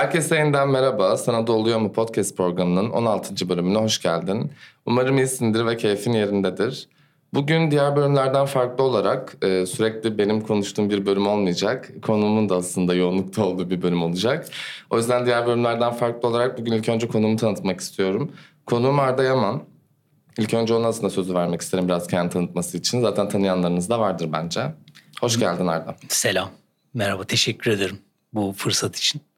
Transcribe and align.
Herkese 0.00 0.36
yeniden 0.36 0.68
merhaba. 0.68 1.16
Sana 1.16 1.46
da 1.46 1.52
oluyor 1.52 1.78
mu 1.78 1.92
podcast 1.92 2.36
programının 2.36 2.90
16. 2.90 3.48
bölümüne 3.48 3.78
hoş 3.78 4.02
geldin. 4.02 4.52
Umarım 4.86 5.18
iyisindir 5.18 5.66
ve 5.66 5.76
keyfin 5.76 6.12
yerindedir. 6.12 6.88
Bugün 7.34 7.70
diğer 7.70 7.96
bölümlerden 7.96 8.46
farklı 8.46 8.84
olarak 8.84 9.36
e, 9.42 9.66
sürekli 9.66 10.18
benim 10.18 10.40
konuştuğum 10.40 10.90
bir 10.90 11.06
bölüm 11.06 11.26
olmayacak. 11.26 11.90
Konumun 12.02 12.48
da 12.48 12.56
aslında 12.56 12.94
yoğunlukta 12.94 13.44
olduğu 13.44 13.70
bir 13.70 13.82
bölüm 13.82 14.02
olacak. 14.02 14.48
O 14.90 14.96
yüzden 14.96 15.26
diğer 15.26 15.46
bölümlerden 15.46 15.92
farklı 15.92 16.28
olarak 16.28 16.58
bugün 16.58 16.72
ilk 16.72 16.88
önce 16.88 17.08
konumu 17.08 17.36
tanıtmak 17.36 17.80
istiyorum. 17.80 18.32
Konuğum 18.66 19.00
Arda 19.00 19.22
Yaman. 19.22 19.62
İlk 20.38 20.54
önce 20.54 20.74
ona 20.74 20.86
aslında 20.86 21.10
sözü 21.10 21.34
vermek 21.34 21.60
isterim 21.60 21.88
biraz 21.88 22.06
kendi 22.06 22.32
tanıtması 22.32 22.78
için. 22.78 23.00
Zaten 23.00 23.28
tanıyanlarınız 23.28 23.90
da 23.90 24.00
vardır 24.00 24.28
bence. 24.32 24.62
Hoş 25.20 25.38
geldin 25.38 25.66
Arda. 25.66 25.96
Selam. 26.08 26.50
Merhaba. 26.94 27.24
Teşekkür 27.24 27.70
ederim 27.70 27.98
bu 28.32 28.52
fırsat 28.56 28.96
için. 28.96 29.29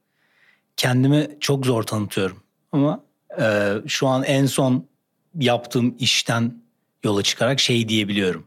Kendimi 0.77 1.29
çok 1.41 1.67
zor 1.67 1.83
tanıtıyorum. 1.83 2.43
Ama 2.73 3.05
e, 3.41 3.75
şu 3.87 4.07
an 4.07 4.25
en 4.25 4.47
son 4.47 4.87
yaptığım 5.39 5.95
işten 5.98 6.62
yola 7.05 7.23
çıkarak 7.23 7.61
şey 7.61 7.89
diyebiliyorum. 7.89 8.47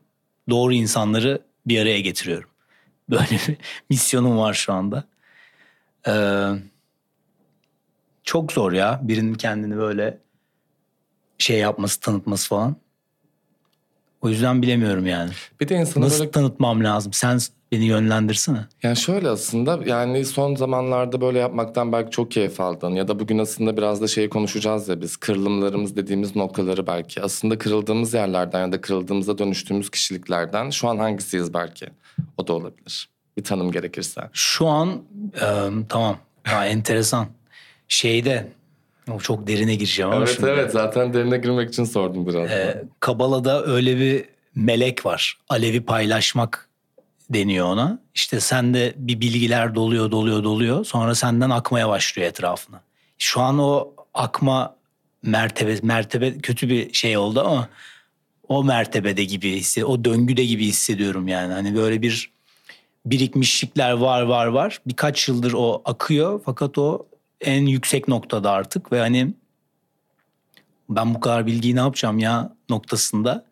Doğru 0.49 0.73
insanları 0.73 1.41
bir 1.65 1.81
araya 1.81 1.99
getiriyorum. 1.99 2.49
Böyle 3.09 3.39
bir 3.48 3.57
misyonum 3.89 4.38
var 4.38 4.53
şu 4.53 4.73
anda. 4.73 5.03
Ee, 6.07 6.48
çok 8.23 8.51
zor 8.51 8.71
ya 8.71 8.99
birinin 9.03 9.34
kendini 9.34 9.77
böyle 9.77 10.17
şey 11.37 11.57
yapması, 11.57 11.99
tanıtması 11.99 12.49
falan. 12.49 12.76
O 14.21 14.29
yüzden 14.29 14.62
bilemiyorum 14.62 15.05
yani. 15.05 15.31
Bir 15.59 15.67
de 15.67 15.76
insanı 15.76 16.03
Nasıl 16.03 16.20
böyle 16.20 16.31
tanıtmam 16.31 16.84
lazım? 16.84 17.13
Sen 17.13 17.39
beni 17.75 17.85
yönlendirsene. 17.85 18.65
Yani 18.84 18.97
şöyle 18.97 19.29
aslında 19.29 19.79
yani 19.85 20.26
son 20.26 20.55
zamanlarda 20.55 21.21
böyle 21.21 21.40
yapmaktan 21.40 21.91
belki 21.91 22.12
çok 22.12 22.31
keyif 22.31 22.59
aldın 22.62 22.91
ya 22.91 23.07
da 23.07 23.20
bugün 23.20 23.37
aslında 23.37 23.77
biraz 23.77 24.01
da 24.01 24.07
şeyi 24.07 24.29
konuşacağız 24.29 24.87
ya 24.90 25.01
biz 25.01 25.18
kırılımlarımız 25.18 25.96
dediğimiz 25.96 26.35
noktaları 26.35 26.87
belki 26.87 27.21
aslında 27.21 27.57
kırıldığımız 27.57 28.13
yerlerden 28.13 28.59
ya 28.65 28.71
da 28.71 28.81
kırıldığımızda 28.81 29.37
dönüştüğümüz 29.37 29.90
kişiliklerden 29.90 30.70
şu 30.70 30.87
an 30.87 30.98
hangisiyiz 30.98 31.53
belki 31.53 31.85
o 32.37 32.48
da 32.48 32.53
olabilir 32.53 33.09
bir 33.37 33.43
tanım 33.43 33.71
gerekirse. 33.71 34.21
Şu 34.34 34.68
an 34.68 34.90
e, 35.41 35.48
tamam 35.90 36.18
ha, 36.43 36.65
enteresan. 36.65 37.27
Şeyde 37.87 38.48
o 39.12 39.20
çok 39.20 39.48
derine 39.48 39.76
gireceğim 39.76 40.12
ama 40.12 40.20
Evet 40.20 40.34
şimdi. 40.35 40.49
evet 40.49 40.71
zaten 40.71 41.13
derine 41.13 41.37
girmek 41.37 41.70
için 41.70 41.84
sordum 41.84 42.27
biraz. 42.27 42.49
E, 42.51 42.84
Kabala'da 42.99 43.65
öyle 43.65 43.98
bir 43.99 44.26
melek 44.55 45.05
var. 45.05 45.37
Alevi 45.49 45.81
paylaşmak 45.85 46.65
deniyor 47.29 47.68
ona. 47.68 47.99
İşte 48.15 48.40
sende 48.40 48.93
bir 48.98 49.21
bilgiler 49.21 49.76
doluyor 49.76 50.12
doluyor 50.12 50.43
doluyor. 50.43 50.85
Sonra 50.85 51.15
senden 51.15 51.49
akmaya 51.49 51.90
başlıyor 51.90 52.29
etrafına. 52.29 52.81
Şu 53.18 53.41
an 53.41 53.59
o 53.59 53.93
akma 54.13 54.76
mertebe 55.23 55.79
mertebe 55.84 56.37
kötü 56.37 56.70
bir 56.70 56.93
şey 56.93 57.18
oldu 57.18 57.40
ama 57.40 57.70
o 58.48 58.63
mertebede 58.63 59.23
gibi 59.23 59.51
hisse, 59.51 59.85
o 59.85 60.05
döngüde 60.05 60.46
gibi 60.46 60.65
hissediyorum 60.65 61.27
yani. 61.27 61.53
Hani 61.53 61.76
böyle 61.76 62.01
bir 62.01 62.31
birikmişlikler 63.05 63.91
var 63.91 64.22
var 64.22 64.46
var. 64.46 64.81
Birkaç 64.88 65.28
yıldır 65.28 65.53
o 65.53 65.81
akıyor 65.85 66.41
fakat 66.46 66.78
o 66.78 67.06
en 67.41 67.66
yüksek 67.66 68.07
noktada 68.07 68.51
artık 68.51 68.91
ve 68.91 69.00
hani 69.00 69.34
ben 70.90 71.16
bu 71.16 71.19
kadar 71.19 71.47
bilgiyi 71.47 71.75
ne 71.75 71.79
yapacağım 71.79 72.19
ya 72.19 72.56
noktasında. 72.69 73.46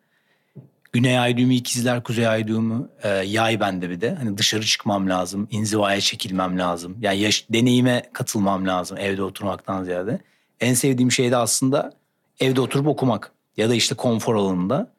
Güney 0.94 1.18
ay 1.18 1.36
düğümü 1.36 1.54
ikizler, 1.54 2.02
kuzey 2.02 2.28
ay 2.28 2.48
düğümü 2.48 2.88
e, 3.02 3.08
yay 3.08 3.60
bende 3.60 3.90
bir 3.90 4.00
de. 4.00 4.14
Hani 4.14 4.38
dışarı 4.38 4.62
çıkmam 4.62 5.08
lazım, 5.08 5.48
inzivaya 5.50 6.00
çekilmem 6.00 6.58
lazım. 6.58 6.96
Yani 7.00 7.18
yaş, 7.18 7.46
deneyime 7.50 8.02
katılmam 8.12 8.66
lazım 8.66 8.98
evde 8.98 9.22
oturmaktan 9.22 9.84
ziyade. 9.84 10.20
En 10.60 10.74
sevdiğim 10.74 11.12
şey 11.12 11.30
de 11.30 11.36
aslında 11.36 11.92
evde 12.40 12.60
oturup 12.60 12.86
okumak. 12.86 13.32
Ya 13.56 13.70
da 13.70 13.74
işte 13.74 13.94
konfor 13.94 14.34
alanında. 14.34 14.92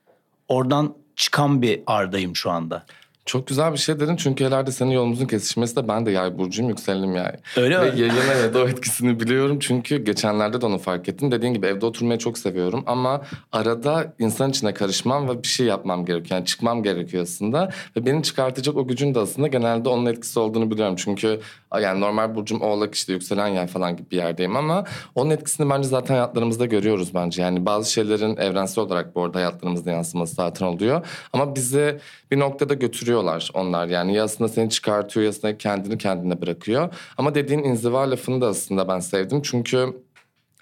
Oradan 0.47 0.93
çıkan 1.15 1.61
bir 1.61 1.81
ardayım 1.87 2.35
şu 2.35 2.51
anda. 2.51 2.85
Çok 3.25 3.47
güzel 3.47 3.73
bir 3.73 3.77
şey 3.77 3.99
dedin 3.99 4.15
çünkü 4.15 4.43
ileride 4.43 4.71
senin 4.71 4.91
yolumuzun 4.91 5.25
kesişmesi 5.25 5.75
de 5.75 5.87
ben 5.87 6.05
de 6.05 6.11
yay 6.11 6.37
burcuyum 6.37 6.69
yükselenim 6.69 7.15
yay. 7.15 7.31
Öyle 7.57 7.79
Ve 7.81 7.91
mi? 7.91 7.99
yayına 7.99 8.33
ya 8.33 8.53
da 8.53 8.59
o 8.63 8.67
etkisini 8.67 9.19
biliyorum 9.19 9.59
çünkü 9.59 10.03
geçenlerde 10.03 10.61
de 10.61 10.65
onu 10.65 10.77
fark 10.77 11.09
ettim. 11.09 11.31
Dediğin 11.31 11.53
gibi 11.53 11.67
evde 11.67 11.85
oturmayı 11.85 12.19
çok 12.19 12.37
seviyorum 12.37 12.83
ama 12.87 13.21
arada 13.51 14.13
insan 14.19 14.49
içine 14.49 14.73
karışmam 14.73 15.29
ve 15.29 15.43
bir 15.43 15.47
şey 15.47 15.65
yapmam 15.65 16.05
gerekiyor. 16.05 16.37
Yani 16.39 16.45
çıkmam 16.45 16.83
gerekiyor 16.83 17.23
aslında. 17.23 17.69
Ve 17.97 18.05
beni 18.05 18.23
çıkartacak 18.23 18.77
o 18.77 18.87
gücün 18.87 19.15
de 19.15 19.19
aslında 19.19 19.47
genelde 19.47 19.89
onun 19.89 20.05
etkisi 20.05 20.39
olduğunu 20.39 20.71
biliyorum. 20.71 20.95
Çünkü 20.97 21.39
yani 21.79 21.99
normal 21.99 22.35
burcum 22.35 22.61
oğlak 22.61 22.95
işte 22.95 23.13
yükselen 23.13 23.47
yay 23.47 23.67
falan 23.67 23.97
gibi 23.97 24.11
bir 24.11 24.17
yerdeyim 24.17 24.55
ama 24.55 24.83
onun 25.15 25.29
etkisini 25.29 25.69
bence 25.69 25.87
zaten 25.87 26.13
hayatlarımızda 26.13 26.65
görüyoruz 26.65 27.13
bence. 27.13 27.41
Yani 27.41 27.65
bazı 27.65 27.91
şeylerin 27.91 28.37
evrensel 28.37 28.83
olarak 28.83 29.15
bu 29.15 29.23
arada 29.23 29.37
hayatlarımızda 29.37 29.91
yansıması 29.91 30.35
zaten 30.35 30.65
oluyor. 30.65 31.07
Ama 31.33 31.55
bizi 31.55 31.99
bir 32.31 32.39
noktada 32.39 32.73
götürüyorlar 32.73 33.49
onlar. 33.53 33.87
Yani 33.87 34.15
ya 34.15 34.23
aslında 34.23 34.49
seni 34.49 34.69
çıkartıyor 34.69 35.23
ya 35.23 35.29
aslında 35.29 35.57
kendini 35.57 35.97
kendine 35.97 36.41
bırakıyor. 36.41 36.93
Ama 37.17 37.35
dediğin 37.35 37.63
inziva 37.63 38.11
lafını 38.11 38.41
da 38.41 38.47
aslında 38.47 38.87
ben 38.87 38.99
sevdim. 38.99 39.41
Çünkü 39.41 40.04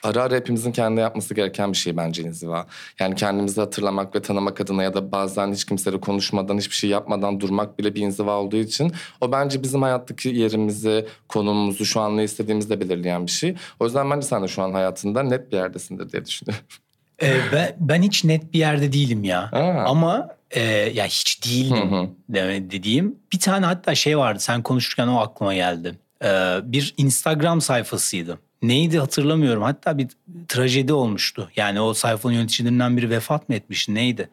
ara 0.03 0.23
ara 0.23 0.35
hepimizin 0.35 0.71
kendi 0.71 1.01
yapması 1.01 1.33
gereken 1.33 1.71
bir 1.71 1.77
şey 1.77 1.97
bence 1.97 2.23
inziva. 2.23 2.67
Yani 2.99 3.15
kendimizi 3.15 3.61
hatırlamak 3.61 4.15
ve 4.15 4.21
tanımak 4.21 4.61
adına 4.61 4.83
ya 4.83 4.93
da 4.93 5.11
bazen 5.11 5.51
hiç 5.51 5.65
kimseyle 5.65 5.99
konuşmadan, 5.99 6.57
hiçbir 6.57 6.75
şey 6.75 6.89
yapmadan 6.89 7.39
durmak 7.39 7.79
bile 7.79 7.95
bir 7.95 8.01
inziva 8.01 8.37
olduğu 8.37 8.57
için 8.57 8.91
o 9.21 9.31
bence 9.31 9.63
bizim 9.63 9.81
hayattaki 9.81 10.29
yerimizi, 10.29 11.05
konumumuzu, 11.27 11.85
şu 11.85 12.01
an 12.01 12.17
ne 12.17 12.23
istediğimizi 12.23 12.69
de 12.69 12.79
belirleyen 12.79 13.25
bir 13.25 13.31
şey. 13.31 13.55
O 13.79 13.85
yüzden 13.85 14.11
bence 14.11 14.27
sen 14.27 14.43
de 14.43 14.47
şu 14.47 14.61
an 14.61 14.73
hayatında 14.73 15.23
net 15.23 15.51
bir 15.51 15.57
yerdesindir 15.57 16.11
diye 16.11 16.25
düşünüyorum. 16.25 16.65
Ee, 17.21 17.35
ben, 17.53 17.75
ben 17.79 18.01
hiç 18.01 18.23
net 18.23 18.53
bir 18.53 18.59
yerde 18.59 18.93
değilim 18.93 19.23
ya. 19.23 19.49
Aa. 19.51 19.85
Ama 19.85 20.29
e, 20.51 20.61
ya 20.93 21.05
hiç 21.05 21.45
değildim 21.45 21.91
Hı 21.91 22.01
hı. 22.01 22.71
dediğim. 22.71 23.15
Bir 23.33 23.39
tane 23.39 23.65
hatta 23.65 23.95
şey 23.95 24.17
vardı 24.17 24.39
sen 24.39 24.63
konuşurken 24.63 25.07
o 25.07 25.19
aklıma 25.19 25.53
geldi. 25.53 25.95
Ee, 26.23 26.59
bir 26.63 26.93
Instagram 26.97 27.61
sayfasıydı. 27.61 28.39
Neydi 28.61 28.99
hatırlamıyorum. 28.99 29.63
Hatta 29.63 29.97
bir 29.97 30.07
trajedi 30.47 30.93
olmuştu. 30.93 31.49
Yani 31.55 31.81
o 31.81 31.93
sayfanın 31.93 32.33
yöneticilerinden 32.33 32.97
biri 32.97 33.09
vefat 33.09 33.49
mı 33.49 33.55
etmiş 33.55 33.89
neydi? 33.89 34.29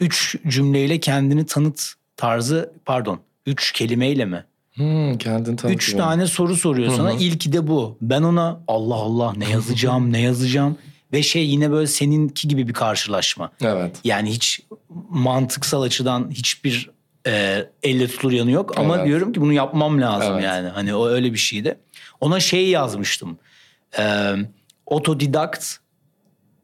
Üç 0.00 0.36
cümleyle 0.48 1.00
kendini 1.00 1.46
tanıt 1.46 1.92
tarzı 2.16 2.72
pardon 2.84 3.20
üç 3.46 3.72
kelimeyle 3.72 4.24
mi? 4.24 4.44
Hmm, 4.74 5.18
kendini 5.18 5.56
tanıtıyor. 5.56 5.74
Üç 5.74 5.92
tane 5.92 6.26
soru 6.26 6.56
soruyor 6.56 6.92
sana. 6.92 7.10
Hı 7.10 7.14
hı. 7.14 7.18
İlki 7.22 7.52
de 7.52 7.66
bu. 7.66 7.98
Ben 8.02 8.22
ona 8.22 8.60
Allah 8.68 8.94
Allah 8.94 9.32
ne 9.36 9.50
yazacağım 9.50 10.12
ne 10.12 10.20
yazacağım. 10.20 10.78
Ve 11.12 11.22
şey 11.22 11.46
yine 11.46 11.70
böyle 11.70 11.86
seninki 11.86 12.48
gibi 12.48 12.68
bir 12.68 12.72
karşılaşma. 12.72 13.52
Evet. 13.60 13.96
Yani 14.04 14.30
hiç 14.30 14.60
mantıksal 15.10 15.82
açıdan 15.82 16.30
hiçbir 16.30 16.90
e, 17.26 17.64
elle 17.82 18.06
tutulur 18.06 18.32
yanı 18.32 18.50
yok. 18.50 18.78
Ama 18.78 18.96
Evet. 18.96 19.06
diyorum 19.06 19.32
ki 19.32 19.40
bunu 19.40 19.52
yapmam 19.52 20.00
lazım 20.00 20.32
Evet. 20.34 20.44
yani. 20.44 20.68
Hani 20.68 20.94
o 20.94 21.08
öyle 21.08 21.32
bir 21.32 21.38
şeydi. 21.38 21.78
Ona 22.20 22.40
şey 22.40 22.68
yazmıştım. 22.68 23.38
E, 23.98 24.32
otodidakt 24.86 25.76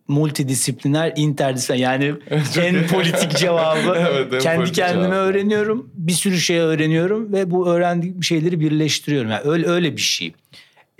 multidisipliner, 0.08 1.12
interdisipliner 1.16 1.80
yani 1.80 2.14
en 2.60 2.86
politik 2.86 3.36
cevabı. 3.36 3.96
Evet, 3.98 4.32
en 4.34 4.38
Kendi 4.38 4.56
politik 4.56 4.74
kendime 4.76 5.04
cevap. 5.04 5.16
öğreniyorum. 5.16 5.90
Bir 5.94 6.12
sürü 6.12 6.38
şey 6.40 6.58
öğreniyorum 6.58 7.32
ve 7.32 7.50
bu 7.50 7.68
öğrendiğim 7.68 8.22
şeyleri 8.24 8.60
birleştiriyorum. 8.60 9.30
Yani 9.30 9.42
öyle 9.44 9.66
öyle 9.66 9.96
bir 9.96 10.00
şey. 10.00 10.32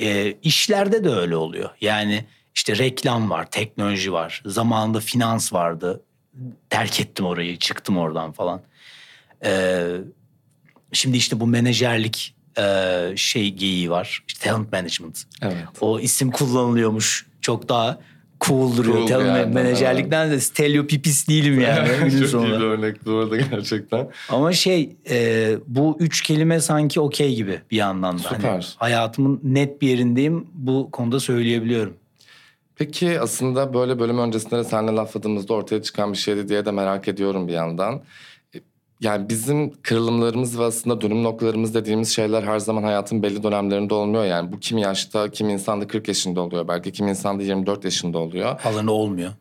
E, 0.00 0.32
işlerde 0.42 1.04
de 1.04 1.08
öyle 1.10 1.36
oluyor. 1.36 1.70
Yani 1.80 2.24
işte 2.54 2.78
reklam 2.78 3.30
var, 3.30 3.50
teknoloji 3.50 4.12
var. 4.12 4.42
Zamanında 4.46 5.00
finans 5.00 5.52
vardı. 5.52 6.02
Terk 6.70 7.00
ettim 7.00 7.26
orayı, 7.26 7.56
çıktım 7.58 7.98
oradan 7.98 8.32
falan. 8.32 8.60
E, 9.44 9.82
şimdi 10.93 11.16
işte 11.16 11.40
bu 11.40 11.46
menajerlik 11.46 12.34
e, 12.58 12.64
şey 13.16 13.55
geyiği 13.55 13.90
var. 13.90 14.22
İşte 14.28 14.49
talent 14.49 14.72
management. 14.72 15.22
Evet. 15.43 15.55
O 15.81 16.00
isim 16.00 16.31
kullanılıyormuş. 16.31 17.26
Çok 17.40 17.69
daha 17.69 17.99
cool 18.40 18.76
duruyor. 18.76 18.96
Cool 18.96 19.06
talent 19.06 19.26
yerden, 19.26 19.55
menajerlikten 19.55 20.31
de 20.31 20.40
steliyopipis 20.40 21.28
değilim 21.28 21.61
yani. 21.61 21.88
Çok 22.00 22.12
iyi 22.12 22.28
sonunda. 22.28 22.61
bir 22.61 22.64
örnek 22.64 23.06
bu 23.06 23.12
arada 23.12 23.37
gerçekten. 23.37 24.08
Ama 24.28 24.52
şey 24.52 24.96
e, 25.11 25.50
bu 25.66 25.96
üç 26.00 26.20
kelime 26.22 26.61
sanki 26.61 27.00
okey 27.00 27.34
gibi 27.34 27.61
bir 27.70 27.76
yandan 27.76 28.19
da. 28.19 28.31
Hani 28.31 28.37
Süper. 28.37 28.75
hayatımın 28.76 29.40
net 29.43 29.82
bir 29.82 29.88
yerindeyim 29.88 30.46
bu 30.52 30.88
konuda 30.93 31.20
söyleyebiliyorum. 31.20 31.96
Peki 32.76 33.20
aslında 33.20 33.75
böyle 33.75 33.99
bölüm 33.99 34.19
öncesinde 34.19 34.56
de 34.56 34.64
seninle 34.64 34.93
lafladığımızda 34.93 35.55
ortaya 35.55 35.82
çıkan 35.82 36.12
bir 36.12 36.19
şeydi 36.19 36.49
diye 36.49 36.64
de 36.64 36.70
merak 36.70 37.08
ediyorum 37.08 37.49
bir 37.49 37.52
yandan. 37.52 38.02
Yani 39.02 39.28
bizim 39.28 39.72
kırılımlarımız 39.82 40.58
ve 40.58 40.64
aslında 40.64 41.00
dönüm 41.00 41.22
noktalarımız 41.22 41.75
dediğimiz 41.75 42.14
şeyler 42.14 42.43
her 42.43 42.58
zaman 42.58 42.82
hayatın 42.82 43.22
belli 43.22 43.43
dönemlerinde 43.43 43.94
olmuyor. 43.94 44.25
Yani 44.25 44.52
bu 44.52 44.60
kim 44.60 44.78
yaşta, 44.78 45.31
kim 45.31 45.49
insanda 45.49 45.87
40 45.87 46.08
yaşında 46.08 46.40
oluyor 46.40 46.69
belki, 46.69 46.93
kim 46.93 47.08
insanda 47.08 47.43
24 47.43 47.84
yaşında 47.84 48.19
oluyor. 48.19 48.60
Alanı 48.64 48.93
olmuyor. 48.93 49.32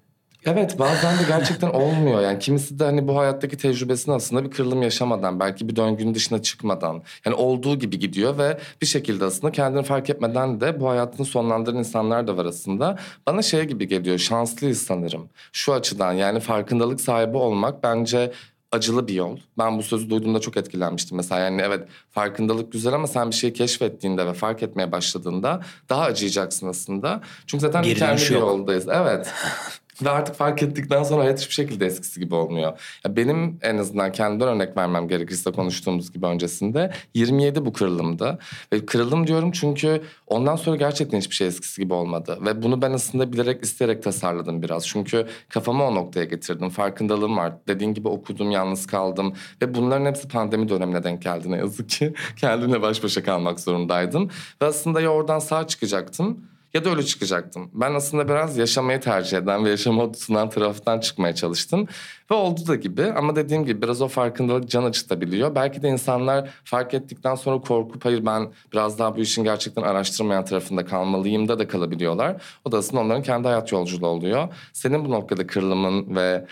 Evet 0.45 0.79
bazen 0.79 1.19
de 1.19 1.23
gerçekten 1.27 1.69
olmuyor. 1.69 2.21
Yani 2.21 2.39
kimisi 2.39 2.79
de 2.79 2.83
hani 2.83 3.07
bu 3.07 3.17
hayattaki 3.17 3.57
tecrübesini 3.57 4.15
aslında 4.15 4.43
bir 4.43 4.51
kırılım 4.51 4.81
yaşamadan, 4.81 5.39
belki 5.39 5.69
bir 5.69 5.75
döngünün 5.75 6.15
dışına 6.15 6.41
çıkmadan, 6.41 7.01
yani 7.25 7.35
olduğu 7.35 7.79
gibi 7.79 7.99
gidiyor 7.99 8.37
ve 8.37 8.57
bir 8.81 8.87
şekilde 8.87 9.25
aslında 9.25 9.51
kendini 9.51 9.83
fark 9.83 10.09
etmeden 10.09 10.61
de 10.61 10.79
bu 10.79 10.89
hayatını 10.89 11.25
sonlandıran 11.25 11.77
insanlar 11.77 12.27
da 12.27 12.37
var 12.37 12.45
aslında. 12.45 12.97
Bana 13.27 13.41
şey 13.41 13.63
gibi 13.63 13.87
geliyor, 13.87 14.17
şanslıyız 14.17 14.81
sanırım. 14.81 15.29
Şu 15.51 15.73
açıdan 15.73 16.13
yani 16.13 16.39
farkındalık 16.39 17.01
sahibi 17.01 17.37
olmak 17.37 17.83
bence 17.83 18.31
acılı 18.71 19.07
bir 19.07 19.13
yol. 19.13 19.37
Ben 19.57 19.77
bu 19.77 19.83
sözü 19.83 20.09
duyduğumda 20.09 20.39
çok 20.39 20.57
etkilenmiştim 20.57 21.17
mesela. 21.17 21.41
Yani 21.41 21.61
evet 21.61 21.87
farkındalık 22.11 22.71
güzel 22.71 22.93
ama 22.93 23.07
sen 23.07 23.29
bir 23.29 23.35
şeyi 23.35 23.53
keşfettiğinde 23.53 24.25
ve 24.25 24.33
fark 24.33 24.63
etmeye 24.63 24.91
başladığında 24.91 25.61
daha 25.89 26.01
acıyacaksın 26.01 26.67
aslında. 26.67 27.21
Çünkü 27.47 27.61
zaten 27.61 27.83
Geri 27.83 27.99
kendi 27.99 28.11
dönüş 28.11 28.31
bir 28.31 28.35
yoldayız. 28.35 28.87
Evet. 28.87 29.33
Ve 30.03 30.09
artık 30.09 30.35
fark 30.35 30.63
ettikten 30.63 31.03
sonra 31.03 31.23
hayat 31.23 31.39
hiçbir 31.39 31.53
şekilde 31.53 31.85
eskisi 31.85 32.19
gibi 32.19 32.35
olmuyor. 32.35 32.79
Ya 33.05 33.15
benim 33.15 33.59
en 33.61 33.77
azından 33.77 34.11
kendimden 34.11 34.47
örnek 34.47 34.77
vermem 34.77 35.07
gerekirse 35.07 35.51
konuştuğumuz 35.51 36.11
gibi 36.11 36.25
öncesinde 36.25 36.91
27 37.13 37.65
bu 37.65 37.73
kırılımda. 37.73 38.39
Ve 38.73 38.85
kırılım 38.85 39.27
diyorum 39.27 39.51
çünkü 39.51 40.01
ondan 40.27 40.55
sonra 40.55 40.75
gerçekten 40.75 41.17
hiçbir 41.17 41.35
şey 41.35 41.47
eskisi 41.47 41.81
gibi 41.81 41.93
olmadı. 41.93 42.37
Ve 42.41 42.63
bunu 42.63 42.81
ben 42.81 42.91
aslında 42.91 43.33
bilerek 43.33 43.63
isteyerek 43.63 44.03
tasarladım 44.03 44.61
biraz. 44.61 44.87
Çünkü 44.87 45.27
kafamı 45.49 45.83
o 45.83 45.95
noktaya 45.95 46.25
getirdim. 46.25 46.69
Farkındalığım 46.69 47.37
var. 47.37 47.53
Dediğin 47.67 47.93
gibi 47.93 48.07
okudum, 48.07 48.51
yalnız 48.51 48.87
kaldım. 48.87 49.33
Ve 49.61 49.73
bunların 49.73 50.05
hepsi 50.05 50.27
pandemi 50.27 50.69
dönemine 50.69 51.03
denk 51.03 51.21
geldi 51.21 51.51
ne 51.51 51.57
yazık 51.57 51.89
ki. 51.89 52.13
Kendimle 52.35 52.81
baş 52.81 53.03
başa 53.03 53.23
kalmak 53.23 53.59
zorundaydım. 53.59 54.29
Ve 54.61 54.65
aslında 54.65 55.01
ya 55.01 55.09
oradan 55.09 55.39
sağ 55.39 55.67
çıkacaktım 55.67 56.50
ya 56.73 56.85
da 56.85 56.89
öyle 56.89 57.03
çıkacaktım. 57.03 57.69
Ben 57.73 57.93
aslında 57.93 58.27
biraz 58.27 58.57
yaşamayı 58.57 58.99
tercih 58.99 59.37
eden 59.37 59.65
ve 59.65 59.69
yaşama 59.69 60.13
sunan 60.13 60.49
taraftan 60.49 60.99
çıkmaya 60.99 61.35
çalıştım. 61.35 61.87
Ve 62.31 62.35
oldu 62.35 62.67
da 62.67 62.75
gibi 62.75 63.03
ama 63.03 63.35
dediğim 63.35 63.65
gibi 63.65 63.81
biraz 63.81 64.01
o 64.01 64.07
farkındalık 64.07 64.69
can 64.69 64.83
acıtabiliyor. 64.83 65.55
Belki 65.55 65.81
de 65.81 65.89
insanlar 65.89 66.49
fark 66.63 66.93
ettikten 66.93 67.35
sonra 67.35 67.61
korkup 67.61 68.05
hayır 68.05 68.25
ben 68.25 68.51
biraz 68.73 68.99
daha 68.99 69.15
bu 69.15 69.19
işin 69.19 69.43
gerçekten 69.43 69.81
araştırmayan 69.81 70.45
tarafında 70.45 70.85
kalmalıyım 70.85 71.47
da 71.47 71.59
da 71.59 71.67
kalabiliyorlar. 71.67 72.41
O 72.65 72.71
da 72.71 72.77
aslında 72.77 73.01
onların 73.01 73.23
kendi 73.23 73.47
hayat 73.47 73.71
yolculuğu 73.71 74.07
oluyor. 74.07 74.47
Senin 74.73 75.05
bu 75.05 75.11
noktada 75.11 75.47
kırılımın 75.47 76.15
ve 76.15 76.45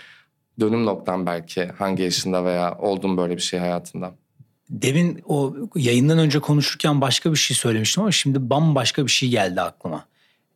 dönüm 0.60 0.86
noktan 0.86 1.26
belki 1.26 1.66
hangi 1.66 2.02
yaşında 2.02 2.44
veya 2.44 2.78
oldun 2.78 3.16
böyle 3.16 3.36
bir 3.36 3.42
şey 3.42 3.60
hayatında? 3.60 4.14
Demin 4.70 5.22
o 5.24 5.54
yayından 5.74 6.18
önce 6.18 6.40
konuşurken 6.40 7.00
başka 7.00 7.30
bir 7.32 7.36
şey 7.36 7.56
söylemiştim 7.56 8.02
ama 8.02 8.12
şimdi 8.12 8.50
bambaşka 8.50 9.06
bir 9.06 9.10
şey 9.10 9.28
geldi 9.28 9.60
aklıma. 9.60 10.09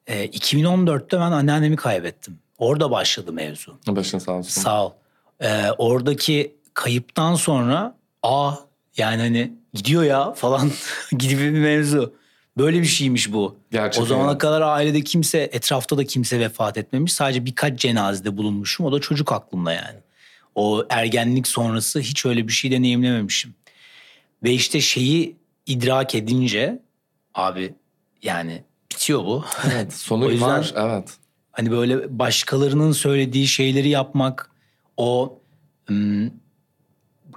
Ee, 0.07 0.27
2014'te 0.27 1.17
ben 1.17 1.33
anneannemi 1.33 1.77
kaybettim. 1.77 2.39
Orada 2.59 2.91
başladı 2.91 3.33
mevzu. 3.33 3.79
Başın 3.87 4.19
sağ 4.19 4.33
olsun. 4.33 4.63
Sağ 4.63 4.87
ol. 4.87 4.93
Ee, 5.41 5.71
oradaki 5.79 6.55
kayıptan 6.75 7.35
sonra 7.35 7.97
a 8.23 8.55
yani 8.97 9.23
hani 9.23 9.53
gidiyor 9.75 10.03
ya 10.03 10.33
falan 10.33 10.71
gibi 11.19 11.43
bir 11.43 11.59
mevzu. 11.59 12.15
Böyle 12.59 12.81
bir 12.81 12.87
şeymiş 12.87 13.33
bu. 13.33 13.57
Gerçek 13.71 14.03
o 14.03 14.07
zamana 14.07 14.39
kadar 14.39 14.61
ailede 14.61 15.01
kimse, 15.01 15.39
etrafta 15.53 15.99
da 15.99 16.05
kimse 16.05 16.41
vefat 16.41 16.79
etmemiş. 16.79 17.13
Sadece 17.13 17.45
birkaç 17.45 17.81
cenazede 17.81 18.37
bulunmuşum. 18.37 18.87
O 18.87 18.93
da 18.93 19.01
çocuk 19.01 19.33
aklımda 19.33 19.73
yani. 19.73 19.99
O 20.55 20.87
ergenlik 20.91 21.49
sonrası 21.49 22.01
hiç 22.01 22.27
öyle 22.27 22.49
bir 22.49 22.53
şey 22.53 22.71
deneyimlememişim. 22.71 23.55
Ve 24.43 24.53
işte 24.53 24.81
şeyi 24.81 25.37
idrak 25.67 26.15
edince 26.15 26.83
abi 27.35 27.75
yani 28.23 28.63
bitiyor 28.95 29.25
bu. 29.25 29.45
Evet, 29.73 29.93
sonu 29.93 30.27
O 30.27 30.31
yüzden- 30.31 30.49
var. 30.49 30.75
Evet. 30.77 31.09
Hani 31.53 31.71
böyle 31.71 32.19
başkalarının 32.19 32.93
söylediği 32.93 33.47
şeyleri 33.47 33.89
yapmak 33.89 34.51
o 34.97 35.39
ım, 35.91 36.31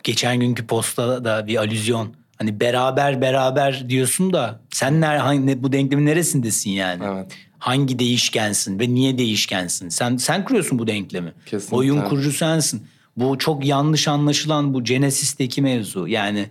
geçen 0.03 0.39
günkü 0.39 0.67
postada 0.67 1.25
da 1.25 1.47
bir 1.47 1.55
alüzyon. 1.57 2.13
Hani 2.37 2.59
beraber 2.59 3.21
beraber 3.21 3.89
diyorsun 3.89 4.33
da 4.33 4.59
sen 4.69 5.01
ner, 5.01 5.17
hangi, 5.17 5.63
bu 5.63 5.71
denklemin 5.71 6.05
neresindesin 6.05 6.71
yani? 6.71 7.03
Evet. 7.07 7.31
Hangi 7.59 7.99
değişkensin 7.99 8.79
ve 8.79 8.93
niye 8.93 9.17
değişkensin? 9.17 9.89
Sen 9.89 10.17
sen 10.17 10.45
kuruyorsun 10.45 10.79
bu 10.79 10.87
denklemi. 10.87 11.33
Kesinlikle. 11.45 11.77
Oyun 11.77 12.01
kurucu 12.01 12.31
sensin. 12.31 12.87
Bu 13.17 13.37
çok 13.37 13.65
yanlış 13.65 14.07
anlaşılan 14.07 14.73
bu 14.73 14.83
Genesis'teki 14.83 15.61
mevzu. 15.61 16.07
Yani 16.07 16.49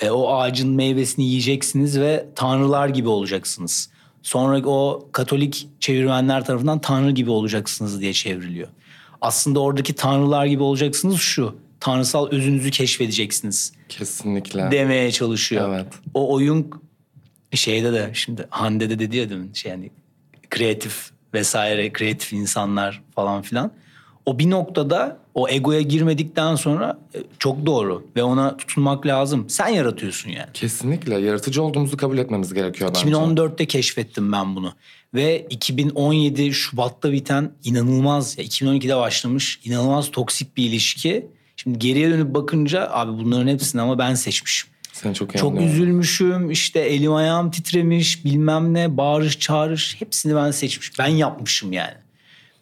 e, 0.00 0.10
o 0.10 0.32
ağacın 0.32 0.70
meyvesini 0.70 1.24
yiyeceksiniz 1.24 2.00
ve 2.00 2.26
tanrılar 2.34 2.88
gibi 2.88 3.08
olacaksınız. 3.08 3.90
Sonra 4.24 4.68
o 4.68 5.08
Katolik 5.12 5.68
çevirmenler 5.80 6.44
tarafından 6.44 6.78
tanrı 6.78 7.10
gibi 7.10 7.30
olacaksınız 7.30 8.00
diye 8.00 8.12
çevriliyor. 8.12 8.68
Aslında 9.20 9.60
oradaki 9.60 9.94
tanrılar 9.94 10.46
gibi 10.46 10.62
olacaksınız 10.62 11.16
şu. 11.16 11.56
Tanrısal 11.80 12.28
özünüzü 12.30 12.70
keşfedeceksiniz 12.70 13.72
Kesinlikle. 13.88 14.70
demeye 14.70 15.12
çalışıyor. 15.12 15.68
Evet. 15.68 15.86
O 16.14 16.34
oyun 16.34 16.70
şeyde 17.52 17.92
de 17.92 18.10
şimdi 18.14 18.46
Hande 18.50 18.90
de 18.90 18.98
dedi 18.98 19.16
ya 19.16 19.30
demin 19.30 19.52
şey 19.52 19.70
yani 19.70 19.90
kreatif 20.50 21.10
vesaire 21.34 21.92
kreatif 21.92 22.32
insanlar 22.32 23.02
falan 23.14 23.42
filan. 23.42 23.72
O 24.26 24.38
bir 24.38 24.50
noktada 24.50 25.18
o 25.34 25.48
egoya 25.48 25.80
girmedikten 25.80 26.54
sonra 26.54 26.98
e, 27.14 27.18
çok 27.38 27.66
doğru 27.66 28.06
ve 28.16 28.22
ona 28.22 28.56
tutunmak 28.56 29.06
lazım. 29.06 29.44
Sen 29.48 29.68
yaratıyorsun 29.68 30.30
yani. 30.30 30.52
Kesinlikle 30.54 31.18
yaratıcı 31.18 31.62
olduğumuzu 31.62 31.96
kabul 31.96 32.18
etmemiz 32.18 32.54
gerekiyor 32.54 32.90
bence. 32.94 33.10
2014'te 33.10 33.66
keşfettim 33.66 34.32
ben 34.32 34.56
bunu. 34.56 34.72
Ve 35.14 35.46
2017 35.50 36.52
Şubat'ta 36.52 37.12
biten 37.12 37.50
inanılmaz, 37.64 38.38
ya 38.38 38.44
2012'de 38.44 38.96
başlamış 38.96 39.60
inanılmaz 39.64 40.10
toksik 40.10 40.56
bir 40.56 40.64
ilişki. 40.64 41.26
Şimdi 41.56 41.78
geriye 41.78 42.10
dönüp 42.10 42.34
bakınca 42.34 42.88
abi 42.90 43.24
bunların 43.24 43.48
hepsini 43.48 43.80
ama 43.80 43.98
ben 43.98 44.14
seçmişim. 44.14 44.70
Seni 44.92 45.14
çok 45.14 45.34
iyi 45.34 45.38
Çok 45.38 45.50
anlıyorum. 45.50 45.74
üzülmüşüm 45.74 46.50
işte 46.50 46.80
elim 46.80 47.12
ayağım 47.14 47.50
titremiş 47.50 48.24
bilmem 48.24 48.74
ne 48.74 48.96
bağırış 48.96 49.38
çağırış 49.38 49.96
hepsini 50.00 50.36
ben 50.36 50.50
seçmiş. 50.50 50.98
Ben 50.98 51.06
yapmışım 51.06 51.72
yani. 51.72 51.94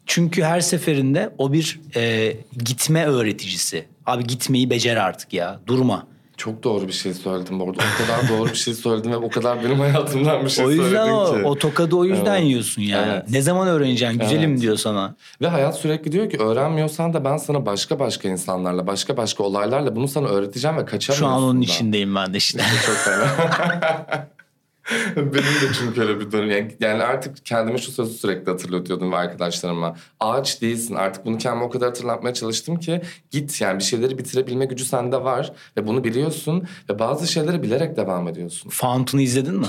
Çünkü 0.06 0.43
her 0.43 0.60
seferinde 0.60 1.31
o 1.38 1.52
bir 1.52 1.81
e, 1.96 2.37
gitme 2.64 3.06
öğreticisi. 3.06 3.84
Abi 4.06 4.25
gitmeyi 4.26 4.70
becer 4.70 4.96
artık 4.96 5.32
ya 5.32 5.60
durma. 5.66 6.06
Çok 6.37 6.62
doğru 6.62 6.88
bir 6.88 6.93
şey 6.93 7.14
söyledin 7.14 7.60
bu 7.60 7.64
arada. 7.64 7.82
O 7.94 8.06
kadar 8.06 8.28
doğru 8.38 8.49
bir 8.50 8.54
şey 8.54 8.75
söyledin 8.75 9.10
ve 9.10 9.16
o 9.16 9.31
kadar 9.31 9.64
benim 9.64 9.81
hayatımdan 9.81 10.44
bir 10.44 10.50
şey 10.50 10.64
o 10.66 10.70
yüzden 10.70 11.08
o, 11.08 11.26
ki. 11.34 11.44
o 11.44 11.58
tokadı 11.58 11.96
o 11.96 12.04
yüzden 12.04 12.34
Evet. 12.37 12.44
yiyorsun 12.44 12.82
yani. 12.82 13.12
Evet. 13.12 13.31
Ne 13.31 13.43
zaman 13.43 13.69
öğreneceksin 13.69 14.19
güzelim 14.19 14.50
Evet. 14.50 14.60
diyor 14.60 14.76
sana. 14.76 15.14
Ve 15.40 15.49
hayat 15.49 15.76
sürekli 15.78 16.12
diyor 16.12 16.31
ki 16.31 16.38
öğrenmiyorsan 16.38 17.12
da 17.14 17.25
ben 17.25 17.37
sana 17.37 17.66
başka 17.66 17.99
başka 17.99 18.28
insanlarla, 18.28 18.87
başka 18.87 19.16
başka 19.16 19.43
olaylarla 19.43 19.96
bunu 19.96 20.08
sana 20.08 20.28
öğreteceğim 20.28 20.76
ve 20.76 20.81
Şu 20.81 20.87
kaçamıyorsun 20.87 21.37
an 21.37 21.43
onun 21.43 21.60
da. 21.60 21.64
içindeyim 21.64 22.14
ben 22.14 22.34
de 22.34 22.37
işte. 22.37 22.62
çok 22.87 22.97
fena. 22.97 23.26
Benim 25.16 25.32
de 25.32 25.72
çünkü 25.78 26.00
öyle 26.00 26.20
bir 26.20 26.32
durum. 26.32 26.50
Yani- 26.50 26.76
Yani 26.80 27.02
artık 27.02 27.46
kendime 27.46 27.78
şu 27.78 27.92
sözü 27.92 28.14
sürekli 28.14 28.50
hatırlatıyordum 28.50 29.12
ve 29.12 29.16
arkadaşlarıma. 29.16 29.96
Ağaç 30.20 30.62
değilsin. 30.62 30.94
Artık 30.94 31.24
bunu 31.26 31.38
kendime 31.38 31.64
o 31.64 31.70
kadar 31.70 31.88
hatırlatmaya 31.88 32.34
çalıştım 32.34 32.76
ki 32.80 33.02
git 33.30 33.60
yani 33.60 33.78
bir 33.78 33.84
şeyleri 33.84 34.18
bitirebilme 34.18 34.64
gücü 34.64 34.84
sende 34.84 35.24
var 35.24 35.52
ve 35.76 35.86
bunu 35.86 36.04
biliyorsun 36.04 36.68
ve 36.90 36.98
bazı 36.98 37.26
şeyleri 37.32 37.62
bilerek 37.62 37.96
devam 37.96 38.28
ediyorsun. 38.28 38.70
Fountain'ı 38.70 39.22
izledin 39.22 39.54
mi? 39.54 39.66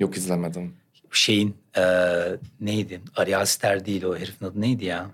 Yok 0.00 0.16
izlemedim. 0.16 0.72
Şeyin 1.10 1.54
e, 1.76 1.82
neydi? 2.60 3.00
Ari 3.16 3.36
Aster 3.36 3.86
değil 3.86 4.02
o 4.04 4.16
herifin 4.16 4.46
adı 4.46 4.60
neydi 4.60 4.84
ya? 4.84 5.06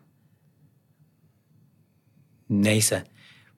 Neyse. 2.51 3.05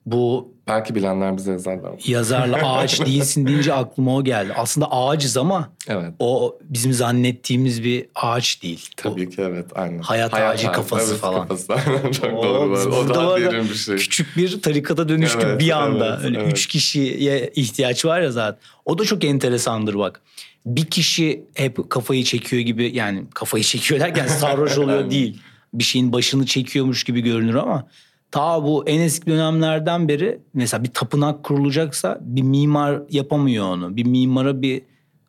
Bu 0.05 0.52
Belki 0.67 0.95
bilenler 0.95 1.37
bize 1.37 1.51
yazarlar. 1.51 1.91
yazarla 2.07 2.57
ağaç 2.77 3.05
değilsin 3.05 3.47
deyince 3.47 3.73
aklıma 3.73 4.15
o 4.15 4.23
geldi. 4.23 4.53
Aslında 4.55 4.91
ağacız 4.91 5.37
ama 5.37 5.69
Evet. 5.87 6.13
o 6.19 6.57
bizim 6.61 6.93
zannettiğimiz 6.93 7.83
bir 7.83 8.05
ağaç 8.15 8.63
değil. 8.63 8.89
O 8.99 9.01
Tabii 9.09 9.29
ki 9.29 9.41
evet 9.41 9.65
aynen. 9.75 9.99
Hayat 9.99 10.33
ağacı 10.33 10.71
kafası 10.71 11.11
evet, 11.11 11.21
falan. 11.21 11.47
Kafası. 11.47 11.67
Çok 12.21 12.33
O- 12.39 12.43
doğru 12.43 12.71
var. 12.71 13.15
O 13.25 13.37
ya, 13.37 13.51
derin 13.51 13.69
bir 13.69 13.75
şey. 13.75 13.95
Küçük 13.95 14.37
bir 14.37 14.61
tarikata 14.61 15.09
dönüştük 15.09 15.41
Evet, 15.45 15.59
bir 15.61 15.83
anda. 15.83 16.07
evet, 16.15 16.25
Öyle 16.25 16.39
evet. 16.41 16.51
Üç 16.53 16.67
kişiye 16.67 17.51
ihtiyaç 17.55 18.05
var 18.05 18.21
ya 18.21 18.31
zaten. 18.31 18.59
O 18.85 18.97
da 18.97 19.03
çok 19.03 19.23
enteresandır 19.23 19.95
bak. 19.97 20.21
Bir 20.65 20.85
kişi 20.85 21.43
hep 21.53 21.89
kafayı 21.89 22.23
çekiyor 22.23 22.61
gibi 22.61 22.91
yani 22.95 23.23
kafayı 23.33 23.63
çekiyor 23.63 23.99
derken 23.99 24.27
sarhoş 24.27 24.77
oluyor 24.77 25.09
değil. 25.11 25.41
Bir 25.73 25.83
şeyin 25.83 26.13
başını 26.13 26.45
çekiyormuş 26.45 27.03
gibi 27.03 27.21
görünür 27.21 27.55
ama 27.55 27.87
ta 28.33 28.63
bu 28.63 28.83
en 28.87 28.99
eski 28.99 29.25
dönemlerden 29.25 30.07
beri 30.07 30.39
mesela 30.53 30.83
bir 30.83 30.89
tapınak 30.89 31.43
kurulacaksa 31.43 32.17
bir 32.21 32.41
mimar 32.41 33.01
yapamıyor 33.09 33.65
onu. 33.65 33.95
Bir 33.95 34.05
mimara 34.05 34.61
bir 34.61 34.81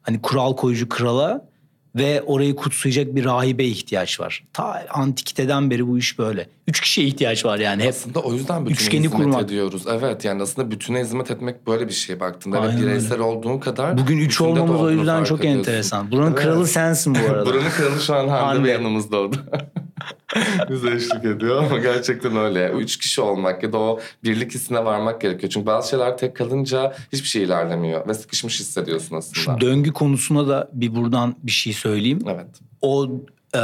hani 0.02 0.22
kural 0.22 0.56
koyucu 0.56 0.88
krala 0.88 1.48
ve 1.96 2.22
orayı 2.22 2.56
kutsayacak 2.56 3.14
bir 3.14 3.24
rahibe 3.24 3.64
ihtiyaç 3.64 4.20
var. 4.20 4.44
Ta 4.52 4.86
antikiteden 4.90 5.70
beri 5.70 5.88
bu 5.88 5.98
iş 5.98 6.18
böyle. 6.18 6.48
Üç 6.68 6.80
kişiye 6.80 7.06
ihtiyaç 7.06 7.44
var 7.44 7.58
yani 7.58 7.82
hep. 7.82 7.88
Aslında 7.90 8.20
o 8.20 8.32
yüzden 8.32 8.66
bütüne 8.66 8.98
hizmet 8.98 9.12
kurmak. 9.16 9.42
ediyoruz. 9.42 9.82
Evet 9.88 10.24
yani 10.24 10.42
aslında 10.42 10.70
bütüne 10.70 11.00
hizmet 11.00 11.30
etmek 11.30 11.66
böyle 11.66 11.88
bir 11.88 11.92
şey 11.92 12.20
baktığında. 12.20 12.60
Aynen 12.60 12.70
ve 12.72 12.76
öyle. 12.76 12.86
bireysel 12.86 13.18
olduğun 13.20 13.58
kadar 13.58 13.98
Bugün 13.98 14.18
üç 14.18 14.40
olmamız 14.40 14.80
o 14.80 14.90
yüzden 14.90 15.24
çok 15.24 15.40
ediyorsun. 15.40 15.58
enteresan. 15.58 16.10
Buranın 16.10 16.32
Evet. 16.32 16.42
kralı 16.42 16.66
sensin 16.66 17.14
bu 17.14 17.30
arada. 17.32 17.46
Buranın 17.50 17.70
kralı 17.70 18.00
şu 18.00 18.14
an 18.14 18.28
Hande, 18.28 18.62
ve 18.62 18.70
yanımızda 18.70 19.18
o 19.20 19.32
da. 19.32 19.36
Bize 20.70 20.90
eşlik 20.94 21.24
ediyor 21.24 21.64
ama 21.64 21.78
gerçekten 21.78 22.36
öyle. 22.36 22.68
Üç 22.70 22.96
kişi 22.98 23.20
olmak 23.20 23.62
ya 23.62 23.72
da 23.72 23.78
o 23.78 24.00
birlik 24.24 24.54
hissine 24.54 24.84
varmak 24.84 25.20
gerekiyor. 25.20 25.52
Çünkü 25.52 25.66
bazı 25.66 25.88
şeyler 25.90 26.18
tek 26.18 26.36
kalınca 26.36 26.94
hiçbir 27.12 27.28
şey 27.28 27.42
ilerlemiyor. 27.42 28.08
Ve 28.08 28.14
sıkışmış 28.14 28.60
hissediyorsun 28.60 29.16
aslında. 29.16 29.34
Şu 29.34 29.60
döngü 29.60 29.92
konusuna 29.92 30.48
da 30.48 30.70
bir 30.72 30.94
buradan 30.94 31.36
bir 31.42 31.52
şey 31.52 31.72
söyleyeyim. 31.72 32.18
Evet. 32.28 32.46
O 32.82 33.08
e, 33.56 33.60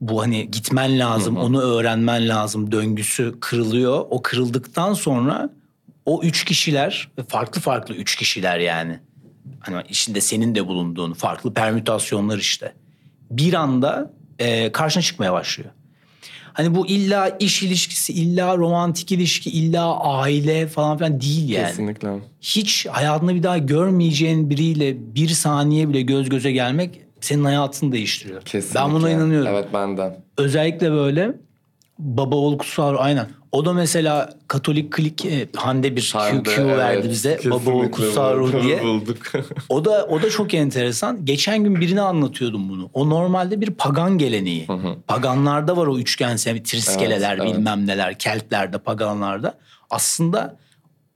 bu 0.00 0.22
hani 0.22 0.50
gitmen 0.50 0.98
lazım, 0.98 1.36
Hı 1.36 1.40
hı. 1.40 1.44
onu 1.44 1.60
öğrenmen 1.60 2.28
lazım 2.28 2.72
döngüsü 2.72 3.34
kırılıyor. 3.40 4.06
O 4.10 4.22
kırıldıktan 4.22 4.94
sonra 4.94 5.50
o 6.04 6.22
üç 6.22 6.44
kişiler 6.44 7.10
farklı 7.28 7.60
farklı 7.60 7.94
üç 7.94 8.16
kişiler 8.16 8.58
yani. 8.58 8.98
Hani 9.60 9.82
içinde 9.88 10.20
senin 10.20 10.54
de 10.54 10.66
bulunduğun 10.66 11.12
farklı 11.12 11.54
permütasyonlar 11.54 12.38
işte. 12.38 12.72
Bir 13.30 13.54
anda 13.54 14.12
e, 14.38 14.72
karşına 14.72 15.02
çıkmaya 15.02 15.32
başlıyor. 15.32 15.70
Hani 16.52 16.74
bu 16.74 16.86
illa 16.86 17.28
iş 17.28 17.62
ilişkisi, 17.62 18.12
illa 18.12 18.56
romantik 18.56 19.12
ilişki, 19.12 19.50
illa 19.50 19.98
aile 20.00 20.66
falan 20.66 20.98
filan 20.98 21.20
değil 21.20 21.48
yani. 21.48 21.66
Kesinlikle. 21.66 22.08
Hiç 22.40 22.86
hayatında 22.86 23.34
bir 23.34 23.42
daha 23.42 23.58
görmeyeceğin 23.58 24.50
biriyle 24.50 25.14
bir 25.14 25.28
saniye 25.28 25.88
bile 25.88 26.02
göz 26.02 26.28
göze 26.28 26.52
gelmek 26.52 27.00
senin 27.20 27.44
hayatını 27.44 27.92
değiştiriyor. 27.92 28.42
Kesinlikle. 28.42 28.80
Ben 28.80 28.92
buna 28.92 29.10
inanıyorum. 29.10 29.48
Evet 29.48 29.68
ben 29.74 29.96
de. 29.96 30.20
Özellikle 30.36 30.92
böyle 30.92 31.34
baba 31.98 32.36
oğul 32.36 32.58
kutsal 32.58 32.96
aynen. 32.98 33.26
O 33.52 33.64
da 33.64 33.72
mesela 33.72 34.30
Katolik 34.48 34.92
klik 34.92 35.24
e, 35.24 35.48
Hande 35.56 35.96
bir 35.96 36.10
Hande, 36.14 36.42
Q, 36.42 36.56
Q 36.56 36.66
verdi 36.66 36.98
evet, 37.00 37.10
bize 37.10 37.40
baba 37.44 37.70
oğul 37.70 37.90
kutsal 37.90 38.36
ruh 38.36 38.62
diye. 38.62 38.82
Bulduk. 38.84 39.32
O 39.68 39.84
da 39.84 40.06
o 40.10 40.22
da 40.22 40.30
çok 40.30 40.54
enteresan. 40.54 41.24
Geçen 41.24 41.64
gün 41.64 41.80
birine 41.80 42.00
anlatıyordum 42.00 42.68
bunu. 42.68 42.90
O 42.94 43.10
normalde 43.10 43.60
bir 43.60 43.70
pagan 43.70 44.18
geleneği. 44.18 44.66
Paganlarda 45.06 45.76
var 45.76 45.86
o 45.86 45.98
üçgen 45.98 46.36
triskeleler 46.36 47.36
Evet, 47.36 47.44
evet. 47.46 47.54
bilmem 47.54 47.86
neler, 47.86 48.18
Keltlerde, 48.18 48.78
paganlarda. 48.78 49.54
Aslında 49.90 50.56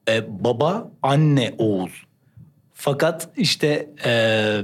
e, 0.09 0.45
baba, 0.45 0.91
anne, 1.03 1.55
oğul. 1.59 1.89
Fakat 2.75 3.29
işte 3.37 3.91
e, 4.05 4.63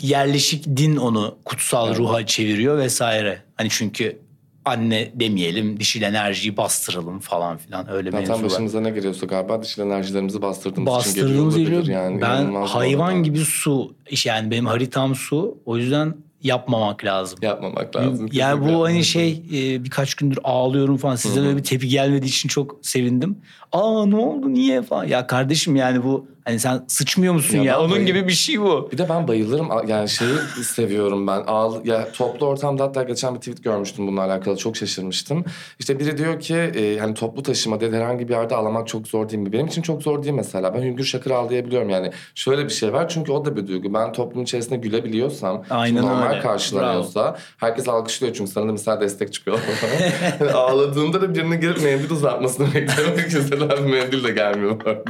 yerleşik 0.00 0.64
din 0.76 0.96
onu 0.96 1.38
kutsal 1.44 1.88
Evet. 1.88 1.98
ruha 1.98 2.26
çeviriyor 2.26 2.78
vesaire. 2.78 3.42
Hani 3.56 3.68
çünkü 3.70 4.18
anne 4.64 5.10
demeyelim, 5.14 5.80
dişil 5.80 6.02
enerjiyi 6.02 6.56
bastıralım 6.56 7.18
falan 7.20 7.56
filan 7.58 7.90
öyle 7.90 8.10
Zaten 8.10 8.28
mevzular. 8.28 8.50
başımıza 8.50 8.80
ne 8.80 8.90
geliyorsa 8.90 9.26
galiba 9.26 9.62
dişil 9.62 9.82
enerjilerimizi 9.82 10.42
bastırdığımız, 10.42 10.92
için 10.92 10.96
Bastırdığımız 10.96 11.56
geliyor 11.58 11.80
geliyor. 11.82 12.02
yani. 12.02 12.20
ben 12.20 12.52
hayvan 12.54 13.22
gibi 13.22 13.38
su. 13.38 13.94
Yani 14.24 14.50
benim 14.50 14.66
haritam 14.66 15.14
su. 15.14 15.58
O 15.66 15.76
yüzden 15.76 16.14
yapmamak 16.42 17.04
lazım. 17.04 17.38
Yapmamak 17.42 17.96
lazım. 17.96 18.28
Yani 18.32 18.68
bu 18.74 18.84
hani 18.84 19.04
şey 19.04 19.30
e, 19.52 19.84
birkaç 19.84 20.14
gündür 20.14 20.38
ağlıyorum 20.44 20.96
falan. 20.96 21.16
Sizden 21.16 21.44
öyle 21.46 21.56
bir 21.56 21.62
tepki 21.62 21.88
gelmediği 21.88 22.28
için 22.28 22.48
çok 22.48 22.78
sevindim. 22.82 23.38
Aa 23.72 24.06
ne 24.06 24.16
oldu 24.16 24.54
niye 24.54 24.82
falan. 24.82 25.04
Ya 25.04 25.26
kardeşim 25.26 25.76
yani 25.76 26.04
bu 26.04 26.26
hani 26.44 26.60
sen 26.60 26.84
sıçmıyor 26.88 27.34
musun 27.34 27.56
Ya 27.58 27.64
ya? 27.64 27.80
Onun 27.80 28.06
gibi 28.06 28.28
bir 28.28 28.32
şey 28.32 28.60
bu. 28.60 28.88
Bir 28.92 28.98
de 28.98 29.08
ben 29.08 29.28
bayılırım 29.28 29.68
yani 29.88 30.08
şeyi 30.08 30.36
seviyorum 30.64 31.26
ben. 31.26 31.42
Ağl 31.46 31.84
ya 31.84 32.12
toplu 32.12 32.46
ortamda 32.46 32.84
hatta 32.84 33.02
geçen 33.02 33.34
bir 33.34 33.38
tweet 33.40 33.64
görmüştüm 33.64 34.06
bununla 34.06 34.22
alakalı 34.22 34.56
çok 34.56 34.76
şaşırmıştım. 34.76 35.44
İşte 35.78 35.98
biri 35.98 36.18
diyor 36.18 36.40
ki 36.40 36.54
e, 36.54 36.98
hani 36.98 37.14
toplu 37.14 37.42
taşıma 37.42 37.80
dedi 37.80 37.96
herhangi 37.96 38.28
bir 38.28 38.32
yerde 38.32 38.54
ağlamak 38.54 38.88
çok 38.88 39.08
zor 39.08 39.28
değil 39.28 39.42
mi? 39.42 39.52
Benim 39.52 39.66
için 39.66 39.82
çok 39.82 40.02
zor 40.02 40.22
değil 40.22 40.34
mesela. 40.34 40.74
Ben 40.74 40.82
hüngür 40.82 41.04
şakır 41.04 41.30
ağlayabiliyorum 41.30 41.90
yani. 41.90 42.10
Şöyle 42.34 42.64
bir 42.64 42.70
şey 42.70 42.92
var 42.92 43.08
çünkü 43.08 43.32
o 43.32 43.44
da 43.44 43.56
bir 43.56 43.66
duygu. 43.66 43.94
Ben 43.94 44.12
toplum 44.12 44.42
içerisinde 44.42 44.76
gülebiliyorsam, 44.76 45.64
Aynen 45.70 46.02
normal 46.02 46.30
öyle. 46.30 46.40
karşılanıyorsa 46.40 47.36
herkes 47.56 47.88
alkışlıyor 47.88 48.34
çünkü 48.34 48.50
sana 48.50 48.68
da 48.68 48.72
mesela 48.72 49.00
destek 49.00 49.32
çıkıyor. 49.32 49.58
Ağladığımda 50.54 51.22
da 51.22 51.34
birinin 51.34 51.60
gelip 51.60 51.82
mendil 51.82 52.10
uzatmasını 52.10 52.66
bekliyorum. 52.74 53.14
Bir 53.70 53.90
mendil 53.92 54.24
de 54.24 54.30
gelmiyor. 54.30 54.80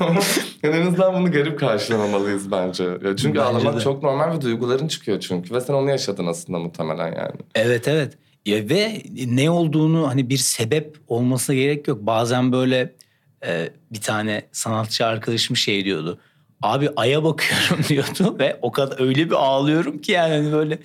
Ama 0.00 0.20
yani 0.62 0.76
en 0.76 0.86
azından 0.86 1.14
bunu 1.14 1.32
garip 1.32 1.60
karşılamamalıyız 1.60 2.50
bence. 2.50 2.84
Ya 2.84 3.16
çünkü 3.16 3.28
Bence 3.28 3.42
ağlamak 3.42 3.76
de. 3.76 3.80
çok 3.80 4.02
normal 4.02 4.36
ve 4.36 4.40
duyguların 4.40 4.88
çıkıyor 4.88 5.20
çünkü. 5.20 5.54
Ve 5.54 5.60
sen 5.60 5.74
onu 5.74 5.90
yaşadın 5.90 6.26
aslında 6.26 6.58
muhtemelen 6.58 7.06
yani. 7.06 7.36
Evet 7.54 7.88
evet. 7.88 8.12
Ya 8.46 8.68
ve 8.68 9.02
ne 9.26 9.50
olduğunu 9.50 10.08
hani 10.08 10.30
bir 10.30 10.36
sebep 10.36 10.96
olmasına 11.08 11.56
gerek 11.56 11.88
yok. 11.88 11.98
Bazen 12.00 12.52
böyle 12.52 12.94
e, 13.46 13.68
bir 13.92 14.00
tane 14.00 14.42
sanatçı 14.52 15.06
arkadaşım 15.06 15.56
şey 15.56 15.84
diyordu. 15.84 16.18
Abi 16.62 16.88
aya 16.96 17.24
bakıyorum 17.24 17.84
diyordu 17.88 18.36
ve 18.38 18.58
o 18.62 18.72
kadar 18.72 19.00
öyle 19.00 19.26
bir 19.26 19.34
ağlıyorum 19.34 19.98
ki 19.98 20.12
yani 20.12 20.34
hani 20.34 20.52
böyle 20.52 20.78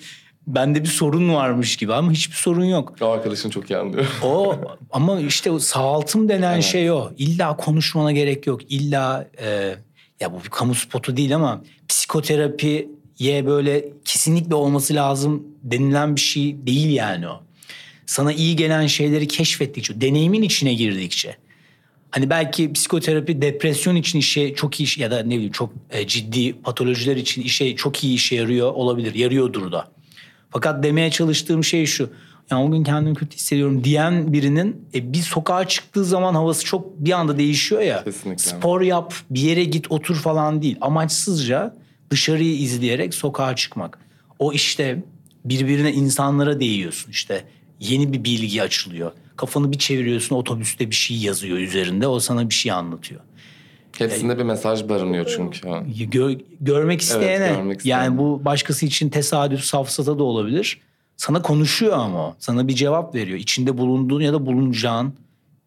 bende 0.48 0.82
bir 0.84 0.90
sorun 0.90 1.34
varmış 1.34 1.78
gibi 1.78 1.94
ama 1.94 2.12
hiçbir 2.12 2.36
sorun 2.36 2.66
yok. 2.66 2.96
O 3.02 3.06
arkadaşın 3.06 3.50
çok 3.50 3.72
iyi 3.72 3.78
anlıyor. 3.78 4.06
O 4.24 4.56
ama 4.92 5.20
işte 5.20 5.52
o 5.52 5.60
sağaltım 5.60 6.30
denen 6.30 6.54
Evet. 6.54 6.64
şey 6.64 6.92
o. 6.92 7.12
İlla 7.18 7.58
konuşmana 7.58 8.12
gerek 8.12 8.48
yok. 8.48 8.72
İlla 8.72 9.28
e, 9.42 9.76
ya 10.20 10.34
bu 10.34 10.44
bir 10.44 10.50
kamu 10.50 10.76
spotu 10.76 11.18
değil 11.18 11.36
ama 11.36 11.64
psikoterapiye 11.88 12.88
böyle 13.46 13.86
kesinlikle 14.06 14.56
olması 14.56 14.94
lazım 14.94 15.44
denilen 15.64 16.16
bir 16.16 16.22
şey 16.22 16.68
değil 16.68 16.90
yani 16.94 17.28
o. 17.28 17.42
Sana 18.06 18.34
iyi 18.34 18.56
gelen 18.56 18.88
şeyleri 18.88 19.28
keşfettikçe, 19.28 20.02
deneyimin 20.02 20.42
içine 20.42 20.74
girdikçe. 20.74 21.38
Hani 22.12 22.30
belki 22.30 22.74
psikoterapi 22.74 23.42
depresyon 23.42 23.96
için 23.96 24.20
işe 24.20 24.56
çok 24.56 24.80
iyi 24.80 24.88
ya 24.98 25.12
da 25.12 25.24
ne 25.24 25.36
bileyim 25.36 25.52
çok 25.52 25.74
e, 25.92 26.08
ciddi 26.08 26.54
patolojiler 26.54 27.16
için 27.16 27.42
işe 27.42 27.76
çok 27.76 28.04
iyi 28.04 28.16
işe 28.16 28.36
yarıyor 28.36 28.72
olabilir. 28.72 29.16
Yarıyordur 29.16 29.72
da. 29.72 29.92
Fakat 30.54 30.84
demeye 30.84 31.12
çalıştığım 31.12 31.64
şey 31.64 31.86
şu. 31.86 32.10
Yani 32.52 32.68
o 32.68 32.72
gün 32.72 32.84
kendimi 32.84 33.16
kötü 33.16 33.36
hissediyorum 33.36 33.84
diyen 33.84 34.34
birinin 34.34 34.88
e, 34.94 35.14
bir 35.14 35.22
sokağa 35.22 35.68
çıktığı 35.68 36.06
zaman 36.06 36.34
havası 36.34 36.66
çok 36.66 37.00
bir 37.00 37.12
anda 37.12 37.38
değişiyor 37.38 37.82
ya. 37.82 38.04
Kesinlikle. 38.04 38.44
Spor 38.44 38.82
yap, 38.82 39.14
bir 39.30 39.40
yere 39.40 39.64
git, 39.64 39.92
otur 39.92 40.16
falan 40.16 40.62
değil. 40.62 40.78
Amaçsızca 40.82 41.76
dışarıyı 42.10 42.56
izleyerek 42.56 43.14
sokağa 43.14 43.56
çıkmak. 43.56 44.00
O 44.40 44.54
işte 44.54 45.04
birbirine 45.46 45.94
insanlara 45.94 46.60
değiyorsun 46.60 47.12
işte. 47.12 47.44
Yeni 47.80 48.14
bir 48.14 48.24
bilgi 48.24 48.64
açılıyor. 48.64 49.12
Kafanı 49.38 49.72
bir 49.72 49.78
çeviriyorsun 49.78 50.36
otobüste 50.36 50.90
bir 50.90 50.96
şey 50.96 51.18
yazıyor 51.18 51.58
üzerinde. 51.58 52.08
O 52.08 52.20
sana 52.20 52.50
bir 52.50 52.54
şey 52.54 52.72
anlatıyor. 52.72 53.22
Hepsinde 53.98 54.38
bir 54.38 54.44
mesaj 54.44 54.90
barınıyor 54.90 55.34
çünkü. 55.36 55.68
Gö- 55.68 56.42
görmek 56.62 57.02
isteyene 57.02 57.48
görmek 57.48 57.78
isteyene. 57.78 58.02
yani 58.04 58.18
bu 58.18 58.46
başkası 58.46 58.86
için 58.86 59.10
tesadüf 59.10 59.62
safsata 59.64 60.20
da 60.20 60.24
olabilir. 60.24 60.82
Sana 61.18 61.42
konuşuyor 61.42 61.94
ama 61.98 62.28
o. 62.28 62.36
sana 62.40 62.68
bir 62.68 62.74
cevap 62.74 63.16
veriyor. 63.16 63.38
İçinde 63.40 63.78
bulunduğun 63.78 64.22
ya 64.22 64.34
da 64.34 64.46
bulunacağın 64.46 65.14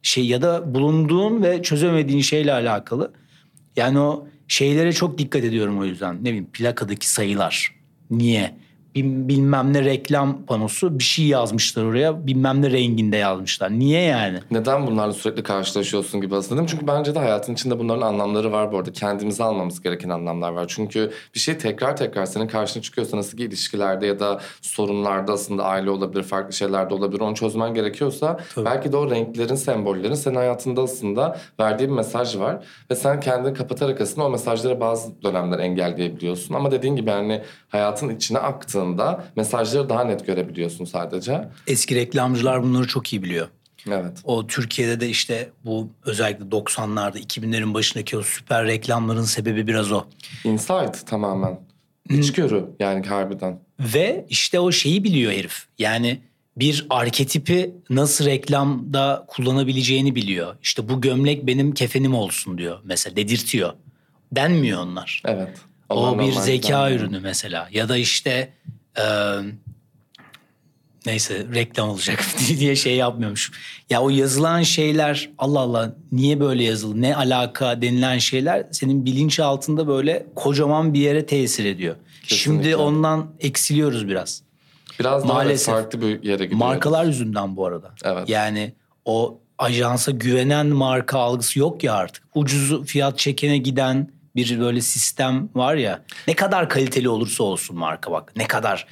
şey 0.03 0.27
ya 0.27 0.43
da 0.43 0.75
bulunduğun 0.75 1.43
ve 1.43 1.63
çözemediğin 1.63 2.21
şeyle 2.21 2.53
alakalı. 2.53 3.13
Yani 3.77 3.99
o 3.99 4.27
şeylere 4.49 4.93
çok 4.93 5.19
dikkat 5.19 5.45
ediyorum 5.45 5.79
o 5.79 5.85
yüzden. 5.85 6.17
Ne 6.17 6.25
bileyim 6.25 6.47
plakadaki 6.53 7.11
sayılar. 7.11 7.75
Niye? 8.11 8.55
Bil- 8.97 9.29
Bilmem 9.29 9.73
ne 9.73 9.85
reklam 9.85 10.43
panosu 10.47 10.99
bir 10.99 11.05
şey 11.05 11.27
yazmışlar 11.27 11.85
oraya. 11.85 12.27
Bilmem 12.27 12.63
ne 12.63 12.71
renginde 12.71 13.17
yazmışlar. 13.17 13.71
Niye 13.71 14.03
yani? 14.03 14.39
Neden 14.51 14.87
bunlarla 14.87 15.13
sürekli 15.13 15.43
karşılaşıyorsun 15.43 16.21
gibi 16.21 16.37
aslında 16.37 16.55
değil 16.61 16.63
mi? 16.63 16.71
Çünkü 16.71 16.87
bence 16.87 17.15
de 17.15 17.19
hayatın 17.19 17.53
içinde 17.55 17.79
bunların 17.79 18.03
anlamları 18.03 18.53
var 18.53 18.73
bu 18.73 18.79
arada. 18.79 18.93
Kendimize 18.93 19.45
almamız 19.45 19.83
gereken 19.83 20.09
anlamlar 20.09 20.51
var. 20.53 20.65
Çünkü 20.69 21.11
bir 21.35 21.41
şey 21.41 21.59
tekrar 21.59 21.97
tekrar 21.97 22.27
senin 22.27 22.49
karşına 22.49 22.83
çıkıyorsa 22.83 23.17
nasıl 23.17 23.39
ki 23.39 23.45
ilişkilerde 23.45 24.07
ya 24.07 24.19
da 24.19 24.41
sorunlarda 24.63 25.33
aslında 25.33 25.65
aile 25.65 25.91
olabilir, 25.91 26.23
farklı 26.23 26.53
şeyler 26.53 26.91
de 26.91 26.95
olabilir. 26.95 27.21
Onu 27.21 27.35
çözmen 27.35 27.75
gerekiyorsa 27.75 28.41
Tabii. 28.55 28.65
belki 28.65 28.93
de 28.93 28.97
o 28.97 29.11
renklerin, 29.11 29.55
sembollerin 29.55 30.15
senin 30.15 30.37
hayatında 30.37 30.83
aslında 30.83 31.39
verdiği 31.61 31.85
bir 31.89 31.95
mesaj 31.95 32.39
var. 32.39 32.65
Ve 32.91 32.95
sen 32.95 33.21
kendini 33.21 33.55
kapatarak 33.55 34.01
aslında 34.01 34.27
o 34.27 34.31
mesajları 34.31 34.81
bazı 34.81 35.23
dönemler 35.23 35.59
engelleyebiliyorsun. 35.59 36.55
Ama 36.55 36.71
dediğin 36.71 36.97
gibi 36.97 37.11
yani 37.11 37.43
hayatın 37.69 38.09
içine 38.09 38.39
aktığında 38.87 39.25
mesajları 39.37 39.89
daha 39.89 40.05
net 40.05 40.27
görebiliyorsun 40.27 40.85
sadece. 40.85 41.49
Eski 41.67 41.95
reklamcılar 41.95 42.63
bunları 42.63 42.87
çok 42.87 43.13
iyi 43.13 43.23
biliyor. 43.23 43.49
Evet. 43.89 44.19
O 44.25 44.47
Türkiye'de 44.47 45.01
de 45.01 45.09
işte 45.09 45.51
bu 45.65 45.89
özellikle 46.05 46.45
90'larda 46.45 47.19
2000'lerin 47.19 47.75
başındaki 47.75 48.19
o 48.19 48.23
süper 48.23 48.67
reklamların 48.67 49.23
sebebi 49.23 49.67
biraz 49.67 49.93
o. 49.93 50.05
Insight 50.45 51.07
tamamen. 51.07 51.61
İçgörü 52.11 52.65
yani 52.81 53.07
harbiden. 53.07 53.59
Ve 53.81 54.27
işte 54.29 54.61
o 54.61 54.73
şeyi 54.73 55.05
biliyor 55.05 55.33
herif. 55.33 55.67
Yani 55.79 56.21
bir 56.57 56.87
arketipi 56.91 57.75
nasıl 57.91 58.27
reklamda 58.27 59.25
kullanabileceğini 59.29 60.15
biliyor. 60.15 60.57
İşte 60.63 60.89
bu 60.89 61.01
gömlek 61.01 61.47
benim 61.47 61.73
kefenim 61.73 62.15
olsun 62.15 62.59
diyor 62.59 62.79
mesela 62.85 63.17
dedirtiyor. 63.17 63.73
Denmiyor 64.33 64.83
onlar. 64.83 65.23
Evet. 65.25 65.59
O 65.89 65.95
Onlar 65.95 66.19
bir 66.19 66.31
normal 66.31 66.43
zeka 66.43 66.91
ürünü 66.91 67.21
mesela. 67.21 67.69
Ya 67.73 67.89
da 67.89 67.97
işte 67.97 68.53
e, 68.99 69.05
Neyse 71.07 71.47
reklam 71.55 71.89
olacak 71.89 72.25
diye 72.59 72.77
şey 72.77 72.97
yapmıyormuş. 72.97 73.53
Ya 73.91 74.03
o 74.03 74.11
yazılan 74.11 74.63
şeyler 74.63 75.31
Allah 75.39 75.61
Allah 75.61 75.97
niye 76.13 76.41
böyle 76.41 76.65
yazılı 76.65 77.03
ne 77.03 77.17
alaka 77.17 77.83
denilen 77.83 78.19
şeyler 78.19 78.67
senin 78.73 79.05
bilinç 79.05 79.41
altında 79.41 79.89
böyle 79.89 80.27
kocaman 80.35 80.95
bir 80.95 81.01
yere 81.01 81.27
tesir 81.27 81.65
ediyor. 81.65 81.97
Kesinlikle. 82.23 82.37
Şimdi 82.37 82.77
ondan 82.77 83.27
eksiliyoruz 83.41 84.09
biraz. 84.09 84.43
Biraz 85.01 85.23
daha 85.23 85.33
Maalesef. 85.33 85.75
farklı 85.75 86.01
bir 86.01 86.23
yere 86.23 86.45
gidiyor. 86.45 86.59
Markalar 86.59 87.05
yüzünden 87.05 87.57
bu 87.57 87.67
arada. 87.67 87.95
Evet. 88.05 88.29
Yani 88.29 88.73
o 89.05 89.39
ajansa 89.59 90.13
güvenen 90.13 90.67
marka 90.67 91.19
algısı 91.19 91.59
yok 91.59 91.85
ya 91.85 91.95
artık. 91.95 92.25
Ucuz 92.35 92.87
fiyat 92.87 93.19
çekene 93.19 93.59
giden 93.59 94.09
bir 94.37 94.61
böyle 94.61 94.81
sistem 94.81 95.49
var 95.55 95.75
ya. 95.75 96.03
Ne 96.29 96.35
kadar 96.35 96.69
kaliteli 96.69 97.09
olursa 97.09 97.45
olsun 97.45 97.79
marka 97.79 98.13
bak. 98.13 98.33
Ne 98.37 98.47
kadar 98.47 98.87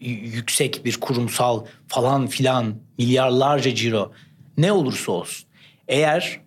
yüksek 0.00 0.84
bir 0.84 1.00
kurumsal 1.00 1.64
falan 1.88 2.26
filan 2.26 2.74
milyarlarca 2.98 3.74
ciro 3.74 4.12
ne 4.56 4.72
olursa 4.72 5.12
olsun. 5.12 5.46
Eğer 5.88 6.40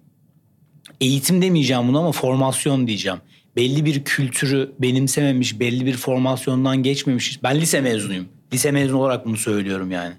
eğitim 1.01 1.41
demeyeceğim 1.41 1.87
bunu 1.87 1.99
ama 1.99 2.11
formasyon 2.11 2.87
diyeceğim. 2.87 3.19
Belli 3.55 3.85
bir 3.85 4.03
kültürü 4.03 4.71
benimsememiş, 4.79 5.59
belli 5.59 5.85
bir 5.85 5.97
formasyondan 5.97 6.83
geçmemiş. 6.83 7.43
Ben 7.43 7.61
lise 7.61 7.81
mezunuyum. 7.81 8.29
Lise 8.53 8.71
mezunu 8.71 8.99
olarak 8.99 9.25
bunu 9.25 9.37
söylüyorum 9.37 9.91
yani. 9.91 10.13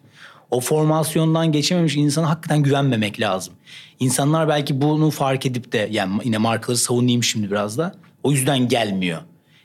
O 0.51 0.61
formasyondan 0.61 1.53
geçememiş 1.53 1.97
insana 1.97 2.31
hakikaten 2.31 2.63
güvenmemek 2.63 3.21
lazım. 3.21 3.55
İnsanlar 4.01 4.49
belki 4.49 4.81
bunu 4.81 5.11
fark 5.11 5.47
edip 5.47 5.73
de 5.73 5.89
yani 5.91 6.21
yine 6.25 6.39
markaları 6.39 6.79
savunayım 6.79 7.23
şimdi 7.23 7.51
biraz 7.51 7.79
da. 7.79 7.95
O 8.23 8.33
yüzden 8.33 8.69
gelmiyor. 8.69 9.21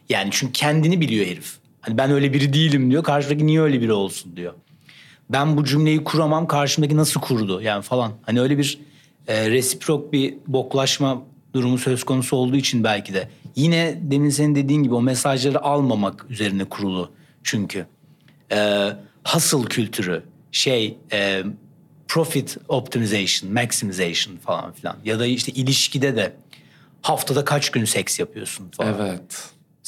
Yani 0.10 0.30
çünkü 0.32 0.54
kendini 0.54 1.02
biliyor 1.02 1.26
herif. 1.26 1.58
Hani 1.82 1.98
ben 1.98 2.12
öyle 2.12 2.34
biri 2.34 2.54
değilim 2.54 2.92
diyor. 2.92 3.04
Karşıdaki 3.04 3.48
niye 3.48 3.62
öyle 3.62 3.82
biri 3.82 3.94
olsun 3.94 4.36
diyor 4.36 4.54
ben 5.30 5.58
bu 5.58 5.66
cümleyi 5.66 6.04
kuramam 6.04 6.48
karşımdaki 6.48 6.98
nasıl 6.98 7.22
kurdu 7.22 7.62
yani 7.62 7.82
falan. 7.82 8.12
Hani 8.22 8.42
öyle 8.42 8.58
bir 8.58 8.80
e, 9.28 9.50
resiprok 9.50 10.14
bir 10.14 10.34
boklaşma 10.48 11.24
durumu 11.54 11.78
söz 11.78 12.04
konusu 12.04 12.36
olduğu 12.36 12.56
için 12.56 12.84
belki 12.84 13.14
de. 13.14 13.30
Yine 13.56 14.00
demin 14.02 14.30
senin 14.30 14.56
dediğin 14.56 14.84
gibi 14.84 14.94
o 14.94 15.02
mesajları 15.02 15.64
almamak 15.64 16.26
üzerine 16.30 16.66
kurulu 16.66 17.12
çünkü. 17.44 17.86
E, 18.52 18.90
hustle 19.28 19.66
kültürü, 19.70 20.24
şey 20.52 20.98
e, 21.12 21.44
profit 22.08 22.58
optimization, 22.68 23.54
maximization 23.54 24.38
falan 24.38 24.72
filan. 24.72 24.98
Ya 25.06 25.20
da 25.20 25.26
işte 25.26 25.52
ilişkide 25.52 26.16
de 26.16 26.34
haftada 27.10 27.46
kaç 27.46 27.70
gün 27.70 27.86
seks 27.86 28.20
yapıyorsun 28.20 28.70
falan. 28.78 28.94
Evet. 29.02 29.22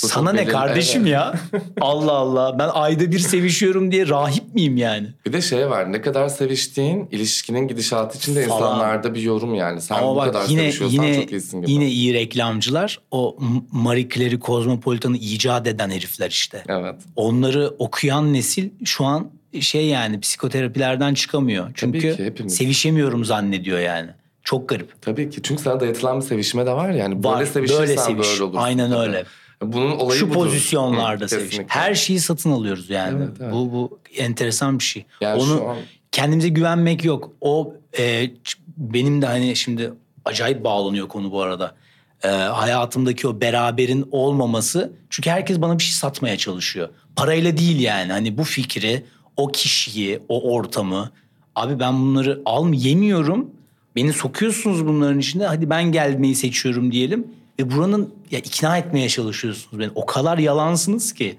Bu 0.03 0.07
Sana 0.07 0.31
ne 0.31 0.39
belirli- 0.41 0.51
kardeşim 0.51 1.01
evet. 1.01 1.11
ya? 1.13 1.33
Allah 1.81 2.11
Allah. 2.11 2.59
Ben 2.59 2.69
ayda 2.73 3.11
bir 3.11 3.19
sevişiyorum 3.19 3.91
diye 3.91 4.07
rahip 4.07 4.55
miyim 4.55 4.77
yani? 4.77 5.07
Bir 5.25 5.33
de 5.33 5.41
şey 5.41 5.69
var 5.69 5.91
ne 5.91 6.01
kadar 6.01 6.29
seviştiğin 6.29 7.07
ilişkinin 7.11 7.67
gidişatı 7.67 8.17
için 8.17 8.35
de 8.35 8.47
Falan. 8.47 8.57
insanlarda 8.71 9.13
bir 9.13 9.21
yorum 9.21 9.55
yani. 9.55 9.81
Sen 9.81 9.95
Ama 9.95 10.11
bu 10.11 10.15
bak 10.15 10.25
kadar 10.25 10.47
yine 10.49 10.61
sevişiyorsan 10.61 11.03
yine 11.03 11.21
çok 11.21 11.31
iyisin 11.31 11.61
gibi. 11.61 11.71
yine 11.71 11.87
iyi 11.87 12.13
reklamcılar 12.13 12.99
o 13.11 13.37
Marie 13.71 14.09
Claire'i 14.09 14.39
Kozmopolitan'ı 14.39 15.17
icat 15.17 15.67
eden 15.67 15.89
herifler 15.89 16.29
işte. 16.29 16.63
Evet. 16.69 16.95
Onları 17.15 17.73
okuyan 17.79 18.33
nesil 18.33 18.69
şu 18.85 19.05
an 19.05 19.31
şey 19.59 19.85
yani 19.87 20.19
psikoterapilerden 20.19 21.13
çıkamıyor. 21.13 21.71
Çünkü 21.75 21.99
ki, 21.99 22.25
hepimiz. 22.25 22.55
sevişemiyorum 22.55 23.25
zannediyor 23.25 23.79
yani. 23.79 24.09
Çok 24.47 24.69
garip. 24.69 25.01
Tabii 25.01 25.29
ki. 25.29 25.39
Çünkü 25.43 25.61
sana 25.63 25.79
dayatılan 25.79 26.17
bir 26.19 26.25
sevişme 26.25 26.65
de 26.65 26.71
var 26.73 26.89
yani. 26.89 27.23
Var. 27.23 27.35
Böyle 27.39 27.45
sevişirsen 27.51 27.87
Böyle 27.87 27.97
böyle, 27.97 28.01
seviş. 28.01 28.41
olursun. 28.41 28.57
Aynen 28.57 28.89
tabii. 28.89 28.99
öyle. 28.99 29.23
Bunun 29.61 29.91
olayı 29.91 30.19
Şu 30.19 30.29
budur. 30.29 30.35
pozisyonlarda 30.35 31.25
Hı, 31.25 31.29
seviş. 31.29 31.59
Her 31.67 31.95
şeyi 31.95 32.19
satın 32.19 32.51
alıyoruz 32.51 32.89
yani. 32.89 33.17
Evet, 33.17 33.37
evet. 33.41 33.53
Bu 33.53 33.71
bu 33.73 33.99
enteresan 34.17 34.79
bir 34.79 34.83
şey. 34.83 35.05
Yani 35.21 35.41
Onu 35.41 35.67
an- 35.69 35.77
kendimize 36.11 36.49
güvenmek 36.49 37.05
yok. 37.05 37.31
O 37.41 37.73
e, 37.99 38.31
benim 38.77 39.21
de 39.21 39.25
hani 39.25 39.55
şimdi 39.55 39.93
acayip 40.25 40.63
bağlanıyor 40.63 41.07
konu 41.07 41.31
bu 41.31 41.41
arada. 41.41 41.75
E, 42.23 42.27
hayatımdaki 42.27 43.27
o 43.27 43.41
beraberin 43.41 44.07
olmaması. 44.11 44.93
Çünkü 45.09 45.29
herkes 45.29 45.61
bana 45.61 45.77
bir 45.77 45.83
şey 45.83 45.93
satmaya 45.93 46.37
çalışıyor. 46.37 46.89
Parayla 47.15 47.57
değil 47.57 47.79
yani. 47.79 48.11
Hani 48.11 48.37
bu 48.37 48.43
fikri, 48.43 49.03
o 49.37 49.47
kişiyi, 49.47 50.19
o 50.29 50.53
ortamı. 50.53 51.11
Abi 51.55 51.79
ben 51.79 51.93
bunları 52.01 52.41
al 52.45 52.73
yemiyorum. 52.73 53.56
Beni 53.97 54.13
sokuyorsunuz 54.13 54.87
bunların 54.87 55.19
içinde. 55.19 55.45
Hadi 55.45 55.69
ben 55.69 55.91
gelmeyi 55.91 56.35
seçiyorum 56.35 56.91
diyelim. 56.91 57.27
Ve 57.59 57.71
buranın 57.71 58.13
ya 58.31 58.39
ikna 58.39 58.77
etmeye 58.77 59.09
çalışıyorsunuz 59.09 59.79
beni. 59.79 59.91
O 59.95 60.05
kadar 60.05 60.37
yalansınız 60.37 61.13
ki 61.13 61.35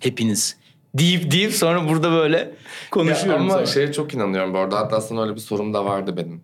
hepiniz. 0.00 0.56
Deyip 0.94 1.30
deyip 1.30 1.52
sonra 1.52 1.88
burada 1.88 2.12
böyle 2.12 2.36
Ya 2.36 2.50
konuşuyorum. 2.90 3.42
ama 3.42 3.52
sonra. 3.52 3.66
şeye 3.66 3.92
çok 3.92 4.14
inanıyorum 4.14 4.54
bu 4.54 4.58
arada. 4.58 4.78
Hatta 4.78 4.96
aslında 4.96 5.22
öyle 5.22 5.34
bir 5.34 5.40
sorum 5.40 5.74
da 5.74 5.84
vardı 5.84 6.16
benim. 6.16 6.40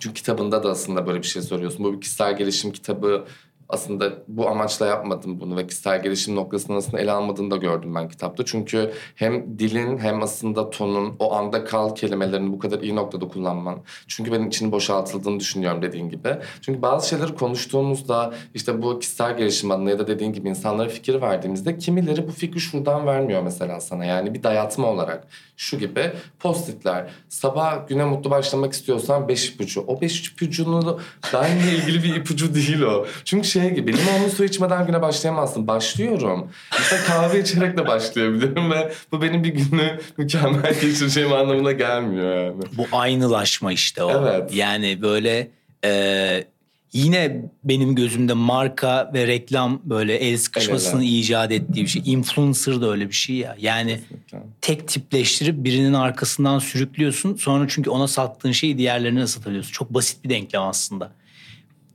Çünkü 0.00 0.14
kitabında 0.14 0.62
da 0.62 0.70
aslında 0.70 1.06
böyle 1.06 1.18
bir 1.22 1.26
şey 1.26 1.42
soruyorsun. 1.42 1.84
Bu 1.84 1.92
bir 1.96 2.00
kişisel 2.00 2.36
gelişim 2.36 2.72
kitabı 2.72 3.24
aslında 3.68 4.12
bu 4.28 4.48
amaçla 4.48 4.86
yapmadım 4.86 5.40
bunu 5.40 5.56
ve 5.56 5.66
kişisel 5.66 6.02
gelişim 6.02 6.36
noktasını 6.36 6.76
aslında 6.76 7.00
ele 7.00 7.12
almadığını 7.12 7.50
da 7.50 7.56
gördüm 7.56 7.94
ben 7.94 8.08
kitapta. 8.08 8.44
Çünkü 8.44 8.92
hem 9.14 9.58
dilin 9.58 9.98
hem 9.98 10.22
aslında 10.22 10.70
tonun 10.70 11.16
o 11.18 11.34
anda 11.34 11.64
kal 11.64 11.94
kelimelerini 11.94 12.52
bu 12.52 12.58
kadar 12.58 12.80
iyi 12.80 12.96
noktada 12.96 13.28
kullanman. 13.28 13.78
Çünkü 14.06 14.32
benim 14.32 14.48
içinin 14.48 14.72
boşaltıldığını 14.72 15.40
düşünüyorum 15.40 15.82
dediğin 15.82 16.08
gibi. 16.08 16.36
Çünkü 16.62 16.82
bazı 16.82 17.08
şeyleri 17.08 17.34
konuştuğumuzda 17.34 18.34
işte 18.54 18.82
bu 18.82 18.98
kişisel 18.98 19.36
gelişim 19.36 19.70
adına 19.70 19.90
ya 19.90 19.98
da 19.98 20.06
dediğin 20.06 20.32
gibi 20.32 20.48
insanlara 20.48 20.88
fikir 20.88 21.20
verdiğimizde 21.20 21.78
kimileri 21.78 22.28
bu 22.28 22.32
fikri 22.32 22.60
şuradan 22.60 23.06
vermiyor 23.06 23.42
mesela 23.42 23.80
sana. 23.80 24.04
Yani 24.04 24.34
bir 24.34 24.42
dayatma 24.42 24.86
olarak 24.86 25.26
şu 25.58 25.78
gibi 25.78 26.12
postitler. 26.38 27.10
Sabah 27.28 27.88
güne 27.88 28.04
mutlu 28.04 28.30
başlamak 28.30 28.72
istiyorsan 28.72 29.28
beş 29.28 29.48
ipucu. 29.48 29.84
O 29.86 30.00
beş 30.00 30.28
ipucunu 30.28 31.00
benimle 31.32 31.72
ilgili 31.76 32.02
bir 32.02 32.14
ipucu 32.14 32.54
değil 32.54 32.80
o. 32.80 33.06
Çünkü 33.24 33.48
şey 33.48 33.70
gibi 33.70 33.98
limonlu 33.98 34.30
su 34.30 34.44
içmeden 34.44 34.86
güne 34.86 35.02
başlayamazsın. 35.02 35.66
Başlıyorum. 35.66 36.50
Mesela 36.78 37.04
kahve 37.04 37.40
içerek 37.40 37.76
de 37.76 37.86
başlayabilirim 37.86 38.70
ve 38.70 38.92
bu 39.12 39.22
benim 39.22 39.44
bir 39.44 39.54
günü 39.54 40.00
mükemmel 40.16 40.74
geçireceğim 40.80 41.32
anlamına 41.32 41.72
gelmiyor 41.72 42.36
yani. 42.36 42.62
Bu 42.76 42.86
aynılaşma 42.92 43.72
işte 43.72 44.02
o. 44.02 44.10
Evet. 44.10 44.54
Yani 44.54 45.02
böyle 45.02 45.50
e, 45.84 46.44
yine 46.92 47.50
benim 47.64 47.94
gözümde 47.94 48.32
marka 48.32 49.10
ve 49.14 49.26
reklam 49.26 49.80
böyle 49.84 50.16
el 50.16 50.38
sıkışmasını 50.38 51.04
ele. 51.04 51.10
icat 51.10 51.52
ettiği 51.52 51.82
bir 51.82 51.86
şey. 51.86 52.02
Influencer 52.04 52.80
da 52.80 52.90
öyle 52.90 53.08
bir 53.08 53.14
şey 53.14 53.36
ya. 53.36 53.56
Yani 53.58 54.00
Kesinlikle. 54.00 54.38
tek 54.60 54.88
tipleştirip 54.88 55.64
birinin 55.64 55.92
arkasından 55.92 56.58
sürüklüyorsun. 56.58 57.36
Sonra 57.36 57.66
çünkü 57.68 57.90
ona 57.90 58.08
sattığın 58.08 58.52
şeyi 58.52 58.78
diğerlerine 58.78 59.26
satabiliyorsun. 59.26 59.72
Çok 59.72 59.94
basit 59.94 60.24
bir 60.24 60.30
denklem 60.30 60.62
aslında. 60.62 61.12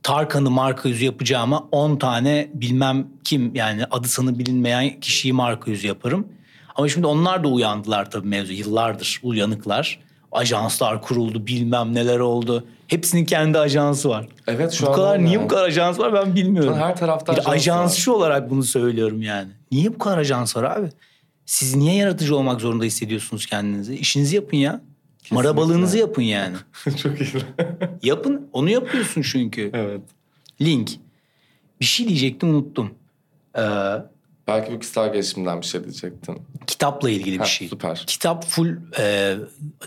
Tarkan'ı 0.02 0.50
marka 0.50 0.88
yüzü 0.88 1.04
yapacağıma 1.04 1.68
10 1.72 1.96
tane 1.96 2.50
bilmem 2.54 3.06
kim 3.24 3.54
yani 3.54 3.84
adı 3.84 4.08
sanı 4.08 4.38
bilinmeyen 4.38 5.00
kişiyi 5.00 5.32
marka 5.32 5.70
yüzü 5.70 5.86
yaparım. 5.86 6.28
Ama 6.74 6.88
şimdi 6.88 7.06
onlar 7.06 7.44
da 7.44 7.48
uyandılar 7.48 8.10
tabii 8.10 8.28
mevzu. 8.28 8.52
Yıllardır 8.52 9.20
uyanıklar. 9.22 10.00
Ajanslar 10.34 11.02
kuruldu 11.02 11.46
bilmem 11.46 11.94
neler 11.94 12.18
oldu. 12.18 12.64
Hepsinin 12.88 13.24
kendi 13.24 13.58
ajansı 13.58 14.08
var. 14.08 14.26
Evet 14.46 14.72
şu 14.72 14.86
bu 14.86 14.90
an 14.90 14.96
kadar 14.96 15.24
niye 15.24 15.42
bu 15.42 15.48
kadar 15.48 15.64
ajans 15.64 15.98
var 15.98 16.12
ben 16.12 16.34
bilmiyorum. 16.34 16.74
Her 16.78 16.96
tarafta 16.96 17.32
bir 17.32 17.38
ajans 17.38 17.48
var. 17.48 17.54
ajansçı 17.54 18.14
olarak 18.14 18.50
bunu 18.50 18.62
söylüyorum 18.62 19.22
yani. 19.22 19.48
Niye 19.72 19.94
bu 19.94 19.98
kadar 19.98 20.18
ajans 20.18 20.56
var 20.56 20.62
abi? 20.64 20.88
Siz 21.46 21.76
niye 21.76 21.94
yaratıcı 21.94 22.36
olmak 22.36 22.60
zorunda 22.60 22.84
hissediyorsunuz 22.84 23.46
kendinizi? 23.46 23.94
İşinizi 23.96 24.36
yapın 24.36 24.56
ya. 24.56 24.80
Marabalığınızı 25.30 25.98
yapın 25.98 26.22
yani. 26.22 26.56
Çok 27.02 27.20
iyi. 27.20 27.28
yapın. 28.02 28.48
Onu 28.52 28.70
yapıyorsun 28.70 29.22
çünkü. 29.22 29.70
evet. 29.74 30.00
Link. 30.60 30.90
Bir 31.80 31.84
şey 31.84 32.08
diyecektim 32.08 32.48
unuttum. 32.48 32.90
Ee, 33.58 33.60
Belki 34.46 34.72
bu 34.72 34.78
kişisel 34.78 35.12
gelişimden 35.12 35.60
bir 35.60 35.66
şey 35.66 35.84
diyecektin. 35.84 36.38
kitapla 36.66 37.10
ilgili 37.10 37.34
bir 37.34 37.38
Ha, 37.38 37.44
şey. 37.44 37.68
süper. 37.68 38.04
Kitap 38.06 38.44
full 38.44 38.76
e, 38.98 39.36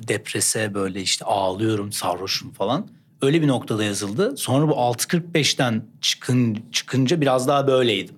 deprese 0.08 0.74
böyle 0.74 1.02
işte 1.02 1.26
ağlıyorum, 1.26 1.92
sarhoşum 1.92 2.52
falan. 2.54 2.88
Öyle 3.22 3.42
bir 3.42 3.48
noktada 3.48 3.84
yazıldı. 3.84 4.38
Sonra 4.38 4.68
bu 4.68 4.72
6.45'ten 4.72 5.84
çıkın, 6.02 6.60
çıkınca 6.72 7.22
biraz 7.22 7.48
daha 7.48 7.68
böyleydim. 7.68 8.16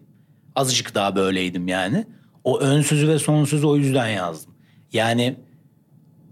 Azıcık 0.55 0.95
daha 0.95 1.15
böyleydim 1.15 1.67
yani. 1.67 2.05
O 2.43 2.59
ön 2.59 2.81
sözü 2.81 3.07
ve 3.07 3.19
son 3.19 3.45
sözü 3.45 3.67
o 3.67 3.75
yüzden 3.75 4.07
yazdım. 4.07 4.53
Yani 4.93 5.35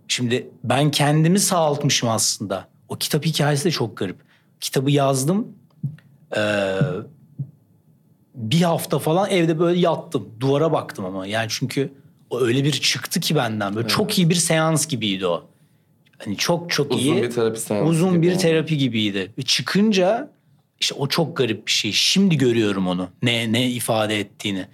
şimdi 0.08 0.50
ben 0.64 0.92
kendimi 0.92 1.40
sağaltmışım 1.40 2.10
aslında. 2.10 2.68
O 2.90 2.96
kitap 2.96 3.26
hikayesi 3.26 3.66
de 3.66 3.72
çok 3.72 3.98
garip. 3.98 4.18
Kitabı 4.60 4.92
yazdım. 4.92 5.48
Ee, 6.38 6.40
bir 8.38 8.62
hafta 8.62 9.00
falan 9.00 9.30
evde 9.30 9.60
böyle 9.60 9.80
yattım. 9.80 10.30
Duvara 10.40 10.72
baktım 10.72 11.06
ama. 11.06 11.28
Yani 11.28 11.46
çünkü 11.50 11.94
o 12.30 12.40
öyle 12.42 12.64
bir 12.64 12.72
çıktı 12.72 13.20
ki 13.20 13.36
benden. 13.36 13.76
Böyle 13.76 13.88
çok 13.88 14.18
iyi 14.18 14.30
bir 14.30 14.36
seans 14.36 14.88
gibiydi 14.88 15.28
o. 15.28 15.44
Hani 16.18 16.38
çok 16.38 16.70
çok 16.72 16.92
Uzun 16.92 17.14
iyi. 17.14 17.24
bir 17.24 17.32
terapi 17.32 17.60
seansı 17.60 17.90
Uzun 17.90 18.12
gibi 18.14 18.22
bir 18.22 18.32
oldu. 18.32 18.40
terapi 18.42 18.78
gibiydi. 18.78 19.32
Ve 19.38 19.42
çıkınca 19.42 20.32
işte 20.80 20.96
o 20.96 21.08
çok 21.08 21.38
garip 21.38 21.68
bir 21.68 21.72
şey. 21.72 21.92
Şimdi 21.92 22.38
görüyorum 22.38 22.88
onu. 22.88 23.10
Ne 23.24 23.52
ne 23.54 23.70
ifade 23.70 24.20
ettiğini. 24.20 24.66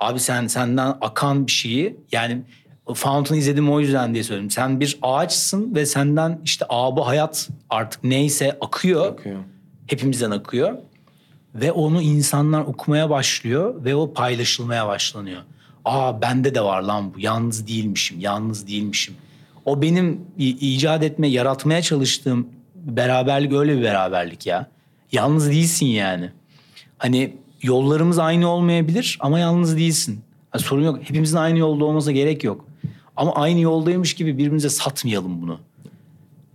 Abi 0.00 0.20
sen 0.20 0.46
senden 0.46 0.94
akan 1.00 1.46
bir 1.46 1.52
şeyi 1.52 1.96
yani 2.12 2.42
Fountain 2.94 3.38
izledim 3.40 3.70
o 3.72 3.80
yüzden 3.80 4.14
diye 4.14 4.24
söyledim. 4.24 4.50
Sen 4.50 4.80
bir 4.80 4.98
ağaçsın 5.02 5.74
ve 5.74 5.86
senden 5.86 6.40
işte 6.44 6.66
bu 6.70 7.06
hayat 7.06 7.48
artık 7.70 8.04
neyse 8.04 8.58
akıyor. 8.60 9.06
Akıyor. 9.12 9.38
Hepimizden 9.86 10.30
akıyor. 10.30 10.78
Ve 11.54 11.72
onu 11.72 12.02
insanlar 12.02 12.60
okumaya 12.60 13.10
başlıyor 13.10 13.84
ve 13.84 13.94
o 13.94 14.12
paylaşılmaya 14.12 14.88
başlanıyor. 14.88 15.42
Aa 15.84 16.22
bende 16.22 16.54
de 16.54 16.60
var 16.60 16.82
lan 16.82 17.14
bu. 17.14 17.20
Yalnız 17.20 17.66
değilmişim, 17.66 18.20
yalnız 18.20 18.68
değilmişim. 18.68 19.14
O 19.64 19.82
benim 19.82 20.20
icat 20.38 21.02
etme, 21.02 21.28
yaratmaya 21.28 21.82
çalıştığım 21.82 22.48
beraberlik 22.74 23.52
öyle 23.52 23.78
bir 23.78 23.82
beraberlik 23.82 24.46
ya. 24.46 24.66
Yalnız 25.12 25.50
değilsin 25.50 25.86
yani. 25.86 26.30
Hani 26.98 27.36
yollarımız 27.62 28.18
aynı 28.18 28.48
olmayabilir 28.48 29.18
ama 29.20 29.38
yalnız 29.38 29.76
değilsin. 29.76 30.20
Ha, 30.50 30.58
sorun 30.58 30.82
yok. 30.82 30.98
Hepimizin 31.02 31.36
aynı 31.36 31.58
yolda 31.58 31.84
olmasa 31.84 32.12
gerek 32.12 32.44
yok. 32.44 32.64
Ama 33.16 33.34
aynı 33.34 33.60
yoldaymış 33.60 34.14
gibi 34.14 34.38
birbirimize 34.38 34.68
satmayalım 34.68 35.42
bunu. 35.42 35.58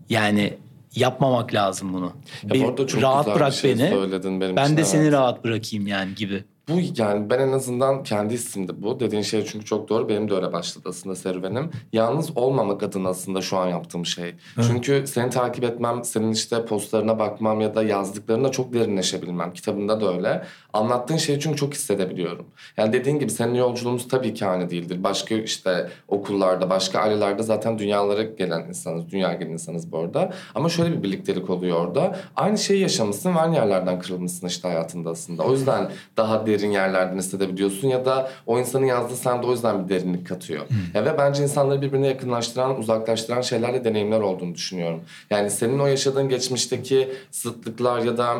Yani 0.10 0.58
yapmamak 0.96 1.54
lazım 1.54 1.94
bunu. 1.94 2.14
Ya 2.44 2.50
Bir 2.54 2.64
bu 2.64 2.68
arada 2.68 2.88
çok 2.88 3.02
rahat 3.02 3.26
güzel 3.26 3.36
bir 3.36 3.40
bırak 3.42 3.54
şey 3.54 3.72
beni. 3.80 3.90
söyledin 3.90 4.42
benim 4.42 4.56
Ben 4.56 4.70
de 4.70 4.74
evet. 4.74 4.88
seni 4.88 5.12
rahat 5.12 5.44
bırakayım 5.44 5.88
yani 5.88 6.16
gibi. 6.16 6.44
Bu 6.70 6.74
yani 6.98 7.30
ben 7.30 7.40
en 7.40 7.52
azından 7.52 8.04
kendi 8.04 8.34
hissimde 8.34 8.82
bu. 8.82 9.00
Dediğin 9.00 9.22
şey 9.24 9.46
çünkü 9.46 9.66
çok 9.66 9.90
doğru. 9.90 10.10
Benim 10.10 10.30
de 10.30 10.34
öyle 10.34 10.54
başladı 10.54 10.90
aslında 10.90 11.16
serüvenim. 11.16 11.70
Yalnız 11.94 12.38
olmamak 12.38 12.84
adına 12.84 13.10
aslında 13.10 13.42
şu 13.42 13.58
an 13.58 13.68
yaptığım 13.68 14.06
şey. 14.06 14.36
Çünkü 14.68 15.04
seni 15.08 15.30
takip 15.30 15.64
etmem, 15.64 16.04
senin 16.04 16.32
işte 16.32 16.66
postlarına 16.66 17.20
bakmam 17.20 17.62
ya 17.62 17.76
da 17.76 17.84
yazdıklarına 17.84 18.52
çok 18.52 18.74
derinleşebilmem. 18.74 19.54
Kitabında 19.54 20.02
da 20.02 20.14
öyle. 20.16 20.44
Anlattığın 20.74 21.18
şeyi 21.18 21.40
çünkü 21.40 21.58
çok 21.58 21.74
hissedebiliyorum. 21.74 22.46
Yani 22.78 22.94
dediğin 22.94 23.20
gibi 23.20 23.32
senin 23.32 23.56
yolculuğumuz 23.56 24.08
tabii 24.08 24.34
ki 24.34 24.46
aynı 24.46 24.70
değildir. 24.70 25.04
Başka 25.04 25.36
işte 25.36 25.90
okullarda, 26.08 26.70
başka 26.70 27.00
ailelerde 27.00 27.44
zaten 27.44 27.80
dünyalara 27.80 28.24
gelen 28.24 28.68
insanız. 28.68 29.12
Dünya 29.12 29.34
gelen 29.34 29.52
insanız 29.52 29.92
bu 29.92 29.98
arada. 29.98 30.34
Ama 30.56 30.70
şöyle 30.70 30.98
bir 30.98 31.04
birliktelik 31.04 31.50
oluyor 31.50 31.86
orada. 31.86 32.20
Aynı 32.36 32.58
şeyi 32.58 32.82
yaşamışsın 32.82 33.36
ve 33.36 33.40
aynı 33.40 33.56
yerlerden 33.56 34.00
kırılmışsın 34.00 34.48
işte 34.48 34.68
hayatında 34.68 35.10
aslında. 35.10 35.44
O 35.44 35.52
yüzden 35.52 35.92
daha 36.18 36.46
derin 36.46 36.55
yerlerden 36.64 37.18
hissedebiliyorsun 37.18 37.88
ya 37.88 38.06
da 38.06 38.30
o 38.46 38.60
insanın 38.60 38.86
yazdığı 38.86 39.16
sende 39.16 39.48
o 39.48 39.52
yüzden 39.52 39.84
bir 39.84 39.90
derinlik 39.90 40.28
katıyor. 40.28 40.66
Ya 40.94 41.06
ve 41.06 41.18
bence 41.18 41.44
insanları 41.44 41.82
birbirine 41.82 42.08
yakınlaştıran, 42.08 42.80
uzaklaştıran 42.80 43.42
şeylerle 43.42 43.84
deneyimler 43.84 44.20
olduğunu 44.20 44.56
düşünüyorum. 44.56 45.02
Yani 45.30 45.50
senin 45.50 45.80
o 45.80 45.88
yaşadığın 45.88 46.30
geçmişteki 46.30 47.12
sıtlıklar 47.32 48.00
ya 48.00 48.18
da 48.18 48.36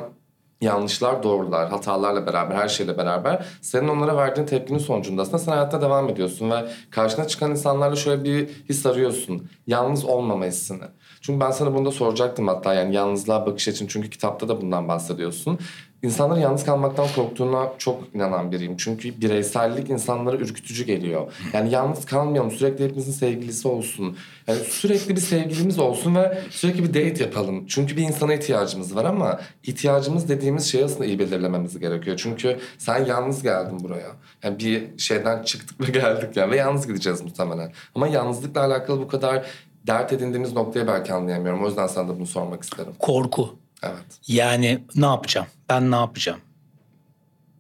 yanlışlar, 0.62 1.24
doğrular, 1.24 1.70
hatalarla 1.70 2.28
beraber, 2.28 2.56
her 2.56 2.68
şeyle 2.68 2.98
beraber 2.98 3.46
senin 3.62 3.88
onlara 3.88 4.18
verdiğin 4.18 4.48
tepkinin 4.48 4.80
sonucunda 4.80 5.22
aslında 5.22 5.40
sen 5.40 5.52
hayatta 5.52 5.82
devam 5.82 6.10
ediyorsun 6.10 6.52
ve 6.52 6.66
karşına 6.92 7.28
çıkan 7.28 7.52
insanlarla 7.52 7.96
şöyle 7.96 8.24
bir 8.24 8.48
his 8.70 8.86
arıyorsun. 8.86 9.50
Yalnız 9.68 10.06
olmama 10.06 10.46
hissini. 10.46 10.84
Çünkü 11.22 11.40
ben 11.40 11.52
sana 11.52 11.74
bunu 11.74 11.86
da 11.86 11.92
soracaktım 11.92 12.48
hatta 12.48 12.74
yani 12.74 12.96
yalnızlığa 12.96 13.46
bakış 13.46 13.68
için 13.68 13.88
çünkü 13.88 14.10
kitapta 14.10 14.48
da 14.48 14.62
bundan 14.62 14.88
bahsediyorsun. 14.88 15.60
İnsanların 16.06 16.42
yalnız 16.42 16.66
kalmaktan 16.66 17.08
korktuğuna 17.16 17.72
çok 17.78 18.04
inanan 18.14 18.52
biriyim. 18.52 18.78
Çünkü 18.78 19.22
bireysellik 19.22 19.90
insanlara 19.90 20.36
ürkütücü 20.36 20.86
geliyor. 20.86 21.34
Yani 21.54 21.72
yalnız 21.72 22.06
kalmayalım, 22.06 22.52
sürekli 22.52 22.84
hepimizin 22.84 23.12
sevgilisi 23.12 23.68
olsun. 23.68 24.18
Yani 24.48 24.60
sürekli 24.60 25.16
bir 25.16 25.22
sevgilimiz 25.22 25.80
olsun 25.80 26.16
ve 26.16 26.38
sürekli 26.50 26.84
bir 26.84 26.90
date 26.90 27.24
yapalım. 27.24 27.66
Çünkü 27.68 27.98
bir 27.98 28.02
insana 28.02 28.34
ihtiyacımız 28.34 28.96
var 28.96 29.06
ama 29.06 29.40
ihtiyacımız 29.64 30.30
dediğimiz 30.30 30.66
şeyi 30.72 30.86
aslında 30.86 31.06
iyi 31.06 31.20
belirlememiz 31.20 31.80
gerekiyor. 31.80 32.18
Çünkü 32.18 32.60
sen 32.78 33.06
yalnız 33.06 33.44
geldin 33.44 33.80
buraya. 33.84 34.12
Yani 34.44 34.60
bir 34.60 34.98
şeyden 34.98 35.44
çıktık 35.44 35.88
ve 35.88 35.92
geldik 35.92 36.38
yani 36.38 36.52
ve 36.52 36.56
yalnız 36.56 36.88
gideceğiz 36.88 37.22
muhtemelen. 37.22 37.72
Ama 37.96 38.08
yalnızlıkla 38.08 38.62
alakalı 38.66 39.02
bu 39.02 39.08
kadar 39.08 39.46
dert 39.88 40.14
edindiğimiz 40.14 40.54
noktayı 40.54 40.88
belki 40.88 41.14
anlayamıyorum. 41.14 41.64
O 41.64 41.68
yüzden 41.68 41.88
sana 41.88 42.10
da 42.10 42.16
bunu 42.18 42.28
sormak 42.28 42.64
isterim. 42.64 42.94
Korku. 43.00 43.65
Evet. 43.86 44.20
Yani 44.28 44.84
ne 44.96 45.06
yapacağım? 45.06 45.48
Ben 45.70 45.92
ne 45.92 45.96
yapacağım? 45.96 46.40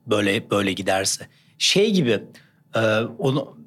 Böyle 0.07 0.49
böyle 0.49 0.73
giderse. 0.73 1.27
Şey 1.57 1.93
gibi 1.93 2.23
e, 2.75 2.79
onu 2.99 3.57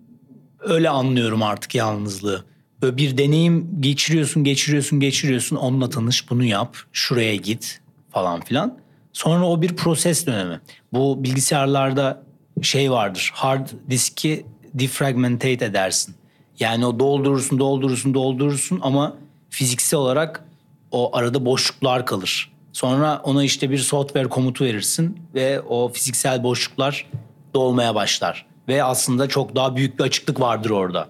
öyle 0.60 0.88
anlıyorum 0.88 1.42
artık 1.42 1.74
yalnızlığı. 1.74 2.44
Böyle 2.82 2.96
bir 2.96 3.18
deneyim 3.18 3.80
geçiriyorsun, 3.80 4.44
geçiriyorsun, 4.44 5.00
geçiriyorsun. 5.00 5.56
Onunla 5.56 5.90
tanış, 5.90 6.30
bunu 6.30 6.44
yap, 6.44 6.76
şuraya 6.92 7.36
git 7.36 7.80
falan 8.10 8.40
filan. 8.40 8.78
Sonra 9.12 9.46
o 9.46 9.62
bir 9.62 9.76
proses 9.76 10.26
dönemi. 10.26 10.60
Bu 10.92 11.24
bilgisayarlarda 11.24 12.22
şey 12.62 12.90
vardır. 12.90 13.30
Hard 13.34 13.68
diski 13.90 14.46
defragmentate 14.74 15.64
edersin. 15.64 16.14
Yani 16.60 16.86
o 16.86 16.98
doldurursun, 16.98 17.58
doldurursun, 17.58 18.14
doldurursun 18.14 18.80
ama 18.82 19.16
fiziksel 19.50 20.00
olarak 20.00 20.44
o 20.90 21.16
arada 21.16 21.44
boşluklar 21.44 22.06
kalır. 22.06 22.52
Sonra 22.72 23.20
ona 23.24 23.44
işte 23.44 23.70
bir 23.70 23.78
software 23.78 24.28
komutu 24.28 24.64
verirsin 24.64 25.18
ve 25.34 25.60
o 25.60 25.88
fiziksel 25.88 26.42
boşluklar 26.42 27.06
dolmaya 27.54 27.94
başlar. 27.94 28.46
Ve 28.68 28.84
aslında 28.84 29.28
çok 29.28 29.56
daha 29.56 29.76
büyük 29.76 29.98
bir 29.98 30.04
açıklık 30.04 30.40
vardır 30.40 30.70
orada. 30.70 31.08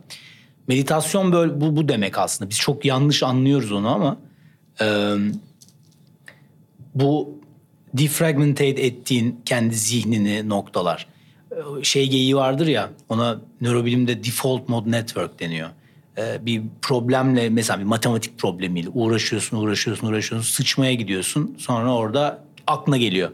Meditasyon 0.68 1.32
böyle 1.32 1.60
bu, 1.60 1.76
bu 1.76 1.88
demek 1.88 2.18
aslında. 2.18 2.50
Biz 2.50 2.58
çok 2.58 2.84
yanlış 2.84 3.22
anlıyoruz 3.22 3.72
onu 3.72 3.88
ama 3.88 4.16
e, 4.80 5.14
bu 6.94 7.38
defragmentate 7.94 8.82
ettiğin 8.82 9.40
kendi 9.44 9.74
zihnini 9.74 10.48
noktalar. 10.48 11.06
Şey 11.82 12.08
geyiği 12.08 12.36
vardır 12.36 12.66
ya 12.66 12.90
ona 13.08 13.40
nörobilimde 13.60 14.24
default 14.24 14.68
mode 14.68 14.90
network 14.90 15.40
deniyor. 15.40 15.68
E, 16.18 16.46
bir 16.46 16.62
problemle 16.82 17.50
mesela 17.50 17.78
bir 17.78 17.84
matematik 17.84 18.38
problemiyle 18.38 18.88
uğraşıyorsun 18.88 19.56
uğraşıyorsun 19.56 20.06
uğraşıyorsun 20.06 20.52
sıçmaya 20.52 20.94
gidiyorsun 20.94 21.56
sonra 21.58 21.94
orada 21.94 22.44
aklına 22.66 22.96
geliyor. 22.96 23.30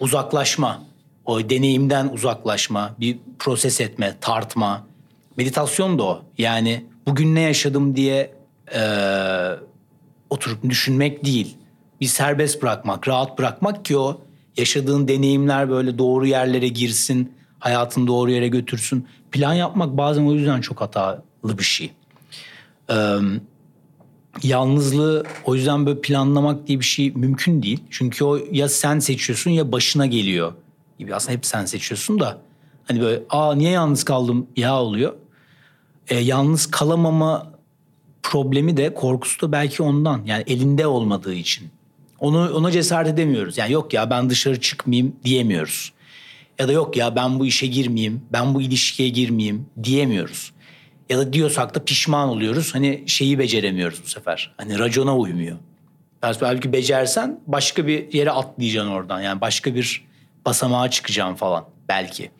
Uzaklaşma 0.00 0.82
o 1.24 1.50
deneyimden 1.50 2.08
uzaklaşma 2.08 2.94
bir 3.00 3.18
proses 3.38 3.80
etme 3.80 4.14
tartma 4.20 4.86
meditasyon 5.36 5.98
da 5.98 6.02
o 6.02 6.22
yani 6.38 6.84
bugün 7.06 7.34
ne 7.34 7.40
yaşadım 7.40 7.96
diye 7.96 8.34
e, 8.74 8.80
oturup 10.30 10.62
düşünmek 10.62 11.24
değil. 11.24 11.56
Bir 12.00 12.06
serbest 12.06 12.62
bırakmak, 12.62 13.08
rahat 13.08 13.38
bırakmak 13.38 13.84
ki 13.84 13.96
o 13.96 14.20
yaşadığın 14.56 15.08
deneyimler 15.08 15.70
böyle 15.70 15.98
doğru 15.98 16.26
yerlere 16.26 16.68
girsin, 16.68 17.32
hayatını 17.58 18.06
doğru 18.06 18.30
yere 18.30 18.48
götürsün. 18.48 19.08
Plan 19.30 19.54
yapmak 19.54 19.96
bazen 19.96 20.26
o 20.26 20.32
yüzden 20.32 20.60
çok 20.60 20.80
hatalı 20.80 21.58
bir 21.58 21.62
şey. 21.62 21.92
Ee, 22.90 23.16
yalnızlığı 24.42 25.24
o 25.44 25.54
yüzden 25.54 25.86
böyle 25.86 26.00
planlamak 26.00 26.66
diye 26.66 26.80
bir 26.80 26.84
şey 26.84 27.10
mümkün 27.10 27.62
değil. 27.62 27.80
Çünkü 27.90 28.24
o 28.24 28.38
ya 28.52 28.68
sen 28.68 28.98
seçiyorsun 28.98 29.50
ya 29.50 29.72
başına 29.72 30.06
geliyor 30.06 30.52
gibi. 30.98 31.14
Aslında 31.14 31.32
hep 31.32 31.46
sen 31.46 31.64
seçiyorsun 31.64 32.20
da 32.20 32.38
hani 32.84 33.00
böyle 33.00 33.22
aa 33.30 33.54
niye 33.54 33.70
yalnız 33.70 34.04
kaldım 34.04 34.46
ya 34.56 34.80
oluyor. 34.80 35.14
Ee, 36.08 36.16
yalnız 36.16 36.66
kalamama 36.66 37.52
problemi 38.22 38.76
de 38.76 38.94
korkusu 38.94 39.40
da 39.40 39.52
belki 39.52 39.82
ondan. 39.82 40.22
Yani 40.26 40.44
elinde 40.46 40.86
olmadığı 40.86 41.34
için. 41.34 41.68
Onu 42.18 42.54
ona 42.54 42.70
cesaret 42.70 43.08
edemiyoruz. 43.08 43.58
Yani 43.58 43.72
yok 43.72 43.92
ya 43.92 44.10
ben 44.10 44.30
dışarı 44.30 44.60
çıkmayayım 44.60 45.16
diyemiyoruz. 45.24 45.92
Ya 46.58 46.68
da 46.68 46.72
yok 46.72 46.96
ya 46.96 47.16
ben 47.16 47.38
bu 47.38 47.46
işe 47.46 47.66
girmeyeyim, 47.66 48.22
ben 48.32 48.54
bu 48.54 48.62
ilişkiye 48.62 49.08
girmeyeyim 49.08 49.66
diyemiyoruz. 49.82 50.52
Ya 51.08 51.18
da 51.18 51.32
diyorsak 51.32 51.74
da 51.74 51.84
pişman 51.84 52.28
oluyoruz. 52.28 52.74
Hani 52.74 53.04
şeyi 53.06 53.38
beceremiyoruz 53.38 54.02
bu 54.04 54.08
sefer. 54.08 54.54
Hani 54.56 54.78
racona 54.78 55.16
uymuyor. 55.16 55.56
Belki 56.22 56.40
belki 56.40 56.72
becersen 56.72 57.40
başka 57.46 57.86
bir 57.86 58.12
yere 58.12 58.30
atlayacaksın 58.30 58.90
oradan. 58.90 59.20
Yani 59.20 59.40
başka 59.40 59.74
bir 59.74 60.04
basamağa 60.46 60.90
çıkacaksın 60.90 61.34
falan 61.34 61.64
belki. 61.88 62.30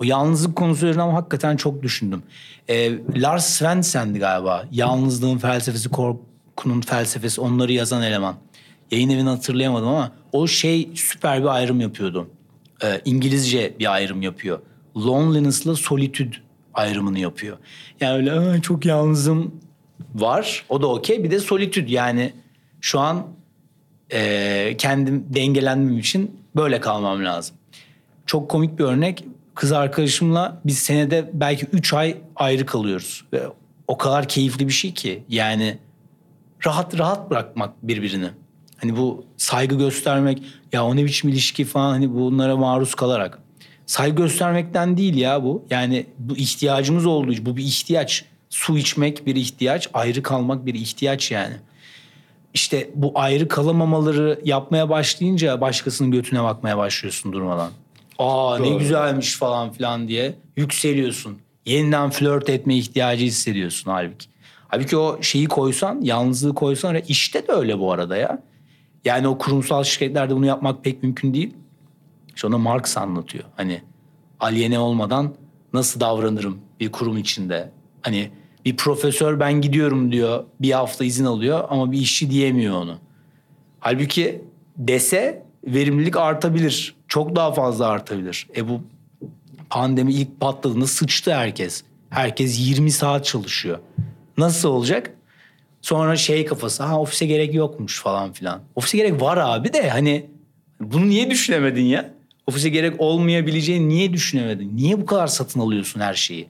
O 0.00 0.04
yalnızlık 0.04 0.56
konusu 0.56 0.86
üzerine 0.86 1.02
ama 1.02 1.14
hakikaten 1.14 1.56
çok 1.56 1.82
düşündüm. 1.82 2.22
Ee, 2.68 2.92
Lars 3.16 3.46
Svensen'di 3.46 4.18
galiba. 4.18 4.64
Yalnızlığın 4.72 5.38
felsefesi, 5.38 5.88
korkunun 5.88 6.80
felsefesi 6.80 7.40
onları 7.40 7.72
yazan 7.72 8.02
eleman. 8.02 8.36
Yayın 8.90 9.10
evini 9.10 9.28
hatırlayamadım 9.28 9.88
ama 9.88 10.12
o 10.32 10.46
şey 10.46 10.90
süper 10.94 11.40
bir 11.42 11.46
ayrım 11.46 11.80
yapıyordu. 11.80 12.30
Ee, 12.84 13.00
İngilizce 13.04 13.74
bir 13.78 13.92
ayrım 13.92 14.22
yapıyor. 14.22 14.60
Loneliness'la 14.96 15.76
solitude 15.76 16.36
ayrımını 16.78 17.18
yapıyor. 17.18 17.56
Yani 18.00 18.16
öyle 18.16 18.32
"Aa, 18.32 18.60
çok 18.62 18.86
yalnızım 18.86 19.54
var. 20.14 20.64
O 20.68 20.82
da 20.82 20.86
okey. 20.86 21.24
Bir 21.24 21.30
de 21.30 21.38
solitude 21.40 21.90
yani 21.92 22.32
şu 22.80 23.00
an 23.00 23.26
e, 24.12 24.74
kendim 24.78 25.26
dengelenmem 25.28 25.98
için 25.98 26.40
böyle 26.56 26.80
kalmam 26.80 27.24
lazım. 27.24 27.56
Çok 28.26 28.50
komik 28.50 28.78
bir 28.78 28.84
örnek. 28.84 29.24
Kız 29.54 29.72
arkadaşımla 29.72 30.60
biz 30.64 30.78
senede 30.78 31.30
belki 31.32 31.66
3 31.66 31.92
ay 31.92 32.16
ayrı 32.36 32.66
kalıyoruz. 32.66 33.24
Ve 33.32 33.42
o 33.88 33.98
kadar 33.98 34.28
keyifli 34.28 34.68
bir 34.68 34.72
şey 34.72 34.94
ki. 34.94 35.22
Yani 35.28 35.78
rahat 36.66 36.98
rahat 36.98 37.30
bırakmak 37.30 37.74
birbirini. 37.82 38.30
Hani 38.76 38.96
bu 38.96 39.24
saygı 39.36 39.78
göstermek 39.78 40.42
ya 40.72 40.84
o 40.84 40.96
ne 40.96 41.04
biçim 41.04 41.30
ilişki 41.30 41.64
falan 41.64 41.90
hani 41.90 42.14
bunlara 42.14 42.56
maruz 42.56 42.94
kalarak. 42.94 43.38
Saygı 43.88 44.22
göstermekten 44.22 44.96
değil 44.96 45.14
ya 45.14 45.44
bu. 45.44 45.64
Yani 45.70 46.06
bu 46.18 46.36
ihtiyacımız 46.36 47.06
olduğu 47.06 47.32
için 47.32 47.46
bu 47.46 47.56
bir 47.56 47.62
ihtiyaç. 47.62 48.24
Su 48.50 48.78
içmek 48.78 49.26
bir 49.26 49.36
ihtiyaç, 49.36 49.88
ayrı 49.94 50.22
kalmak 50.22 50.66
bir 50.66 50.74
ihtiyaç 50.74 51.30
yani. 51.30 51.54
İşte 52.54 52.90
bu 52.94 53.12
ayrı 53.14 53.48
kalamamaları 53.48 54.40
yapmaya 54.44 54.88
başlayınca 54.88 55.60
başkasının 55.60 56.10
götüne 56.10 56.42
bakmaya 56.42 56.78
başlıyorsun 56.78 57.32
durmadan. 57.32 57.70
Aa 58.18 58.58
ne 58.58 58.70
Doğru. 58.70 58.78
güzelmiş 58.78 59.36
falan 59.36 59.72
filan 59.72 60.08
diye 60.08 60.34
yükseliyorsun. 60.56 61.38
Yeniden 61.66 62.10
flört 62.10 62.50
etme 62.50 62.76
ihtiyacı 62.76 63.24
hissediyorsun 63.24 63.90
halbuki. 63.90 64.26
Halbuki 64.68 64.96
o 64.96 65.22
şeyi 65.22 65.46
koysan, 65.46 66.00
yalnızlığı 66.02 66.54
koysan 66.54 66.96
işte 67.08 67.46
de 67.46 67.52
öyle 67.52 67.78
bu 67.78 67.92
arada 67.92 68.16
ya. 68.16 68.42
Yani 69.04 69.28
o 69.28 69.38
kurumsal 69.38 69.84
şirketlerde 69.84 70.36
bunu 70.36 70.46
yapmak 70.46 70.84
pek 70.84 71.02
mümkün 71.02 71.34
değil. 71.34 71.54
İşte 72.38 72.46
ona 72.46 72.58
Marx 72.58 72.96
anlatıyor. 72.96 73.44
Hani 73.56 73.82
aliene 74.40 74.78
olmadan 74.78 75.34
nasıl 75.72 76.00
davranırım 76.00 76.58
bir 76.80 76.92
kurum 76.92 77.18
içinde. 77.18 77.70
Hani 78.02 78.30
bir 78.64 78.76
profesör 78.76 79.40
ben 79.40 79.52
gidiyorum 79.52 80.12
diyor 80.12 80.44
bir 80.60 80.72
hafta 80.72 81.04
izin 81.04 81.24
alıyor 81.24 81.64
ama 81.68 81.92
bir 81.92 81.98
işçi 81.98 82.30
diyemiyor 82.30 82.76
onu. 82.76 82.98
Halbuki 83.80 84.44
dese 84.76 85.42
verimlilik 85.64 86.16
artabilir. 86.16 86.96
Çok 87.08 87.36
daha 87.36 87.52
fazla 87.52 87.86
artabilir. 87.86 88.46
E 88.56 88.68
bu 88.68 88.80
pandemi 89.70 90.12
ilk 90.12 90.40
patladığında 90.40 90.86
sıçtı 90.86 91.34
herkes. 91.34 91.82
Herkes 92.10 92.68
20 92.68 92.90
saat 92.90 93.24
çalışıyor. 93.24 93.78
Nasıl 94.36 94.68
olacak? 94.68 95.10
Sonra 95.82 96.16
şey 96.16 96.44
kafası 96.44 96.82
ha 96.82 97.00
ofise 97.00 97.26
gerek 97.26 97.54
yokmuş 97.54 98.02
falan 98.02 98.32
filan. 98.32 98.60
Ofise 98.74 98.98
gerek 98.98 99.22
var 99.22 99.36
abi 99.36 99.72
de 99.72 99.90
hani 99.90 100.30
bunu 100.80 101.08
niye 101.08 101.30
düşünemedin 101.30 101.84
ya? 101.84 102.17
Ofise 102.48 102.68
gerek 102.68 102.94
olmayabileceğini 103.00 103.88
niye 103.88 104.12
düşünemedin? 104.12 104.76
Niye 104.76 105.00
bu 105.00 105.06
kadar 105.06 105.26
satın 105.26 105.60
alıyorsun 105.60 106.00
her 106.00 106.14
şeyi? 106.14 106.48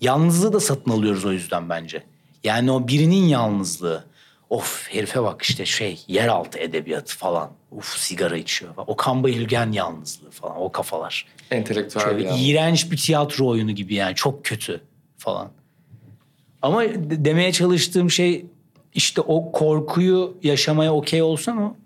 Yalnızlığı 0.00 0.52
da 0.52 0.60
satın 0.60 0.90
alıyoruz 0.90 1.24
o 1.24 1.32
yüzden 1.32 1.68
bence. 1.68 2.02
Yani 2.44 2.70
o 2.70 2.88
birinin 2.88 3.24
yalnızlığı. 3.28 4.04
Of 4.50 4.88
herife 4.90 5.22
bak 5.22 5.42
işte 5.42 5.66
şey 5.66 6.04
yeraltı 6.08 6.58
edebiyatı 6.58 7.16
falan. 7.16 7.50
Uf 7.72 7.96
sigara 7.98 8.36
içiyor. 8.36 8.74
Okan 8.86 9.22
Bayülgen 9.22 9.72
yalnızlığı 9.72 10.30
falan 10.30 10.60
o 10.62 10.72
kafalar. 10.72 11.26
Entelektüel 11.50 12.04
Şöyle 12.04 12.18
bir 12.18 12.24
yandan. 12.24 12.40
iğrenç 12.40 12.90
bir 12.90 12.96
tiyatro 12.96 13.46
oyunu 13.46 13.72
gibi 13.72 13.94
yani 13.94 14.14
çok 14.14 14.44
kötü 14.44 14.80
falan. 15.18 15.50
Ama 16.62 16.82
de- 16.84 17.24
demeye 17.24 17.52
çalıştığım 17.52 18.10
şey 18.10 18.46
işte 18.94 19.20
o 19.20 19.52
korkuyu 19.52 20.36
yaşamaya 20.42 20.94
okey 20.94 21.22
olsan 21.22 21.58
o 21.62 21.76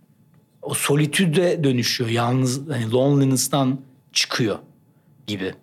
o 0.70 0.74
solitüde 0.74 1.64
dönüşüyor. 1.64 2.11
Yalnız 2.11 2.68
hani 2.68 2.90
loneliness'tan 2.92 3.80
çıkıyor 4.12 4.59
gibi. 5.26 5.54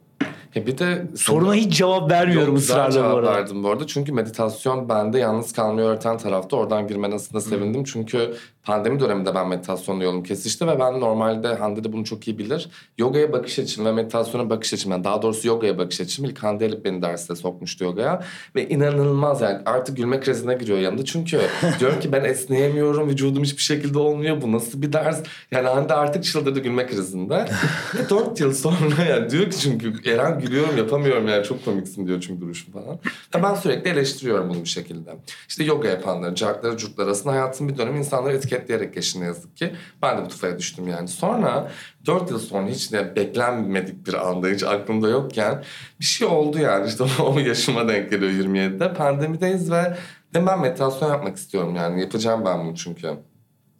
Ya 0.57 0.67
bir 0.67 0.77
de 0.77 1.07
Soruna 1.15 1.53
hiç 1.53 1.77
cevap 1.77 2.11
vermiyorum 2.11 2.55
güzel 2.55 2.75
ısrarla 2.75 2.89
bu 2.89 2.93
cevap 2.93 3.17
arada. 3.17 3.31
verdim 3.31 3.63
bu 3.63 3.69
arada. 3.69 3.87
Çünkü 3.87 4.11
meditasyon 4.11 4.89
bende 4.89 5.19
yalnız 5.19 5.53
kalmayı 5.53 5.87
öğreten 5.87 6.17
tarafta. 6.17 6.57
Oradan 6.57 6.87
girmene 6.87 7.15
aslında 7.15 7.41
sevindim. 7.41 7.83
Çünkü 7.83 8.33
pandemi 8.63 8.99
döneminde 8.99 9.35
ben 9.35 9.47
meditasyonla 9.47 10.03
yolum 10.03 10.23
kesişti 10.23 10.67
ve 10.67 10.79
ben 10.79 10.99
normalde 10.99 11.55
Hande 11.55 11.83
de 11.83 11.93
bunu 11.93 12.05
çok 12.05 12.27
iyi 12.27 12.37
bilir. 12.37 12.69
Yogaya 12.97 13.33
bakış 13.33 13.59
açım 13.59 13.85
ve 13.85 13.91
meditasyona 13.91 14.49
bakış 14.49 14.73
açım. 14.73 14.91
Yani 14.91 15.03
daha 15.03 15.21
doğrusu 15.21 15.47
yogaya 15.47 15.77
bakış 15.77 16.01
açım. 16.01 16.25
İlk 16.25 16.43
Hande 16.43 16.65
Elif 16.65 16.85
beni 16.85 17.01
derste 17.01 17.35
sokmuştu 17.35 17.83
yogaya. 17.83 18.23
Ve 18.55 18.69
inanılmaz 18.69 19.41
yani 19.41 19.57
artık 19.65 19.97
gülme 19.97 20.19
krizine 20.19 20.53
giriyor 20.53 20.79
yanında. 20.79 21.05
Çünkü 21.05 21.39
diyorum 21.79 21.99
ki 21.99 22.11
ben 22.11 22.23
esneyemiyorum. 22.23 23.09
Vücudum 23.09 23.43
hiçbir 23.43 23.61
şekilde 23.63 23.99
olmuyor. 23.99 24.41
Bu 24.41 24.51
nasıl 24.51 24.81
bir 24.81 24.93
ders? 24.93 25.23
Yani 25.51 25.67
Hande 25.67 25.93
artık 25.93 26.23
çıldırdı 26.23 26.59
gülme 26.59 26.87
krizinde. 26.87 27.45
Dört 28.09 28.39
yıl 28.39 28.53
sonra 28.53 29.03
yani 29.09 29.29
diyor 29.29 29.51
ki 29.51 29.59
çünkü 29.59 29.93
Eren 30.11 30.39
gülüyorum 30.47 30.77
yapamıyorum 30.77 31.27
yani 31.27 31.43
çok 31.43 31.65
komiksin 31.65 32.07
diyor 32.07 32.21
çünkü 32.21 32.41
duruşun 32.41 32.71
falan. 32.71 32.99
Ve 33.35 33.43
ben 33.43 33.55
sürekli 33.55 33.89
eleştiriyorum 33.89 34.49
bunu 34.49 34.63
bir 34.63 34.69
şekilde. 34.69 35.15
İşte 35.47 35.63
yoga 35.63 35.89
yapanları, 35.89 36.35
cartları, 36.35 36.77
curtları 36.77 37.11
aslında 37.11 37.35
hayatın 37.35 37.69
bir 37.69 37.77
dönemi 37.77 37.97
insanları 37.97 38.33
etiketleyerek 38.33 38.93
geçti 38.93 39.21
ne 39.21 39.25
yazık 39.25 39.57
ki. 39.57 39.75
Ben 40.01 40.17
de 40.17 40.25
bu 40.25 40.27
tufaya 40.27 40.59
düştüm 40.59 40.87
yani. 40.87 41.07
Sonra 41.07 41.71
dört 42.05 42.31
yıl 42.31 42.39
sonra 42.39 42.67
hiç 42.67 42.91
de 42.91 43.15
beklenmedik 43.15 44.07
bir 44.07 44.29
anda 44.29 44.47
hiç 44.47 44.63
aklımda 44.63 45.09
yokken 45.09 45.63
bir 45.99 46.05
şey 46.05 46.27
oldu 46.27 46.59
yani 46.59 46.87
işte 46.87 47.03
o 47.23 47.39
yaşıma 47.39 47.87
denk 47.87 48.11
geliyor 48.11 48.31
27'de. 48.31 48.93
Pandemideyiz 48.93 49.71
ve 49.71 49.97
de 50.33 50.47
ben 50.47 50.61
meditasyon 50.61 51.09
yapmak 51.09 51.37
istiyorum 51.37 51.75
yani 51.75 52.01
yapacağım 52.01 52.45
ben 52.45 52.65
bunu 52.65 52.75
çünkü. 52.75 53.13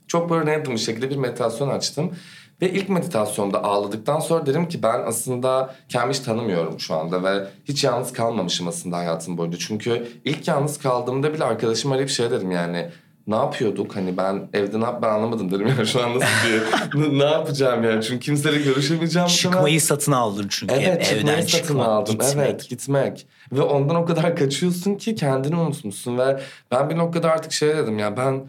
Çok 0.08 0.30
böyle 0.30 0.56
random 0.56 0.74
bir 0.74 0.80
şekilde 0.80 1.10
bir 1.10 1.16
meditasyon 1.16 1.70
açtım. 1.70 2.12
Ve 2.62 2.70
ilk 2.72 2.90
meditasyonda 2.90 3.64
ağladıktan 3.64 4.20
sonra 4.20 4.46
dedim 4.46 4.68
ki 4.68 4.84
ben 4.84 5.02
aslında 5.06 5.76
kendimi 5.90 6.14
hiç 6.14 6.20
tanımıyorum 6.20 6.80
şu 6.80 6.96
anda 6.96 7.24
ve 7.24 7.48
hiç 7.66 7.84
yalnız 7.84 8.14
kalmamışım 8.14 8.68
aslında 8.68 8.98
hayatım 8.98 9.38
boyunca. 9.38 9.58
Çünkü 9.58 10.08
ilk 10.26 10.48
yalnız 10.48 10.78
kaldığımda 10.80 11.34
bile 11.34 11.44
arkadaşım 11.44 11.92
arayıp 11.92 12.10
şey 12.10 12.32
dedim 12.32 12.52
yani 12.52 12.90
ne 13.28 13.36
yapıyorduk 13.36 13.96
hani 13.96 14.18
ben 14.18 14.48
evde 14.54 14.80
ne 14.80 14.84
yap 14.84 15.00
ben 15.02 15.10
anlamadım 15.10 15.52
dedim 15.52 15.68
yani 15.68 15.88
şu 15.88 16.04
an 16.04 16.16
nasıl 16.20 16.28
bir 16.50 17.00
ne- 17.02 17.20
ne 17.20 17.32
yapacağım 17.32 17.84
yani 17.84 18.04
çünkü 18.04 18.20
kimseyle 18.20 18.58
görüşemeyeceğim. 18.62 19.28
Çıkmayı 19.28 19.82
satın 19.82 20.12
aldın 20.12 20.48
çünkü 20.50 20.76
Evet 20.76 20.88
ev- 20.88 21.04
çıkmayı 21.04 21.36
evden 21.38 21.42
satın 21.48 21.58
çıkmak, 21.68 21.88
aldım. 21.88 22.12
gitmek. 22.14 22.36
Evet 22.50 22.70
gitmek. 22.70 23.28
Ve 23.52 23.62
ondan 23.62 23.96
o 23.96 24.06
kadar 24.06 24.36
kaçıyorsun 24.36 24.96
ki 24.96 25.16
kendini 25.16 25.56
unutmuşsun. 25.56 26.18
Ve 26.18 26.40
ben 26.72 26.90
bir 26.90 26.98
noktada 26.98 27.32
artık 27.32 27.52
şey 27.52 27.70
dedim 27.78 28.00
ya 28.00 28.18
ben 28.18 28.46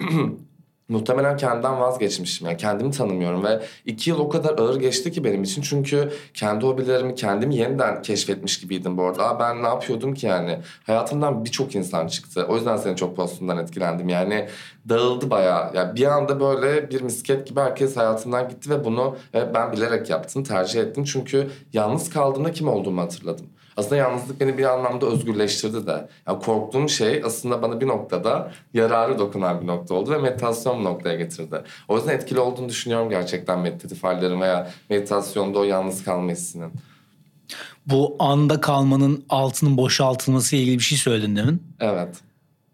muhtemelen 0.88 1.36
kendimden 1.36 1.80
vazgeçmişim. 1.80 2.46
Yani 2.46 2.56
kendimi 2.56 2.90
tanımıyorum 2.90 3.44
ve 3.44 3.60
iki 3.86 4.10
yıl 4.10 4.18
o 4.18 4.28
kadar 4.28 4.58
ağır 4.58 4.80
geçti 4.80 5.12
ki 5.12 5.24
benim 5.24 5.42
için. 5.42 5.62
Çünkü 5.62 6.12
kendi 6.34 6.66
hobilerimi 6.66 7.14
kendimi 7.14 7.56
yeniden 7.56 8.02
keşfetmiş 8.02 8.60
gibiydim 8.60 8.98
bu 8.98 9.04
arada. 9.04 9.28
Aa, 9.28 9.40
ben 9.40 9.62
ne 9.62 9.66
yapıyordum 9.66 10.14
ki 10.14 10.26
yani? 10.26 10.58
Hayatımdan 10.86 11.44
birçok 11.44 11.74
insan 11.74 12.06
çıktı. 12.06 12.46
O 12.48 12.56
yüzden 12.56 12.76
senin 12.76 12.96
çok 12.96 13.16
postundan 13.16 13.58
etkilendim. 13.58 14.08
Yani 14.08 14.48
dağıldı 14.88 15.30
bayağı. 15.30 15.70
Yani 15.74 15.96
bir 15.96 16.04
anda 16.04 16.40
böyle 16.40 16.90
bir 16.90 17.02
misket 17.02 17.46
gibi 17.46 17.60
herkes 17.60 17.96
hayatımdan 17.96 18.48
gitti 18.48 18.70
ve 18.70 18.84
bunu 18.84 19.16
e, 19.34 19.54
ben 19.54 19.72
bilerek 19.72 20.10
yaptım, 20.10 20.44
tercih 20.44 20.80
ettim. 20.80 21.04
Çünkü 21.04 21.50
yalnız 21.72 22.10
kaldığımda 22.10 22.52
kim 22.52 22.68
olduğumu 22.68 23.00
hatırladım. 23.00 23.46
Aslında 23.78 23.96
yalnızlık 23.96 24.40
beni 24.40 24.58
bir 24.58 24.64
anlamda 24.64 25.06
özgürleştirdi 25.06 25.86
de. 25.86 26.08
Yani 26.28 26.42
korktuğum 26.42 26.88
şey 26.88 27.22
aslında 27.24 27.62
bana 27.62 27.80
bir 27.80 27.86
noktada 27.86 28.52
yararı 28.74 29.18
dokunan 29.18 29.60
bir 29.62 29.66
nokta 29.66 29.94
oldu 29.94 30.10
ve 30.10 30.18
meditasyon 30.18 30.84
noktaya 30.84 31.14
getirdi. 31.16 31.62
O 31.88 31.96
yüzden 31.96 32.14
etkili 32.14 32.40
olduğunu 32.40 32.68
düşünüyorum 32.68 33.10
gerçekten 33.10 33.58
meditatif 33.58 34.04
hallerin 34.04 34.40
veya 34.40 34.70
meditasyonda 34.90 35.58
o 35.58 35.62
yalnız 35.64 36.04
kalma 36.04 36.30
hissinin. 36.30 36.72
Bu 37.86 38.16
anda 38.18 38.60
kalmanın 38.60 39.24
altının 39.28 39.76
boşaltılması 39.76 40.56
ile 40.56 40.62
ilgili 40.62 40.78
bir 40.78 40.82
şey 40.84 40.98
söyledin 40.98 41.36
demin. 41.36 41.62
Evet. 41.80 42.16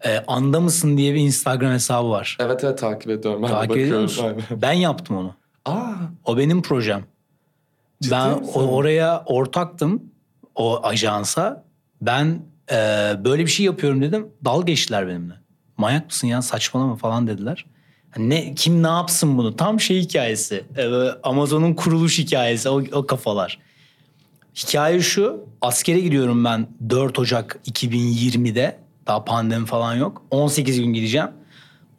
Ee, 0.05 0.23
anda 0.27 0.59
mısın 0.59 0.97
diye 0.97 1.13
bir 1.13 1.19
Instagram 1.19 1.71
hesabı 1.71 2.09
var. 2.09 2.37
Evet 2.39 2.63
evet 2.63 2.79
takip 2.79 3.09
ediyorum. 3.11 3.43
Ben 3.43 3.47
Takip 3.47 3.77
ediyor 3.77 4.01
musun? 4.01 4.23
Aynen. 4.23 4.61
Ben 4.61 4.73
yaptım 4.73 5.17
onu. 5.17 5.33
Aa, 5.65 5.93
O 6.25 6.37
benim 6.37 6.61
projem. 6.61 7.05
Ciddi 8.01 8.11
ben 8.11 8.39
misin? 8.39 8.53
oraya 8.59 9.23
ortaktım 9.25 10.03
o 10.55 10.85
ajansa. 10.85 11.65
Ben 12.01 12.41
e, 12.71 12.75
böyle 13.25 13.45
bir 13.45 13.51
şey 13.51 13.65
yapıyorum 13.65 14.01
dedim. 14.01 14.27
Dal 14.45 14.65
geçtiler 14.65 15.07
benimle. 15.07 15.33
Manyak 15.77 16.05
mısın 16.05 16.27
ya 16.27 16.41
saçmalama 16.41 16.95
falan 16.95 17.27
dediler. 17.27 17.65
Ne 18.17 18.55
kim 18.55 18.83
ne 18.83 18.87
yapsın 18.87 19.37
bunu? 19.37 19.55
Tam 19.55 19.79
şey 19.79 20.01
hikayesi. 20.01 20.63
E, 20.77 20.85
Amazon'un 21.23 21.73
kuruluş 21.73 22.19
hikayesi 22.19 22.69
o, 22.69 22.83
o 22.91 23.05
kafalar. 23.05 23.59
Hikaye 24.55 25.01
şu. 25.01 25.45
Askere 25.61 25.99
gidiyorum 25.99 26.45
ben 26.45 26.67
4 26.89 27.19
Ocak 27.19 27.59
2020'de. 27.67 28.79
Daha 29.07 29.25
pandemi 29.25 29.65
falan 29.65 29.95
yok. 29.95 30.25
18 30.31 30.79
gün 30.79 30.93
gideceğim. 30.93 31.29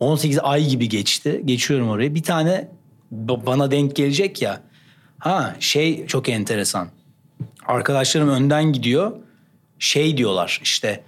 18 0.00 0.38
ay 0.42 0.66
gibi 0.66 0.88
geçti. 0.88 1.42
Geçiyorum 1.44 1.88
oraya. 1.88 2.14
Bir 2.14 2.22
tane 2.22 2.68
bana 3.10 3.70
denk 3.70 3.96
gelecek 3.96 4.42
ya. 4.42 4.60
Ha 5.18 5.56
şey 5.60 6.06
çok 6.06 6.28
enteresan. 6.28 6.88
Arkadaşlarım 7.66 8.28
önden 8.28 8.72
gidiyor. 8.72 9.12
Şey 9.78 10.16
diyorlar 10.16 10.60
işte 10.62 11.04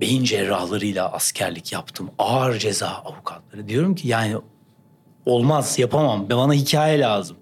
beyin 0.00 0.24
cerrahlarıyla 0.24 1.12
askerlik 1.12 1.72
yaptım. 1.72 2.10
Ağır 2.18 2.58
ceza 2.58 2.88
avukatları. 2.88 3.68
Diyorum 3.68 3.94
ki 3.94 4.08
yani 4.08 4.36
olmaz 5.26 5.78
yapamam. 5.78 6.30
Bana 6.30 6.52
hikaye 6.54 7.00
lazım. 7.00 7.36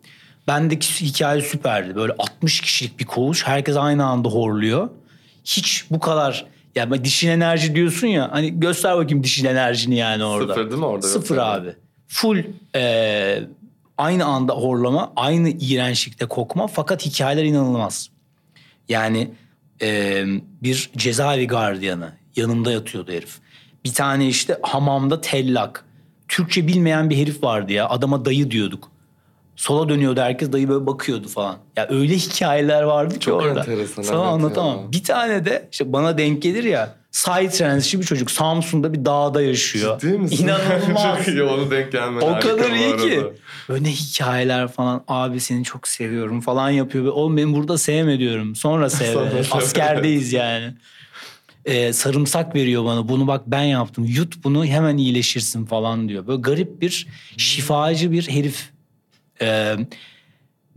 Bendeki 0.48 1.06
hikaye 1.06 1.40
süperdi. 1.40 1.96
Böyle 1.96 2.12
60 2.18 2.60
kişilik 2.60 3.00
bir 3.00 3.04
koğuş. 3.04 3.46
Herkes 3.46 3.76
aynı 3.76 4.04
anda 4.06 4.28
horluyor. 4.28 4.90
Hiç 5.44 5.84
bu 5.90 6.00
kadar 6.00 6.46
yani 6.74 7.04
dişin 7.04 7.28
enerji 7.28 7.74
diyorsun 7.74 8.06
ya 8.06 8.28
hani 8.32 8.60
göster 8.60 8.96
bakayım 8.96 9.24
dişin 9.24 9.46
enerjini 9.46 9.96
yani 9.96 10.24
orada. 10.24 10.54
Sıfır 10.54 10.70
değil 10.70 10.80
mi 10.80 10.86
orada? 10.86 11.06
Sıfır 11.06 11.36
Yok 11.36 11.44
abi. 11.44 11.74
Full 12.08 12.42
e, 12.74 13.42
aynı 13.98 14.24
anda 14.24 14.52
horlama, 14.52 15.12
aynı 15.16 15.48
iğrençlikte 15.48 16.26
kokma 16.26 16.66
fakat 16.66 17.06
hikayeler 17.06 17.44
inanılmaz. 17.44 18.10
Yani 18.88 19.30
e, 19.82 20.24
bir 20.62 20.90
cezaevi 20.96 21.46
gardiyanı 21.46 22.12
yanımda 22.36 22.72
yatıyordu 22.72 23.12
herif. 23.12 23.36
Bir 23.84 23.94
tane 23.94 24.28
işte 24.28 24.58
hamamda 24.62 25.20
tellak. 25.20 25.84
Türkçe 26.28 26.66
bilmeyen 26.66 27.10
bir 27.10 27.16
herif 27.16 27.42
vardı 27.42 27.72
ya 27.72 27.88
adama 27.88 28.24
dayı 28.24 28.50
diyorduk. 28.50 28.90
Sola 29.56 29.88
dönüyordu 29.88 30.20
herkes 30.20 30.52
dayı 30.52 30.68
böyle 30.68 30.86
bakıyordu 30.86 31.28
falan. 31.28 31.56
Ya 31.76 31.86
öyle 31.90 32.14
hikayeler 32.16 32.82
vardı 32.82 33.14
ki 33.14 33.20
Çok 33.20 33.42
orada. 33.42 33.60
enteresan, 33.60 34.02
Sana 34.02 34.18
evet 34.22 34.28
anlatamam. 34.32 34.76
ya. 34.82 34.92
Bir 34.92 35.04
tane 35.04 35.44
de 35.44 35.68
işte 35.72 35.92
bana 35.92 36.18
denk 36.18 36.42
gelir 36.42 36.64
ya 36.64 36.94
Psytrance 37.12 38.00
bir 38.00 38.04
çocuk 38.04 38.30
Samsun'da 38.30 38.92
bir 38.92 39.04
dağda 39.04 39.42
yaşıyor. 39.42 40.00
Ciddi 40.00 40.18
misin? 40.18 40.44
İnanılmaz. 40.44 41.18
çok 41.24 41.28
iyi 41.28 41.42
onu 41.42 41.70
denk 41.70 41.92
gelmen 41.92 42.20
O 42.20 42.40
kadar 42.40 42.70
iyi 42.70 42.96
ki. 42.96 43.22
Böyle 43.68 43.90
hikayeler 43.90 44.68
falan. 44.68 45.04
Abi 45.08 45.40
seni 45.40 45.64
çok 45.64 45.88
seviyorum 45.88 46.40
falan 46.40 46.70
yapıyor. 46.70 47.04
Ve 47.04 47.10
Oğlum 47.10 47.36
beni 47.36 47.54
burada 47.54 47.78
sevme 47.78 48.18
diyorum. 48.18 48.56
Sonra 48.56 48.90
sev. 48.90 49.12
Sonra 49.12 49.44
sev, 49.44 49.56
Askerdeyiz 49.56 50.32
yani. 50.32 50.74
Ee, 51.64 51.92
sarımsak 51.92 52.54
veriyor 52.54 52.84
bana. 52.84 53.08
Bunu 53.08 53.26
bak 53.26 53.42
ben 53.46 53.62
yaptım. 53.62 54.04
Yut 54.04 54.44
bunu 54.44 54.64
hemen 54.66 54.96
iyileşirsin 54.96 55.66
falan 55.66 56.08
diyor. 56.08 56.26
Böyle 56.26 56.40
garip 56.40 56.80
bir 56.80 57.06
şifacı 57.36 58.12
bir 58.12 58.28
herif. 58.30 58.70
Ee, 59.42 59.76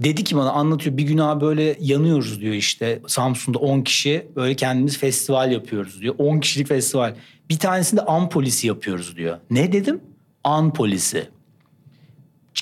dedi 0.04 0.24
ki 0.24 0.36
bana 0.36 0.52
anlatıyor. 0.52 0.98
Bir 0.98 1.04
gün 1.04 1.18
abi 1.18 1.42
böyle 1.42 1.78
yanıyoruz 1.80 2.42
diyor 2.42 2.54
işte. 2.54 3.02
Samsun'da 3.08 3.60
10 3.60 3.82
kişi 3.82 4.28
böyle 4.36 4.56
kendimiz 4.56 4.98
festival 4.98 5.52
yapıyoruz 5.52 6.02
diyor. 6.02 6.16
10 6.18 6.40
kişilik 6.40 6.68
festival. 6.68 7.16
Bir 7.50 7.60
tanesinde 7.60 8.02
an 8.02 8.30
polisi 8.30 8.68
yapıyoruz 8.68 9.18
diyor. 9.18 9.38
Ne 9.50 9.72
dedim? 9.72 10.02
An 10.44 10.74
polisi. 10.74 11.30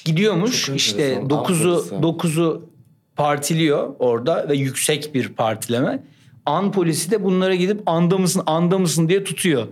Gidiyormuş 0.06 0.66
Çok 0.66 0.76
işte 0.76 1.04
enteresan, 1.04 1.30
9'u 1.30 1.96
an 1.96 2.12
polisi. 2.12 2.38
9'u 2.38 2.70
partiliyor 3.16 3.96
orada 4.00 4.50
ve 4.50 4.56
yüksek 4.56 5.16
bir 5.16 5.30
partileme. 5.30 6.04
An 6.46 6.72
polisi 6.72 7.12
de 7.12 7.24
bunlara 7.24 7.56
gidip 7.56 7.82
anda 7.86 8.18
mısın 8.18 8.44
anda 8.46 8.80
mısın 8.80 9.10
diye 9.10 9.24
tutuyor. 9.24 9.68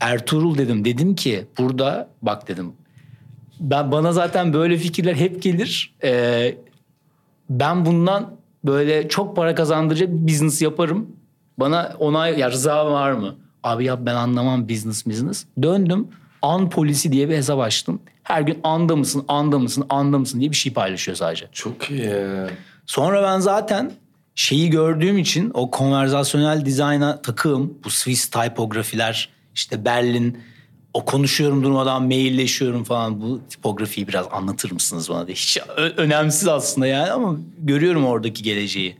Ertuğrul 0.00 0.58
dedim. 0.58 0.84
Dedim 0.84 1.14
ki 1.14 1.44
burada 1.58 2.08
bak 2.22 2.48
dedim. 2.48 2.72
Ben 3.60 3.92
bana 3.92 4.12
zaten 4.12 4.52
böyle 4.52 4.76
fikirler 4.76 5.14
hep 5.14 5.42
gelir. 5.42 5.94
Ee, 6.04 6.54
ben 7.60 7.86
bundan 7.86 8.36
böyle 8.64 9.08
çok 9.08 9.36
para 9.36 9.54
kazandıracak 9.54 10.08
bir 10.08 10.32
business 10.32 10.62
yaparım. 10.62 11.06
Bana 11.58 11.96
onay 11.98 12.38
ya 12.38 12.50
rıza 12.50 12.90
var 12.90 13.12
mı? 13.12 13.34
Abi 13.62 13.84
ya 13.84 14.06
ben 14.06 14.14
anlamam 14.14 14.68
business 14.68 15.06
business. 15.06 15.44
Döndüm 15.62 16.08
an 16.42 16.70
polisi 16.70 17.12
diye 17.12 17.28
bir 17.28 17.36
hesap 17.36 17.60
açtım. 17.60 18.00
Her 18.22 18.42
gün 18.42 18.58
anda 18.64 18.96
mısın, 18.96 19.24
anda 19.28 19.58
mısın, 19.58 19.84
anda 19.88 20.18
mısın 20.18 20.40
diye 20.40 20.50
bir 20.50 20.56
şey 20.56 20.72
paylaşıyor 20.72 21.16
sadece. 21.16 21.48
Çok 21.52 21.90
iyi. 21.90 22.12
Sonra 22.86 23.22
ben 23.22 23.40
zaten 23.40 23.92
şeyi 24.34 24.70
gördüğüm 24.70 25.18
için 25.18 25.50
o 25.54 25.70
konverzasyonel 25.70 26.64
dizayna 26.64 27.22
takığım. 27.22 27.78
Bu 27.84 27.90
Swiss 27.90 28.30
tipografiler, 28.30 29.28
işte 29.54 29.84
Berlin, 29.84 30.38
o 30.94 31.04
konuşuyorum 31.04 31.62
durmadan 31.62 32.02
mailleşiyorum 32.02 32.84
falan. 32.84 33.20
Bu 33.20 33.40
tipografiyi 33.50 34.08
biraz 34.08 34.26
anlatır 34.32 34.72
mısınız 34.72 35.10
bana 35.10 35.26
diye. 35.26 35.34
Hiç 35.34 35.58
önemsiz 35.96 36.48
aslında 36.48 36.86
yani 36.86 37.10
ama 37.10 37.36
görüyorum 37.58 38.06
oradaki 38.06 38.42
geleceği. 38.42 38.96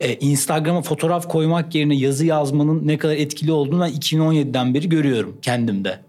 Ee, 0.00 0.14
Instagram'a 0.14 0.82
fotoğraf 0.82 1.28
koymak 1.28 1.74
yerine 1.74 1.96
yazı 1.96 2.26
yazmanın 2.26 2.86
ne 2.86 2.98
kadar 2.98 3.14
etkili 3.14 3.52
olduğunu 3.52 3.80
ben 3.80 3.90
2017'den 3.90 4.74
beri 4.74 4.88
görüyorum 4.88 5.36
kendimde. 5.42 6.00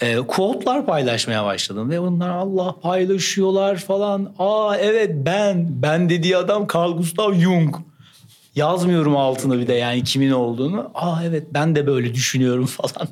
E, 0.00 0.16
quote'lar 0.16 0.86
paylaşmaya 0.86 1.44
başladım 1.44 1.90
ve 1.90 2.02
bunlar 2.02 2.28
Allah 2.28 2.80
paylaşıyorlar 2.80 3.76
falan. 3.76 4.32
Aa 4.38 4.76
evet 4.76 5.10
ben, 5.14 5.82
ben 5.82 6.10
dediği 6.10 6.36
adam 6.36 6.66
Carl 6.74 6.96
Gustav 6.96 7.34
Jung. 7.34 7.76
Yazmıyorum 8.56 9.16
altına 9.16 9.58
bir 9.58 9.66
de 9.66 9.72
yani 9.72 10.04
kimin 10.04 10.30
olduğunu. 10.30 10.90
Aa 10.94 11.24
evet 11.24 11.46
ben 11.54 11.74
de 11.76 11.86
böyle 11.86 12.14
düşünüyorum 12.14 12.66
falan. 12.66 13.08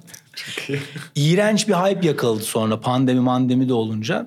İğrenç 1.14 1.68
bir 1.68 1.74
hype 1.74 2.06
yakaladı 2.06 2.42
sonra 2.42 2.80
pandemi 2.80 3.20
mandemi 3.20 3.68
de 3.68 3.72
olunca. 3.72 4.26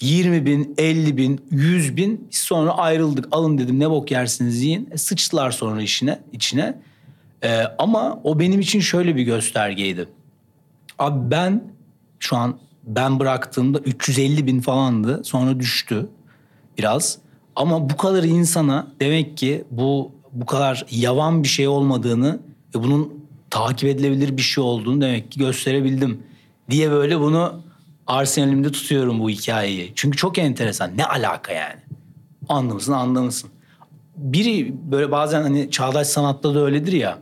20 0.00 0.46
bin, 0.46 0.74
50 0.78 1.16
bin, 1.16 1.40
100 1.50 1.96
bin 1.96 2.28
sonra 2.30 2.70
ayrıldık. 2.70 3.28
Alın 3.30 3.58
dedim 3.58 3.80
ne 3.80 3.90
bok 3.90 4.10
yersiniz 4.10 4.62
yiyin. 4.62 4.88
E, 4.92 4.98
sıçtılar 4.98 5.50
sonra 5.50 5.82
işine, 5.82 6.18
içine. 6.32 6.78
E, 7.44 7.62
ama 7.78 8.20
o 8.24 8.38
benim 8.38 8.60
için 8.60 8.80
şöyle 8.80 9.16
bir 9.16 9.22
göstergeydi. 9.22 10.08
Abi 10.98 11.30
ben 11.30 11.64
şu 12.18 12.36
an 12.36 12.58
ben 12.84 13.20
bıraktığımda 13.20 13.78
350 13.78 14.46
bin 14.46 14.60
falandı. 14.60 15.24
Sonra 15.24 15.60
düştü 15.60 16.08
biraz. 16.78 17.18
Ama 17.56 17.90
bu 17.90 17.96
kadar 17.96 18.22
insana 18.22 18.86
demek 19.00 19.36
ki 19.36 19.64
bu 19.70 20.12
bu 20.32 20.46
kadar 20.46 20.86
yavan 20.90 21.42
bir 21.42 21.48
şey 21.48 21.68
olmadığını 21.68 22.40
ve 22.74 22.82
bunun 22.82 23.21
takip 23.52 23.88
edilebilir 23.88 24.36
bir 24.36 24.42
şey 24.42 24.64
olduğunu 24.64 25.00
demek 25.00 25.32
ki 25.32 25.38
gösterebildim. 25.38 26.22
Diye 26.70 26.90
böyle 26.90 27.20
bunu 27.20 27.62
arsenalimde 28.06 28.72
tutuyorum 28.72 29.20
bu 29.20 29.30
hikayeyi. 29.30 29.92
Çünkü 29.94 30.18
çok 30.18 30.38
enteresan. 30.38 30.90
Ne 30.96 31.04
alaka 31.04 31.52
yani? 31.52 31.80
Anlamışsın 32.48 32.92
anlamışsın. 32.92 33.50
Biri 34.16 34.74
böyle 34.90 35.10
bazen 35.10 35.42
hani 35.42 35.70
çağdaş 35.70 36.06
sanatta 36.06 36.54
da 36.54 36.64
öyledir 36.64 36.92
ya. 36.92 37.18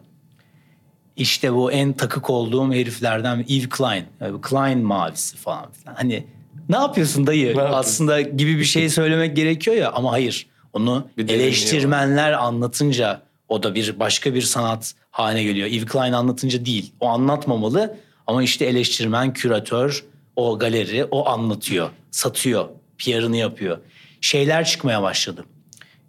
İşte 1.16 1.54
bu 1.54 1.72
en 1.72 1.92
takık 1.92 2.30
olduğum 2.30 2.72
heriflerden 2.72 3.38
Eve 3.48 3.68
Klein. 3.68 4.04
Klein 4.42 4.78
mavisi 4.78 5.36
falan 5.36 5.72
filan. 5.72 5.94
Hani 5.94 6.24
ne 6.68 6.76
yapıyorsun 6.76 7.26
dayı? 7.26 7.46
yapıyorsun? 7.46 7.74
Aslında 7.74 8.20
gibi 8.20 8.58
bir 8.58 8.64
şey 8.64 8.88
söylemek 8.88 9.36
gerekiyor 9.36 9.76
ya 9.76 9.92
ama 9.92 10.12
hayır. 10.12 10.46
Onu 10.72 11.08
Bir 11.18 11.28
eleştirmenler 11.28 12.32
anlatınca 12.32 13.22
o 13.50 13.62
da 13.62 13.74
bir 13.74 14.00
başka 14.00 14.34
bir 14.34 14.42
sanat 14.42 14.94
haline 15.10 15.42
geliyor. 15.42 15.68
Eve 15.68 15.84
Klein 15.84 16.12
anlatınca 16.12 16.64
değil. 16.64 16.92
O 17.00 17.08
anlatmamalı 17.08 17.96
ama 18.26 18.42
işte 18.42 18.64
eleştirmen, 18.64 19.32
küratör, 19.32 20.04
o 20.36 20.58
galeri 20.58 21.04
o 21.04 21.28
anlatıyor, 21.28 21.90
satıyor, 22.10 22.68
PR'ını 22.98 23.36
yapıyor. 23.36 23.78
Şeyler 24.20 24.64
çıkmaya 24.64 25.02
başladı. 25.02 25.44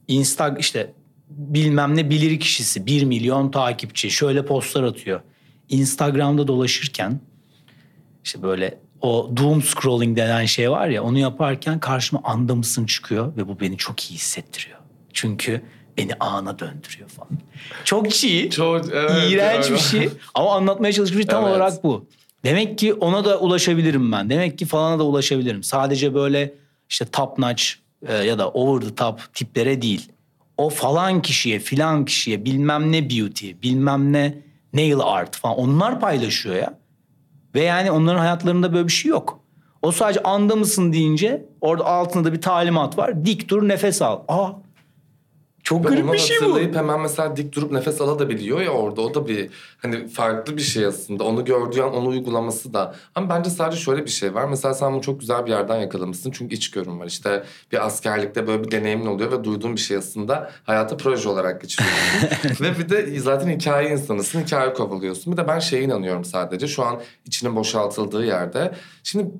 Insta 0.07 0.55
işte 0.59 0.93
bilmem 1.29 1.97
ne 1.97 2.09
bilir 2.09 2.39
kişisi 2.39 2.85
1 2.85 3.03
milyon 3.03 3.51
takipçi 3.51 4.11
şöyle 4.11 4.45
postlar 4.45 4.83
atıyor. 4.83 5.21
Instagram'da 5.69 6.47
dolaşırken 6.47 7.19
işte 8.23 8.43
böyle 8.43 8.77
o 9.01 9.31
doom 9.37 9.61
scrolling 9.61 10.17
denen 10.17 10.45
şey 10.45 10.71
var 10.71 10.87
ya 10.87 11.03
onu 11.03 11.19
yaparken 11.19 11.79
karşıma 11.79 12.21
anda 12.23 12.55
mısın 12.55 12.85
çıkıyor 12.85 13.37
ve 13.37 13.47
bu 13.47 13.59
beni 13.59 13.77
çok 13.77 14.11
iyi 14.11 14.13
hissettiriyor. 14.13 14.79
Çünkü 15.13 15.61
beni 15.97 16.11
ana 16.19 16.59
döndürüyor 16.59 17.09
falan. 17.09 17.29
Çok 17.83 18.11
çiğ. 18.11 18.49
Çok 18.49 18.85
evet, 18.93 19.31
İğrenç 19.31 19.65
öyle. 19.65 19.75
bir 19.75 19.79
şey 19.79 20.09
ama 20.33 20.55
anlatmaya 20.55 20.93
çalışmış 20.93 21.25
tam 21.25 21.43
Evet. 21.43 21.55
olarak 21.55 21.83
bu. 21.83 22.05
Demek 22.43 22.77
ki 22.77 22.93
ona 22.93 23.25
da 23.25 23.39
ulaşabilirim 23.39 24.11
ben. 24.11 24.29
Demek 24.29 24.57
ki 24.59 24.65
falana 24.65 24.99
da 24.99 25.03
ulaşabilirim. 25.03 25.63
Sadece 25.63 26.13
böyle 26.13 26.53
işte 26.89 27.05
top 27.05 27.37
notch 27.37 27.63
e, 28.07 28.13
ya 28.13 28.39
da 28.39 28.49
over 28.49 28.87
the 28.87 28.95
top 28.95 29.33
tiplere 29.33 29.81
değil. 29.81 30.09
O 30.57 30.69
falan 30.69 31.21
kişiye, 31.21 31.59
filan 31.59 32.05
kişiye 32.05 32.45
bilmem 32.45 32.91
ne 32.91 33.09
beauty, 33.09 33.51
bilmem 33.63 34.13
ne 34.13 34.37
nail 34.73 34.99
art 34.99 35.35
falan 35.35 35.57
onlar 35.57 35.99
paylaşıyor 35.99 36.55
ya. 36.55 36.73
Ve 37.55 37.61
yani 37.63 37.91
onların 37.91 38.19
hayatlarında 38.19 38.73
böyle 38.73 38.87
bir 38.87 38.91
şey 38.91 39.09
yok. 39.09 39.39
O 39.81 39.91
sadece 39.91 40.23
anda 40.23 40.55
mısın 40.55 40.93
deyince 40.93 41.45
orada 41.61 41.85
altında 41.85 42.23
da 42.23 42.33
bir 42.33 42.41
talimat 42.41 42.97
var. 42.97 43.25
Dik 43.25 43.49
dur 43.49 43.67
nefes 43.67 44.01
al. 44.01 44.19
Aa 44.27 44.49
çok 45.71 45.87
garip 45.87 46.05
onu 46.05 46.13
bir 46.13 46.17
şey 46.17 46.37
bu. 46.37 46.41
hatırlayıp 46.41 46.75
hemen 46.75 47.01
mesela 47.01 47.35
dik 47.35 47.55
durup 47.55 47.71
nefes 47.71 48.01
alabiliyor 48.01 48.61
ya 48.61 48.71
orada. 48.71 49.01
O 49.01 49.13
da 49.13 49.27
bir 49.27 49.49
hani 49.77 50.07
farklı 50.07 50.57
bir 50.57 50.61
şey 50.61 50.85
aslında. 50.85 51.23
Onu 51.23 51.45
gördüğü 51.45 51.81
an 51.81 51.93
onu 51.93 52.07
uygulaması 52.07 52.73
da. 52.73 52.95
Ama 53.15 53.29
bence 53.29 53.49
sadece 53.49 53.81
şöyle 53.81 54.05
bir 54.05 54.09
şey 54.09 54.33
var. 54.33 54.47
Mesela 54.49 54.73
sen 54.73 54.93
bunu 54.93 55.01
çok 55.01 55.19
güzel 55.19 55.45
bir 55.45 55.51
yerden 55.51 55.77
yakalamışsın. 55.77 56.31
Çünkü 56.31 56.55
iç 56.55 56.71
görün 56.71 56.99
var. 56.99 57.05
İşte 57.05 57.43
bir 57.71 57.85
askerlikte 57.85 58.47
böyle 58.47 58.63
bir 58.63 58.71
deneyimin 58.71 59.05
oluyor 59.05 59.31
ve 59.31 59.43
duyduğun 59.43 59.75
bir 59.75 59.81
şey 59.81 59.97
aslında 59.97 60.51
hayata 60.63 60.97
proje 60.97 61.29
olarak 61.29 61.61
geçiriyorsun. 61.61 62.65
ve 62.65 62.79
bir 62.79 62.89
de 62.89 63.19
zaten 63.19 63.49
hikaye 63.49 63.89
insanısın. 63.89 64.41
Hikaye 64.41 64.73
kovalıyorsun. 64.73 65.33
Bir 65.33 65.37
de 65.37 65.47
ben 65.47 65.59
şeye 65.59 65.83
inanıyorum 65.83 66.25
sadece. 66.25 66.67
Şu 66.67 66.85
an 66.85 67.01
içinin 67.25 67.55
boşaltıldığı 67.55 68.25
yerde. 68.25 68.71
Şimdi 69.03 69.31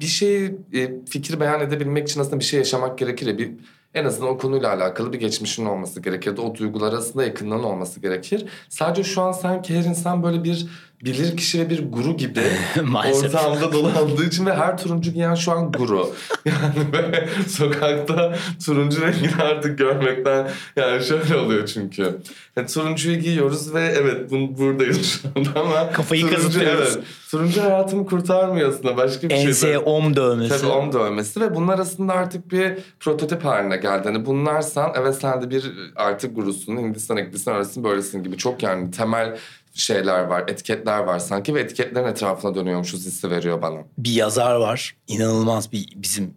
bir 0.00 0.06
şeyi 0.06 0.58
e, 0.72 1.04
fikir 1.08 1.40
beyan 1.40 1.60
edebilmek 1.60 2.08
için 2.08 2.20
aslında 2.20 2.38
bir 2.38 2.44
şey 2.44 2.58
yaşamak 2.58 2.98
gerekir 2.98 3.26
ya. 3.26 3.38
Bir, 3.38 3.50
en 3.94 4.04
azından 4.04 4.30
o 4.30 4.38
konuyla 4.38 4.68
alakalı 4.72 5.12
bir 5.12 5.20
geçmişin 5.20 5.66
olması 5.66 6.00
gerekir. 6.00 6.38
O 6.38 6.54
duygular 6.54 6.92
arasında 6.92 7.24
yakınlığın 7.24 7.62
olması 7.62 8.00
gerekir. 8.00 8.46
Sadece 8.68 9.04
şu 9.04 9.22
an 9.22 9.32
sanki 9.32 9.78
her 9.78 9.84
insan 9.84 10.22
böyle 10.22 10.44
bir 10.44 10.68
bilir 11.04 11.36
kişi 11.36 11.60
ve 11.60 11.70
bir 11.70 11.92
guru 11.92 12.16
gibi 12.16 12.40
ortamda 13.14 13.72
dolandığı 13.72 14.24
için 14.26 14.46
ve 14.46 14.54
her 14.54 14.78
turuncu 14.78 15.10
giyen 15.10 15.34
şu 15.34 15.52
an 15.52 15.72
guru. 15.72 16.10
Yani 16.44 16.92
böyle 16.92 17.28
sokakta 17.48 18.36
turuncu 18.66 19.02
rengini 19.02 19.42
artık 19.42 19.78
görmekten 19.78 20.50
yani 20.76 21.04
şöyle 21.04 21.36
oluyor 21.36 21.66
çünkü. 21.66 22.18
Yani 22.56 22.68
turuncuyu 22.68 23.18
giyiyoruz 23.18 23.74
ve 23.74 23.94
evet 24.00 24.30
bu, 24.30 24.58
buradayız 24.58 25.10
şu 25.10 25.28
anda 25.36 25.60
ama 25.60 25.92
Kafayı 25.92 26.22
turuncu, 26.22 26.36
kazıtıyoruz. 26.36 26.96
Evet, 26.96 27.06
turuncu 27.30 27.62
hayatımı 27.62 28.06
kurtarmıyor 28.06 28.68
aslında 28.68 28.96
başka 28.96 29.28
bir 29.28 29.34
şey. 29.34 29.44
Enseye 29.44 29.78
om 29.78 30.16
dövmesi. 30.16 30.60
Tabii 30.60 30.70
om 30.72 30.92
dövmesi 30.92 31.40
ve 31.40 31.54
bunlar 31.54 31.78
aslında 31.78 32.12
artık 32.12 32.52
bir 32.52 32.78
prototip 33.00 33.44
haline 33.44 33.76
geldi. 33.76 34.02
Hani 34.04 34.26
bunlarsan 34.26 34.92
evet 34.96 35.14
sen 35.14 35.42
de 35.42 35.50
bir 35.50 35.72
artık 35.96 36.36
gurusun. 36.36 36.76
Hindistan 36.76 37.16
Hindistan 37.16 37.54
arasın 37.54 37.84
böylesin 37.84 38.22
gibi 38.22 38.36
çok 38.36 38.62
yani 38.62 38.90
temel 38.90 39.36
şeyler 39.74 40.24
var, 40.24 40.44
etiketler 40.48 40.98
var 40.98 41.18
sanki 41.18 41.54
ve 41.54 41.60
etiketlerin 41.60 42.06
etrafına 42.06 42.54
dönüyormuşuz 42.54 43.06
hissi 43.06 43.30
veriyor 43.30 43.62
bana. 43.62 43.78
bir 43.98 44.12
yazar 44.12 44.54
var. 44.54 44.96
İnanılmaz 45.08 45.72
bir 45.72 45.88
bizim 45.96 46.34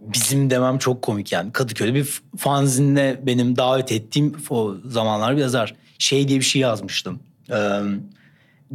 bizim 0.00 0.50
demem 0.50 0.78
çok 0.78 1.02
komik 1.02 1.32
yani. 1.32 1.52
Kadıköy'de 1.52 1.94
bir 1.94 2.22
fanzinle 2.38 3.20
benim 3.22 3.56
davet 3.56 3.92
ettiğim 3.92 4.34
o 4.50 4.74
zamanlar 4.84 5.36
bir 5.36 5.40
yazar. 5.40 5.74
Şey 5.98 6.28
diye 6.28 6.38
bir 6.38 6.44
şey 6.44 6.62
yazmıştım. 6.62 7.20
Ee, 7.50 7.80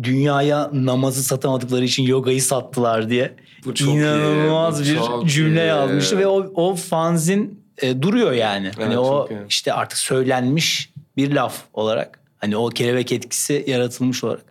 dünyaya 0.04 0.70
namazı 0.74 1.24
satamadıkları 1.24 1.86
için 1.86 2.04
yogayı 2.04 2.42
sattılar 2.42 3.10
diye. 3.10 3.36
Bu 3.66 3.76
çok 3.76 3.90
İnanılmaz 3.90 4.82
iyi, 4.88 4.96
bir 4.96 5.02
bu 5.02 5.06
çok 5.06 5.30
cümle 5.30 5.64
iyi. 5.66 5.68
yazmıştı 5.68 6.18
ve 6.18 6.28
o, 6.28 6.52
o 6.56 6.76
fanzin 6.76 7.64
e, 7.78 8.02
duruyor 8.02 8.32
yani. 8.32 8.72
hani 8.78 8.98
o 8.98 9.22
çok 9.22 9.32
iyi. 9.32 9.40
işte 9.50 9.74
artık 9.74 9.98
söylenmiş 9.98 10.94
bir 11.18 11.32
laf 11.32 11.58
olarak. 11.74 12.19
Hani 12.40 12.58
o 12.58 12.70
kelebek 12.70 13.12
etkisi 13.12 13.66
yaratılmış 13.68 14.24
olarak. 14.24 14.46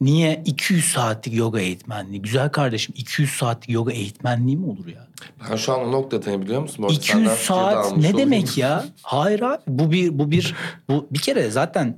Niye 0.00 0.42
200 0.46 0.84
saatlik 0.84 1.34
yoga 1.34 1.60
eğitmenliği? 1.60 2.22
Güzel 2.22 2.48
kardeşim 2.48 2.94
200 2.98 3.30
saatlik 3.30 3.70
yoga 3.70 3.92
eğitmenliği 3.92 4.56
mi 4.56 4.66
olur 4.66 4.86
ya? 4.86 5.06
Ben 5.50 5.56
şu 5.56 5.72
an 5.72 5.80
o 5.80 5.92
noktadayım 5.92 6.42
biliyor 6.42 6.62
musun? 6.62 6.76
Bu 6.78 6.86
arada 6.86 6.96
200 6.96 7.12
senden 7.12 7.34
fikir 7.34 7.42
de 7.42 7.46
saat 7.46 7.96
ne 7.96 7.98
olayım. 7.98 8.18
demek 8.18 8.58
ya? 8.58 8.84
Hayır 9.02 9.40
abi 9.40 9.62
bu 9.68 9.92
bir 9.92 10.18
bu 10.18 10.30
bir 10.30 10.54
bu 10.88 11.06
bir 11.10 11.18
kere 11.18 11.50
zaten 11.50 11.96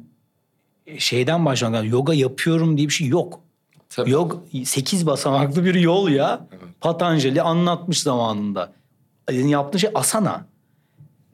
şeyden 0.99 1.45
başlamak. 1.45 1.85
Yoga 1.85 2.15
yapıyorum 2.15 2.77
diye 2.77 2.89
bir 2.89 2.93
şey 2.93 3.07
yok. 3.07 3.41
Tabii. 3.89 4.11
Yok 4.11 4.45
8 4.65 5.07
basamaklı 5.07 5.65
bir 5.65 5.75
yol 5.75 6.09
ya. 6.09 6.47
Patanjali 6.81 7.43
anlatmış 7.43 8.01
zamanında. 8.01 8.73
Yani 9.31 9.51
yaptığı 9.51 9.79
şey 9.79 9.91
asana. 9.95 10.47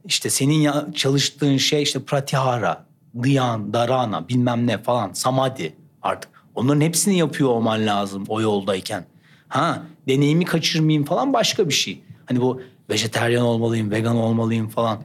İşte 0.04 0.30
senin 0.30 0.54
ya, 0.54 0.86
çalıştığın 0.94 1.56
şey 1.56 1.82
işte 1.82 2.02
pratyahara, 2.02 2.84
dhyan, 3.22 3.72
dharana 3.72 4.28
bilmem 4.28 4.66
ne 4.66 4.78
falan 4.78 5.12
samadhi 5.12 5.72
artık. 6.02 6.30
Onların 6.54 6.80
hepsini 6.80 7.18
yapıyor 7.18 7.50
olman 7.50 7.86
lazım 7.86 8.24
o 8.28 8.40
yoldayken. 8.40 9.04
Ha 9.48 9.82
deneyimi 10.08 10.44
kaçırmayayım 10.44 11.04
falan 11.04 11.32
başka 11.32 11.68
bir 11.68 11.74
şey. 11.74 12.02
Hani 12.26 12.40
bu 12.40 12.62
vejeteryan 12.90 13.44
olmalıyım, 13.44 13.90
vegan 13.90 14.16
olmalıyım 14.16 14.68
falan. 14.68 14.98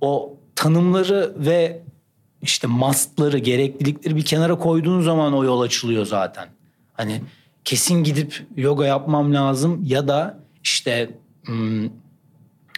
O 0.00 0.36
tanımları 0.56 1.34
ve 1.36 1.82
işte 2.42 2.66
mustları, 2.66 3.38
gereklilikleri 3.38 4.16
bir 4.16 4.24
kenara 4.24 4.58
koyduğun 4.58 5.00
zaman 5.00 5.34
o 5.34 5.44
yol 5.44 5.60
açılıyor 5.60 6.06
zaten. 6.06 6.48
Hani 6.92 7.22
kesin 7.64 8.04
gidip 8.04 8.46
yoga 8.56 8.86
yapmam 8.86 9.34
lazım 9.34 9.80
ya 9.86 10.08
da 10.08 10.38
işte 10.62 11.10
hmm, 11.44 11.90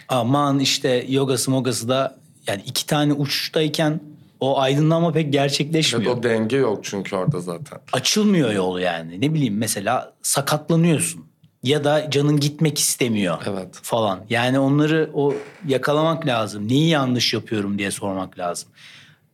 aman 0.09 0.59
işte 0.59 1.05
yogası 1.09 1.51
mogası 1.51 1.89
da 1.89 2.17
yani 2.47 2.61
iki 2.65 2.85
tane 2.85 3.13
uçuştayken 3.13 3.99
o 4.39 4.59
aydınlanma 4.59 5.11
pek 5.11 5.23
Evet, 5.23 5.33
gerçekleşmiyor. 5.33 6.17
o 6.17 6.23
denge 6.23 6.57
yok 6.57 6.79
çünkü 6.83 7.15
orada 7.15 7.39
zaten. 7.39 7.79
Açılmıyor 7.93 8.51
yol 8.51 8.79
yani. 8.79 9.21
Ne 9.21 9.33
bileyim 9.33 9.57
mesela 9.57 10.13
sakatlanıyorsun 10.21 11.25
ya 11.63 11.83
da 11.83 12.09
canın 12.11 12.39
gitmek 12.39 12.79
istemiyor 12.79 13.37
Evet. 13.45 13.69
falan. 13.81 14.19
Yani 14.29 14.59
onları 14.59 15.09
o 15.13 15.33
yakalamak 15.67 16.25
lazım. 16.27 16.67
Neyi 16.67 16.89
yanlış 16.89 17.33
yapıyorum 17.33 17.79
diye 17.79 17.91
sormak 17.91 18.39
lazım. 18.39 18.69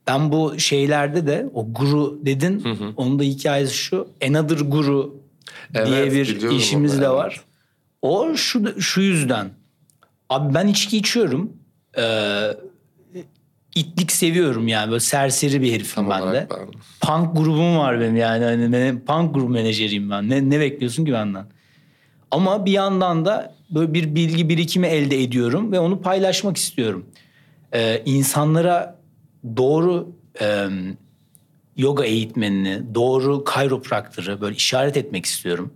Ben 0.08 0.32
bu 0.32 0.60
şeylerde 0.60 1.28
de 1.28 1.49
o 1.54 1.74
guru 1.74 2.20
dedin. 2.26 2.64
Onun 2.97 3.20
da 3.20 3.24
hikayesi 3.24 3.74
şu. 3.74 4.08
Another 4.28 4.58
guru 4.58 5.16
diye 5.74 5.84
Evet, 5.97 6.12
bir 6.14 6.28
biliyorum 6.36 6.58
işimiz 6.58 6.93
onu, 6.93 7.01
de 7.01 7.06
evet. 7.06 7.16
var. 7.16 7.41
O 8.01 8.36
şu 8.36 8.82
şu 8.82 9.01
yüzden. 9.01 9.49
Abi 10.30 10.54
ben 10.54 10.68
içki 10.68 10.97
içiyorum. 10.97 11.54
Ee, 11.97 12.47
itlik 13.76 14.11
seviyorum 14.11 14.67
yani. 14.67 14.89
Böyle 14.91 14.99
serseri 14.99 15.61
bir 15.61 15.74
herifim 15.74 16.09
Tam 16.09 16.26
ben 16.26 16.34
de. 16.34 16.47
ben. 16.51 16.67
Punk 17.01 17.38
grubum 17.38 17.78
var 17.78 17.99
benim 17.99 18.15
yani. 18.15 18.43
Hani 18.43 18.71
ben- 18.74 18.99
punk 18.99 19.36
grup 19.36 19.49
menajeriyim 19.49 20.09
ben. 20.09 20.30
Ne, 20.30 20.49
ne 20.49 20.59
bekliyorsun 20.59 21.05
ki 21.05 21.13
benden? 21.13 21.45
Ama 22.32 22.65
bir 22.65 22.71
yandan 22.71 23.26
da 23.26 23.55
böyle 23.69 23.93
bir 23.93 24.15
bilgi 24.15 24.49
birikimi 24.49 24.88
elde 24.88 25.24
ediyorum 25.24 25.71
ve 25.71 25.80
onu 25.80 26.01
paylaşmak 26.01 26.57
istiyorum. 26.57 27.05
Ee, 27.74 28.01
insanlara 28.05 28.99
doğru 29.57 30.11
e, 30.41 30.67
yoga 31.78 32.03
eğitmenini, 32.03 32.95
doğru 32.95 33.43
kayropraktörü 33.43 34.41
böyle 34.41 34.55
işaret 34.55 34.97
etmek 34.97 35.26
istiyorum. 35.26 35.74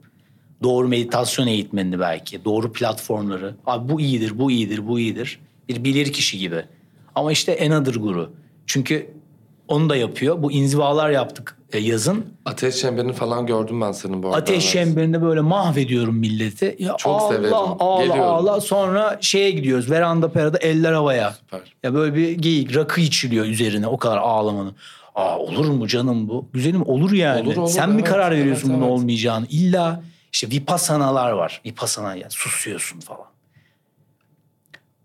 Doğru 0.63 0.87
meditasyon 0.87 1.47
eğitmenini 1.47 1.99
belki, 1.99 2.45
doğru 2.45 2.71
platformları. 2.73 3.55
Abi 3.65 3.93
bu 3.93 4.01
iyidir, 4.01 4.39
bu 4.39 4.51
iyidir, 4.51 4.87
bu 4.87 4.99
iyidir. 4.99 5.39
Bir 5.69 5.83
bilir 5.83 6.13
kişi 6.13 6.37
gibi. 6.37 6.65
Ama 7.18 7.32
işte 7.32 7.59
Another 7.65 7.93
Guru. 7.93 8.34
Çünkü 8.65 9.09
onu 9.68 9.89
da 9.89 9.95
yapıyor. 9.95 10.43
Bu 10.43 10.51
inzivalar 10.51 11.09
yaptık 11.09 11.57
e, 11.74 11.78
yazın. 11.78 12.26
Ateş 12.45 12.76
çemberini 12.76 13.13
falan 13.13 13.45
gördüm 13.45 13.82
ben 13.82 13.91
senin 13.91 14.24
bu 14.24 14.28
arada. 14.28 14.38
Ateş 14.38 14.72
çemberinde 14.72 15.22
böyle 15.22 15.41
mahvediyorum 15.41 16.15
milleti. 16.15 16.76
Ya 16.80 16.95
Çok 16.97 17.22
ağla, 17.22 17.34
severim. 17.34 17.53
Ağla 17.53 18.05
Geliyorum. 18.05 18.24
ağla 18.24 18.61
sonra 18.61 19.18
şeye 19.22 19.51
gidiyoruz. 19.51 19.91
Veranda 19.91 20.32
perada 20.32 20.57
eller 20.57 20.93
havaya. 20.93 21.32
Süper. 21.32 21.76
Ya 21.84 21.93
böyle 21.93 22.15
bir 22.15 22.32
geyik 22.32 22.76
rakı 22.76 23.01
içiliyor 23.01 23.45
üzerine 23.45 23.88
o 23.88 23.97
kadar 23.97 24.18
ağlamanın. 24.18 24.76
Aa 25.15 25.39
olur 25.39 25.70
mu 25.70 25.88
canım 25.88 26.30
bu? 26.30 26.45
Güzelim 26.53 26.88
olur 26.88 27.11
yani. 27.11 27.47
Olur, 27.47 27.57
olur, 27.57 27.70
Sen 27.70 27.89
mi 27.89 27.95
evet, 27.95 28.09
karar 28.09 28.32
veriyorsun 28.32 28.70
evet, 28.70 28.78
bunun 28.78 28.88
evet. 28.88 28.99
olmayacağını? 28.99 29.45
İlla 29.49 30.03
işte 30.34 30.49
vipassanalar 30.49 31.32
var. 31.32 31.61
Vipassana 31.65 32.15
yani 32.15 32.32
susuyorsun 32.32 32.99
falan. 32.99 33.36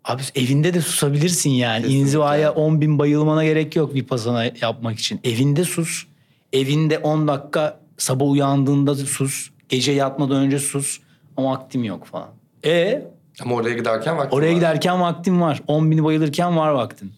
Abi 0.04 0.22
evinde 0.34 0.74
de 0.74 0.80
susabilirsin 0.80 1.50
yani. 1.50 1.76
Kesinlikle. 1.82 2.00
İnzivaya 2.00 2.52
10 2.52 2.80
bin 2.80 2.98
bayılmana 2.98 3.44
gerek 3.44 3.76
yok 3.76 3.94
vipassana 3.94 4.44
yapmak 4.44 4.98
için. 4.98 5.20
Evinde 5.24 5.64
sus. 5.64 6.06
Evinde 6.52 6.98
10 6.98 7.28
dakika 7.28 7.80
sabah 7.98 8.26
uyandığında 8.30 8.94
sus. 8.94 9.50
Gece 9.68 9.92
yatmadan 9.92 10.36
önce 10.36 10.58
sus. 10.58 11.00
Ama 11.36 11.50
vaktim 11.52 11.84
yok 11.84 12.06
falan. 12.06 12.28
E 12.64 13.02
Ama 13.42 13.54
oraya 13.54 13.74
giderken 13.74 14.16
vaktim 14.16 14.38
oraya 14.38 14.50
var. 14.50 14.54
giderken 14.54 15.00
vaktin 15.00 15.40
var. 15.40 15.62
10 15.66 15.90
bini 15.90 16.04
bayılırken 16.04 16.56
var 16.56 16.70
vaktin. 16.70 17.12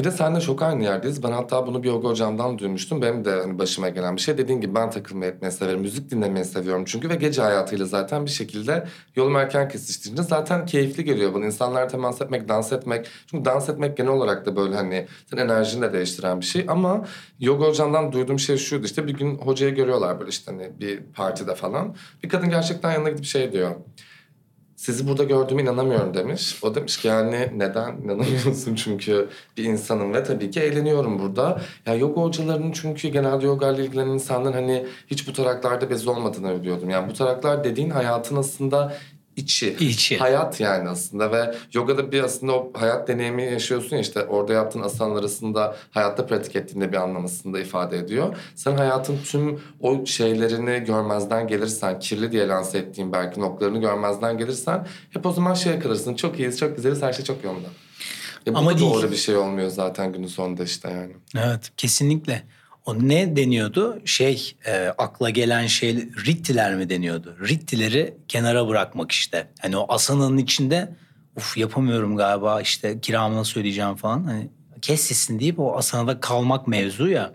Bir 0.00 0.04
de 0.04 0.10
seninle 0.10 0.40
çok 0.40 0.62
aynı 0.62 0.84
yerdeyiz. 0.84 1.22
Ben 1.22 1.32
hatta 1.32 1.66
bunu 1.66 1.82
bir 1.82 1.88
yoga 1.88 2.08
hocamdan 2.08 2.58
duymuştum. 2.58 3.02
Benim 3.02 3.24
de 3.24 3.30
hani 3.30 3.58
başıma 3.58 3.88
gelen 3.88 4.16
bir 4.16 4.20
şey. 4.20 4.38
Dediğin 4.38 4.60
gibi 4.60 4.74
ben 4.74 4.90
takılmayı 4.90 5.32
etmeyi 5.32 5.52
severim. 5.52 5.80
Müzik 5.80 6.10
dinlemeyi 6.10 6.44
seviyorum 6.44 6.84
çünkü. 6.84 7.08
Ve 7.08 7.14
gece 7.14 7.42
hayatıyla 7.42 7.86
zaten 7.86 8.26
bir 8.26 8.30
şekilde 8.30 8.86
yolum 9.16 9.36
erken 9.36 9.68
kesiştiğinde 9.68 10.22
zaten 10.22 10.66
keyifli 10.66 11.04
geliyor 11.04 11.34
bana. 11.34 11.46
İnsanlarla 11.46 11.88
temas 11.88 12.20
etmek, 12.20 12.48
dans 12.48 12.72
etmek. 12.72 13.06
Çünkü 13.26 13.44
dans 13.44 13.68
etmek 13.68 13.96
genel 13.96 14.10
olarak 14.10 14.46
da 14.46 14.56
böyle 14.56 14.74
hani 14.74 15.06
senin 15.30 15.40
enerjini 15.40 15.82
de 15.82 15.92
değiştiren 15.92 16.40
bir 16.40 16.46
şey. 16.46 16.64
Ama 16.68 17.06
yoga 17.40 17.66
hocamdan 17.66 18.12
duyduğum 18.12 18.38
şey 18.38 18.56
şuydu. 18.56 18.86
işte 18.86 19.06
bir 19.06 19.14
gün 19.14 19.38
hocayı 19.38 19.74
görüyorlar 19.74 20.20
böyle 20.20 20.30
işte 20.30 20.52
hani 20.52 20.80
bir 20.80 21.02
partide 21.02 21.54
falan. 21.54 21.96
Bir 22.22 22.28
kadın 22.28 22.50
gerçekten 22.50 22.92
yanına 22.92 23.10
gidip 23.10 23.24
şey 23.24 23.52
diyor. 23.52 23.70
Sizi 24.80 25.08
burada 25.08 25.24
gördüğüme 25.24 25.62
inanamıyorum 25.62 26.14
demiş. 26.14 26.58
O 26.62 26.74
demiş 26.74 26.96
ki 26.96 27.08
yani 27.08 27.52
neden 27.56 27.96
inanamıyorsun 27.96 28.74
çünkü 28.84 29.28
bir 29.56 29.64
insanım 29.64 30.14
ve 30.14 30.24
tabii 30.24 30.50
ki 30.50 30.60
eğleniyorum 30.60 31.18
burada. 31.18 31.60
Ya 31.86 31.94
yoga 31.94 32.20
hocalarının 32.20 32.72
çünkü 32.72 33.08
genelde 33.08 33.46
yoga 33.46 33.70
ile 33.70 33.84
ilgilenen 33.84 34.10
insanların 34.10 34.52
hani 34.52 34.86
hiç 35.06 35.28
bu 35.28 35.32
taraklarda 35.32 35.90
bezi 35.90 36.10
olmadığını 36.10 36.60
biliyordum. 36.60 36.90
Yani 36.90 37.10
bu 37.10 37.14
taraklar 37.14 37.64
dediğin 37.64 37.90
hayatın 37.90 38.36
aslında 38.36 38.92
içi. 39.36 39.76
İçi. 39.80 40.18
Hayat 40.18 40.60
yani 40.60 40.88
aslında 40.88 41.32
ve 41.32 41.54
yogada 41.72 42.12
bir 42.12 42.22
aslında 42.22 42.52
o 42.52 42.72
hayat 42.74 43.08
deneyimi 43.08 43.42
yaşıyorsun 43.42 43.96
ya 43.96 44.02
işte 44.02 44.24
orada 44.24 44.52
yaptığın 44.52 44.82
asanlar 44.82 45.20
arasında 45.20 45.76
hayatta 45.90 46.26
pratik 46.26 46.56
ettiğinde 46.56 46.92
bir 46.92 46.96
anlamasını 46.96 47.54
da 47.54 47.60
ifade 47.60 47.98
ediyor. 47.98 48.36
Sen 48.54 48.76
hayatın 48.76 49.18
tüm 49.24 49.60
o 49.80 50.06
şeylerini 50.06 50.84
görmezden 50.84 51.48
gelirsen, 51.48 51.98
kirli 51.98 52.32
diye 52.32 52.48
lanse 52.48 52.78
ettiğin 52.78 53.12
belki 53.12 53.40
noktalarını 53.40 53.80
görmezden 53.80 54.38
gelirsen 54.38 54.86
hep 55.10 55.26
o 55.26 55.32
zaman 55.32 55.54
şeye 55.54 55.78
kalırsın. 55.78 56.14
Çok 56.14 56.38
iyiyiz, 56.38 56.58
çok 56.58 56.76
güzeliz, 56.76 57.02
her 57.02 57.12
şey 57.12 57.24
çok 57.24 57.44
yolunda. 57.44 57.68
E 58.46 58.54
bu 58.54 58.58
Ama 58.58 58.74
da 58.74 58.78
değil. 58.78 58.90
doğru 58.90 59.10
bir 59.10 59.16
şey 59.16 59.36
olmuyor 59.36 59.68
zaten 59.68 60.12
günün 60.12 60.26
sonunda 60.26 60.64
işte 60.64 60.90
yani. 60.90 61.12
Evet 61.36 61.70
kesinlikle. 61.76 62.42
O 62.86 63.08
ne 63.08 63.36
deniyordu? 63.36 64.00
Şey 64.04 64.54
e, 64.66 64.86
akla 64.98 65.30
gelen 65.30 65.66
şey 65.66 65.96
rittiler 65.96 66.74
mi 66.74 66.90
deniyordu? 66.90 67.36
Rittileri 67.48 68.14
kenara 68.28 68.68
bırakmak 68.68 69.12
işte. 69.12 69.50
Hani 69.60 69.76
o 69.76 69.86
asananın 69.88 70.38
içinde 70.38 70.94
uf 71.36 71.56
yapamıyorum 71.56 72.16
galiba 72.16 72.60
işte 72.60 73.00
kiramı 73.00 73.36
nasıl 73.36 73.60
ödeyeceğim 73.60 73.94
falan. 73.94 74.24
Hani 74.24 74.48
kes 74.82 75.00
sesini 75.00 75.40
deyip 75.40 75.58
o 75.58 75.76
asanada 75.76 76.20
kalmak 76.20 76.68
mevzu 76.68 77.08
ya. 77.08 77.32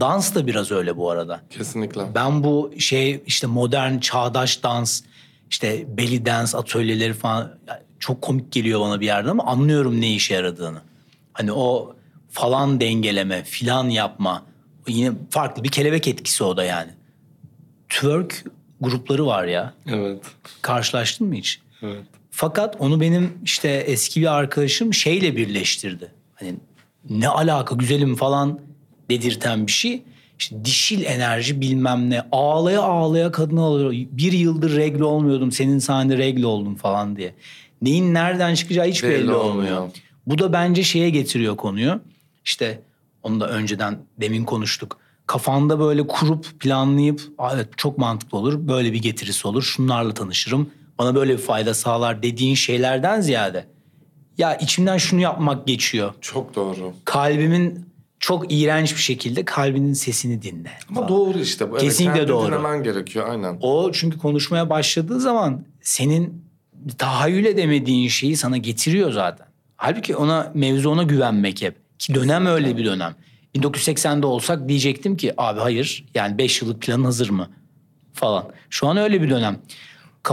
Dans 0.00 0.34
da 0.34 0.46
biraz 0.46 0.70
öyle 0.70 0.96
bu 0.96 1.10
arada. 1.10 1.40
Kesinlikle. 1.50 2.14
Ben 2.14 2.44
bu 2.44 2.72
şey 2.78 3.22
işte 3.26 3.46
modern 3.46 3.98
çağdaş 3.98 4.62
dans 4.62 5.02
işte 5.50 5.96
belly 5.96 6.26
dance 6.26 6.58
atölyeleri 6.58 7.14
falan 7.14 7.58
çok 7.98 8.22
komik 8.22 8.52
geliyor 8.52 8.80
bana 8.80 9.00
bir 9.00 9.06
yerde 9.06 9.30
ama 9.30 9.44
anlıyorum 9.46 10.00
ne 10.00 10.14
işe 10.14 10.34
yaradığını. 10.34 10.82
Hani 11.32 11.52
o 11.52 11.96
falan 12.30 12.80
dengeleme, 12.80 13.44
filan 13.44 13.88
yapma 13.88 14.42
yine 14.88 15.12
farklı 15.30 15.64
bir 15.64 15.68
kelebek 15.68 16.08
etkisi 16.08 16.44
o 16.44 16.56
da 16.56 16.64
yani. 16.64 16.90
Twerk 17.88 18.44
grupları 18.80 19.26
var 19.26 19.44
ya. 19.44 19.74
Evet. 19.86 20.22
Karşılaştın 20.62 21.26
mı 21.26 21.34
hiç? 21.34 21.60
Evet. 21.82 22.02
Fakat 22.30 22.76
onu 22.78 23.00
benim 23.00 23.32
işte 23.44 23.68
eski 23.68 24.20
bir 24.20 24.34
arkadaşım 24.34 24.94
şeyle 24.94 25.36
birleştirdi. 25.36 26.12
Hani 26.34 26.54
ne 27.10 27.28
alaka 27.28 27.74
güzelim 27.74 28.16
falan 28.16 28.60
dedirten 29.10 29.66
bir 29.66 29.72
şey. 29.72 30.02
İşte 30.38 30.64
dişil 30.64 31.04
enerji 31.04 31.60
bilmem 31.60 32.10
ne. 32.10 32.22
Ağlaya 32.32 32.82
ağlaya 32.82 33.32
kadın 33.32 33.56
alıyor. 33.56 33.92
Bir 33.92 34.32
yıldır 34.32 34.76
regle 34.76 35.04
olmuyordum. 35.04 35.52
Senin 35.52 35.78
sayende 35.78 36.18
regle 36.18 36.46
oldum 36.46 36.74
falan 36.74 37.16
diye. 37.16 37.34
Neyin 37.82 38.14
nereden 38.14 38.54
çıkacağı 38.54 38.86
hiç 38.86 39.02
belli, 39.02 39.12
Belli 39.22 39.32
olmuyor. 39.34 39.76
olmuyor. 39.76 39.90
Bu 40.26 40.38
da 40.38 40.52
bence 40.52 40.82
şeye 40.82 41.10
getiriyor 41.10 41.56
konuyu. 41.56 42.00
İşte 42.44 42.80
onu 43.22 43.40
da 43.40 43.48
önceden 43.50 43.98
demin 44.20 44.44
konuştuk. 44.44 44.98
Kafanda 45.26 45.80
böyle 45.80 46.06
kurup 46.06 46.60
planlayıp 46.60 47.20
"Aa, 47.38 47.54
evet 47.54 47.68
çok 47.76 47.98
mantıklı 47.98 48.38
olur. 48.38 48.68
Böyle 48.68 48.92
bir 48.92 49.02
getirisi 49.02 49.48
olur. 49.48 49.62
Şunlarla 49.62 50.14
tanışırım. 50.14 50.70
Bana 50.98 51.14
böyle 51.14 51.32
bir 51.32 51.38
fayda 51.42 51.74
sağlar 51.74 52.22
dediğin 52.22 52.54
şeylerden 52.54 53.20
ziyade 53.20 53.66
ya 54.38 54.54
içimden 54.56 54.98
şunu 54.98 55.20
yapmak 55.20 55.66
geçiyor. 55.66 56.14
Çok 56.20 56.56
doğru. 56.56 56.92
Kalbimin 57.04 57.86
çok 58.20 58.52
iğrenç 58.52 58.96
bir 58.96 59.00
şekilde 59.00 59.44
kalbinin 59.44 59.92
sesini 59.92 60.42
dinle. 60.42 60.70
Ama 60.88 60.94
falan. 61.00 61.08
doğru 61.08 61.38
işte. 61.38 61.70
bu. 61.70 61.74
Evet, 61.74 61.82
Kesinlikle 61.82 62.14
kendini 62.14 62.28
doğru. 62.32 62.46
dinlemen 62.46 62.82
gerekiyor 62.82 63.28
aynen. 63.28 63.58
O 63.60 63.92
çünkü 63.92 64.18
konuşmaya 64.18 64.70
başladığı 64.70 65.20
zaman 65.20 65.64
senin 65.80 66.44
tahayyül 66.98 67.44
edemediğin 67.44 68.08
şeyi 68.08 68.36
sana 68.36 68.56
getiriyor 68.56 69.12
zaten. 69.12 69.46
Halbuki 69.76 70.16
ona 70.16 70.52
mevzu 70.54 70.90
ona 70.90 71.02
güvenmek 71.02 71.62
hep. 71.62 71.81
Ki 72.02 72.14
dönem 72.14 72.46
öyle 72.46 72.76
bir 72.76 72.84
dönem. 72.84 73.14
1980'de 73.54 74.26
olsak 74.26 74.68
diyecektim 74.68 75.16
ki 75.16 75.34
abi 75.36 75.60
hayır 75.60 76.04
yani 76.14 76.38
5 76.38 76.62
yıllık 76.62 76.82
planın 76.82 77.04
hazır 77.04 77.30
mı? 77.30 77.48
Falan. 78.14 78.48
Şu 78.70 78.88
an 78.88 78.96
öyle 78.96 79.22
bir 79.22 79.30
dönem. 79.30 79.58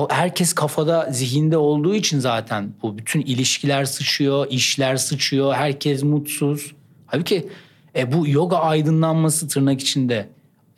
Herkes 0.09 0.53
kafada 0.53 1.07
zihinde 1.11 1.57
olduğu 1.57 1.95
için 1.95 2.19
zaten 2.19 2.73
bu 2.81 2.97
bütün 2.97 3.21
ilişkiler 3.21 3.85
sıçıyor, 3.85 4.47
işler 4.49 4.95
sıçıyor, 4.95 5.53
herkes 5.53 6.03
mutsuz. 6.03 6.75
Halbuki 7.05 7.49
e, 7.95 8.11
bu 8.11 8.27
yoga 8.27 8.57
aydınlanması 8.57 9.47
tırnak 9.47 9.81
içinde 9.81 10.29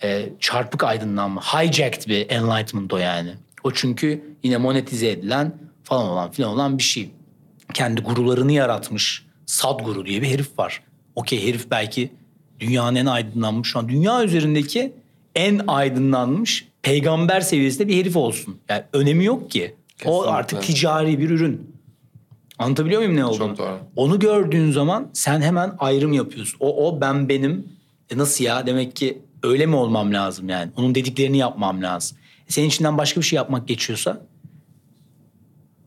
e, 0.03 0.29
çarpık 0.39 0.83
aydınlanma, 0.83 1.41
hijacked 1.41 2.07
bir 2.07 2.29
enlightenment 2.29 2.93
o 2.93 2.97
yani. 2.97 3.33
O 3.63 3.71
çünkü 3.71 4.35
yine 4.43 4.57
monetize 4.57 5.09
edilen 5.09 5.53
falan 5.83 6.07
olan 6.07 6.31
filan 6.31 6.51
olan 6.51 6.77
bir 6.77 6.83
şey. 6.83 7.11
Kendi 7.73 8.01
gurularını 8.01 8.51
yaratmış 8.51 9.30
Sadguru 9.51 10.05
diye 10.05 10.21
bir 10.21 10.27
herif 10.27 10.59
var. 10.59 10.83
Okey 11.15 11.47
herif 11.47 11.71
belki 11.71 12.11
dünyanın 12.59 12.95
en 12.95 13.05
aydınlanmış, 13.05 13.69
şu 13.69 13.79
an 13.79 13.89
dünya 13.89 14.23
üzerindeki 14.23 14.93
en 15.35 15.61
aydınlanmış 15.67 16.67
peygamber 16.81 17.41
seviyesinde 17.41 17.87
bir 17.87 17.97
herif 17.97 18.15
olsun. 18.15 18.57
Yani 18.69 18.83
önemi 18.93 19.25
yok 19.25 19.51
ki. 19.51 19.75
O 19.75 19.97
Kesinlikle. 19.97 20.29
artık 20.29 20.61
ticari 20.61 21.19
bir 21.19 21.29
ürün. 21.29 21.75
Anlatabiliyor 22.59 23.01
muyum 23.01 23.15
ne 23.15 23.25
olduğunu? 23.25 23.55
Onu 23.95 24.19
gördüğün 24.19 24.71
zaman 24.71 25.09
sen 25.13 25.41
hemen 25.41 25.73
ayrım 25.79 26.13
yapıyorsun. 26.13 26.57
O 26.59 26.87
o 26.87 27.01
ben 27.01 27.29
benim. 27.29 27.67
E 28.09 28.17
nasıl 28.17 28.43
ya? 28.43 28.67
Demek 28.67 28.95
ki 28.95 29.21
öyle 29.43 29.65
mi 29.65 29.75
olmam 29.75 30.13
lazım 30.13 30.49
yani? 30.49 30.71
Onun 30.77 30.95
dediklerini 30.95 31.37
yapmam 31.37 31.81
lazım. 31.81 32.17
E 32.49 32.51
senin 32.51 32.67
içinden 32.67 32.97
başka 32.97 33.21
bir 33.21 33.25
şey 33.25 33.37
yapmak 33.37 33.67
geçiyorsa 33.67 34.21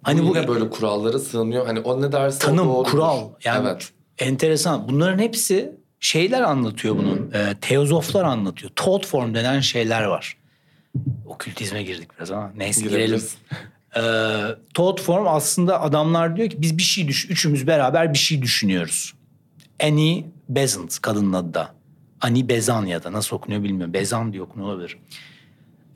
hani 0.04 0.22
bu 0.22 0.26
bu, 0.28 0.36
yine 0.36 0.48
böyle 0.48 0.70
kurallara 0.70 1.18
sığınıyor. 1.18 1.66
Hani 1.66 1.80
o 1.80 2.02
ne 2.02 2.12
derse 2.12 2.46
o 2.46 2.50
tanım, 2.50 2.68
doğrudur. 2.68 2.90
kural 2.90 3.28
yani 3.44 3.68
Evet. 3.68 3.90
enteresan. 4.18 4.88
Bunların 4.88 5.18
hepsi 5.18 5.72
şeyler 6.00 6.42
anlatıyor 6.42 6.96
bunun. 6.96 7.30
E, 7.34 7.54
teozoflar 7.60 8.24
anlatıyor. 8.24 8.72
Thought 8.76 9.06
form 9.06 9.34
denen 9.34 9.60
şeyler 9.60 10.04
var. 10.04 10.36
Okültizme 11.26 11.82
girdik 11.82 12.08
biraz 12.16 12.30
ama 12.30 12.52
neyse 12.56 12.80
girelim. 12.80 13.22
Ee, 13.96 14.00
thought 14.74 15.00
form 15.00 15.26
aslında 15.28 15.80
adamlar 15.80 16.36
diyor 16.36 16.50
ki 16.50 16.62
biz 16.62 16.78
bir 16.78 16.82
şey 16.82 17.08
düş, 17.08 17.30
üçümüz 17.30 17.66
beraber 17.66 18.12
bir 18.12 18.18
şey 18.18 18.42
düşünüyoruz. 18.42 19.14
Annie 19.82 20.24
Besant 20.48 20.98
kadının 21.02 21.32
adı 21.32 21.54
da. 21.54 21.74
Annie 22.20 22.48
Bezan 22.48 22.86
ya 22.86 23.04
da 23.04 23.12
nasıl 23.12 23.36
okunuyor 23.36 23.62
bilmiyorum. 23.62 23.94
Bezan 23.94 24.32
diye 24.32 24.42
okunuyor 24.42 24.70
olabilir. 24.70 24.98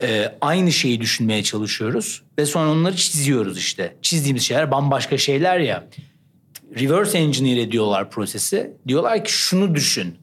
Ee, 0.01 0.35
aynı 0.41 0.71
şeyi 0.71 1.01
düşünmeye 1.01 1.43
çalışıyoruz 1.43 2.21
ve 2.39 2.45
sonra 2.45 2.71
onları 2.71 2.95
çiziyoruz 2.95 3.57
işte. 3.57 3.95
Çizdiğimiz 4.01 4.43
şeyler 4.43 4.71
bambaşka 4.71 5.17
şeyler 5.17 5.59
ya. 5.59 5.87
Reverse 6.79 7.17
engineer 7.17 7.57
ediyorlar 7.57 8.09
prosesi. 8.09 8.73
Diyorlar 8.87 9.23
ki 9.25 9.31
şunu 9.31 9.75
düşün 9.75 10.15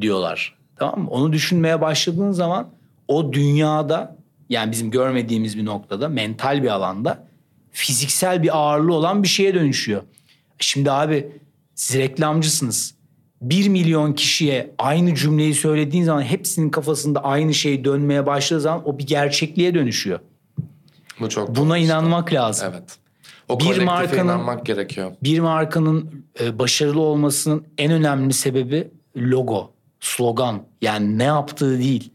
diyorlar. 0.00 0.54
Tamam 0.76 1.00
mı? 1.00 1.10
Onu 1.10 1.32
düşünmeye 1.32 1.80
başladığın 1.80 2.32
zaman 2.32 2.70
o 3.08 3.32
dünyada 3.32 4.16
yani 4.48 4.72
bizim 4.72 4.90
görmediğimiz 4.90 5.58
bir 5.58 5.64
noktada 5.64 6.08
mental 6.08 6.62
bir 6.62 6.68
alanda 6.68 7.28
fiziksel 7.72 8.42
bir 8.42 8.56
ağırlığı 8.58 8.94
olan 8.94 9.22
bir 9.22 9.28
şeye 9.28 9.54
dönüşüyor. 9.54 10.02
Şimdi 10.58 10.90
abi 10.90 11.32
siz 11.74 11.96
reklamcısınız. 11.96 12.93
Bir 13.44 13.68
milyon 13.68 14.12
kişiye 14.12 14.74
aynı 14.78 15.14
cümleyi 15.14 15.54
söylediğin 15.54 16.04
zaman 16.04 16.22
hepsinin 16.22 16.70
kafasında 16.70 17.24
aynı 17.24 17.54
şey 17.54 17.84
dönmeye 17.84 18.26
başladığı 18.26 18.60
zaman 18.60 18.88
o 18.88 18.98
bir 18.98 19.06
gerçekliğe 19.06 19.74
dönüşüyor. 19.74 20.20
Bu 21.20 21.28
çok 21.28 21.48
Buna 21.56 21.68
doğru 21.68 21.76
işte. 21.76 21.86
inanmak 21.86 22.32
lazım. 22.32 22.68
Evet. 22.72 22.96
O 23.48 23.60
Bir 23.60 23.64
bir 23.80 23.84
markanın- 23.84 24.24
inanmak 24.24 24.66
gerekiyor. 24.66 25.12
Bir 25.22 25.40
markanın 25.40 26.24
e, 26.40 26.58
başarılı 26.58 27.00
olmasının 27.00 27.64
en 27.78 27.92
önemli 27.92 28.32
sebebi 28.32 28.90
logo, 29.16 29.70
slogan. 30.00 30.62
Yani 30.82 31.18
ne 31.18 31.24
yaptığı 31.24 31.78
değil. 31.78 32.10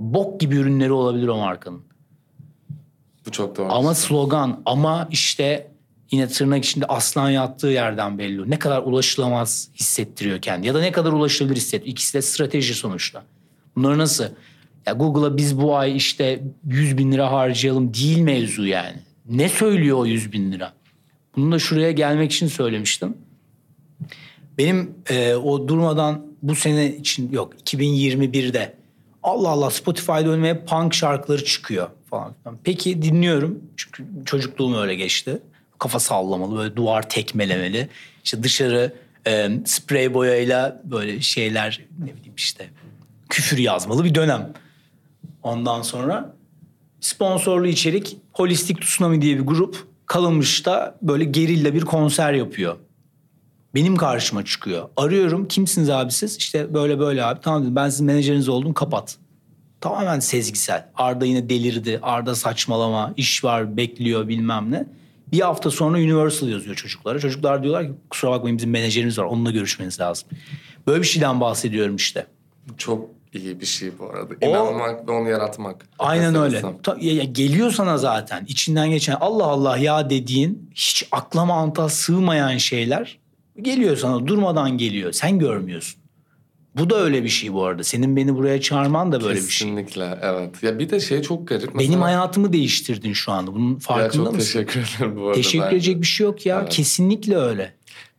Bok 0.00 0.40
gibi 0.40 0.56
ürünleri 0.56 0.92
olabilir 0.92 1.28
o 1.28 1.36
markanın. 1.36 1.82
Bu 3.26 3.30
çok 3.30 3.56
doğru. 3.58 3.72
Ama 3.72 3.94
slogan 3.94 4.62
ama 4.66 5.08
işte 5.10 5.70
yine 6.10 6.28
tırnak 6.28 6.64
içinde 6.64 6.86
aslan 6.86 7.30
yattığı 7.30 7.66
yerden 7.66 8.18
belli. 8.18 8.50
Ne 8.50 8.58
kadar 8.58 8.82
ulaşılamaz 8.82 9.68
hissettiriyor 9.74 10.40
kendi 10.40 10.66
ya 10.66 10.74
da 10.74 10.80
ne 10.80 10.92
kadar 10.92 11.12
ulaşılabilir 11.12 11.56
hissettiriyor. 11.56 11.92
İkisi 11.92 12.14
de 12.14 12.22
strateji 12.22 12.74
sonuçta. 12.74 13.24
Bunları 13.76 13.98
nasıl? 13.98 14.24
Ya 14.86 14.92
Google'a 14.92 15.36
biz 15.36 15.58
bu 15.58 15.76
ay 15.76 15.96
işte 15.96 16.42
100 16.66 16.98
bin 16.98 17.12
lira 17.12 17.32
harcayalım 17.32 17.94
değil 17.94 18.18
mevzu 18.18 18.66
yani. 18.66 18.96
Ne 19.28 19.48
söylüyor 19.48 19.98
o 19.98 20.06
100 20.06 20.32
bin 20.32 20.52
lira? 20.52 20.72
Bunu 21.36 21.52
da 21.52 21.58
şuraya 21.58 21.90
gelmek 21.90 22.32
için 22.32 22.46
söylemiştim. 22.46 23.16
Benim 24.58 24.94
e, 25.10 25.34
o 25.34 25.68
durmadan 25.68 26.26
bu 26.42 26.54
sene 26.54 26.96
için 26.96 27.32
yok 27.32 27.54
2021'de 27.54 28.74
Allah 29.22 29.48
Allah 29.48 29.70
Spotify'da 29.70 30.28
önüme 30.28 30.64
punk 30.64 30.94
şarkıları 30.94 31.44
çıkıyor 31.44 31.88
falan. 32.10 32.34
Peki 32.64 33.02
dinliyorum 33.02 33.60
çünkü 33.76 34.04
çocukluğum 34.24 34.76
öyle 34.76 34.94
geçti. 34.94 35.42
Kafa 35.78 36.00
sallamalı 36.00 36.58
böyle 36.58 36.76
duvar 36.76 37.08
tekmelemeli. 37.08 37.88
İşte 38.24 38.42
dışarı 38.42 38.94
e, 39.26 39.50
sprey 39.66 40.14
boyayla 40.14 40.82
böyle 40.84 41.20
şeyler 41.20 41.80
ne 41.98 42.16
bileyim 42.16 42.34
işte 42.36 42.70
küfür 43.28 43.58
yazmalı 43.58 44.04
bir 44.04 44.14
dönem. 44.14 44.52
Ondan 45.42 45.82
sonra 45.82 46.34
sponsorlu 47.00 47.66
içerik 47.66 48.16
Holistik 48.32 48.82
Tsunami 48.82 49.22
diye 49.22 49.36
bir 49.38 49.46
grup 49.46 49.86
Kalınmış'ta 50.06 50.98
böyle 51.02 51.24
gerilla 51.24 51.74
bir 51.74 51.80
konser 51.80 52.32
yapıyor. 52.32 52.76
Benim 53.74 53.96
karşıma 53.96 54.44
çıkıyor. 54.44 54.88
Arıyorum 54.96 55.48
kimsiniz 55.48 55.90
abi 55.90 56.12
siz? 56.12 56.36
İşte 56.36 56.74
böyle 56.74 56.98
böyle 56.98 57.24
abi. 57.24 57.40
Tamam 57.40 57.62
dedim 57.62 57.76
ben 57.76 57.88
sizin 57.88 58.06
menajeriniz 58.06 58.48
oldum 58.48 58.72
kapat. 58.74 59.16
Tamamen 59.80 60.20
sezgisel. 60.20 60.88
Arda 60.94 61.24
yine 61.24 61.48
delirdi. 61.48 61.98
Arda 62.02 62.34
saçmalama. 62.34 63.14
iş 63.16 63.44
var 63.44 63.76
bekliyor 63.76 64.28
bilmem 64.28 64.70
ne. 64.70 64.86
Bir 65.32 65.40
hafta 65.40 65.70
sonra 65.70 65.98
Universal 65.98 66.48
yazıyor 66.48 66.76
çocuklara. 66.76 67.18
Çocuklar 67.18 67.62
diyorlar 67.62 67.86
ki 67.86 67.92
kusura 68.10 68.30
bakmayın 68.30 68.56
bizim 68.58 68.70
menajerimiz 68.70 69.18
var. 69.18 69.24
Onunla 69.24 69.50
görüşmeniz 69.50 70.00
lazım. 70.00 70.28
Böyle 70.86 71.02
bir 71.02 71.06
şeyden 71.06 71.40
bahsediyorum 71.40 71.96
işte. 71.96 72.26
Çok 72.78 73.08
iyi 73.32 73.60
bir 73.60 73.66
şey 73.66 73.98
bu 73.98 74.10
arada. 74.10 74.34
İnanmak 74.46 75.08
ve 75.08 75.12
onu 75.12 75.28
yaratmak. 75.28 75.86
Aynen 75.98 76.34
öyle. 76.34 76.62
Ta- 76.82 76.96
ya- 77.00 77.24
geliyor 77.24 77.70
sana 77.70 77.98
zaten 77.98 78.44
içinden 78.48 78.90
geçen 78.90 79.16
Allah 79.20 79.44
Allah 79.46 79.76
ya 79.78 80.10
dediğin 80.10 80.70
hiç 80.74 81.08
akla 81.12 81.44
mantığa 81.44 81.88
sığmayan 81.88 82.56
şeyler 82.56 83.18
geliyor 83.62 83.96
sana 83.96 84.26
durmadan 84.26 84.78
geliyor. 84.78 85.12
Sen 85.12 85.38
görmüyorsun. 85.38 86.00
Bu 86.78 86.90
da 86.90 86.96
öyle 86.96 87.24
bir 87.24 87.28
şey 87.28 87.52
bu 87.52 87.64
arada. 87.64 87.84
Senin 87.84 88.16
beni 88.16 88.34
buraya 88.34 88.60
çağırman 88.60 89.12
da 89.12 89.20
böyle 89.20 89.34
bir 89.34 89.40
şey. 89.40 89.48
Kesinlikle 89.68 90.18
evet. 90.22 90.62
Ya 90.62 90.78
bir 90.78 90.90
de 90.90 91.00
şey 91.00 91.22
çok 91.22 91.48
garip. 91.48 91.74
Benim 91.74 91.76
Mesela- 91.90 92.04
hayatımı 92.04 92.52
değiştirdin 92.52 93.12
şu 93.12 93.32
anda. 93.32 93.54
Bunun 93.54 93.72
Ya 93.72 93.78
farkında 93.78 94.24
çok 94.24 94.34
mısın? 94.34 94.52
teşekkür 94.58 94.80
ederim 94.80 95.16
bu 95.16 95.22
arada. 95.26 95.34
Teşekkür 95.36 95.64
bence. 95.64 95.76
edecek 95.76 96.00
bir 96.00 96.06
şey 96.06 96.24
yok 96.26 96.46
ya. 96.46 96.60
Evet. 96.60 96.72
Kesinlikle 96.72 97.36
öyle. 97.36 97.74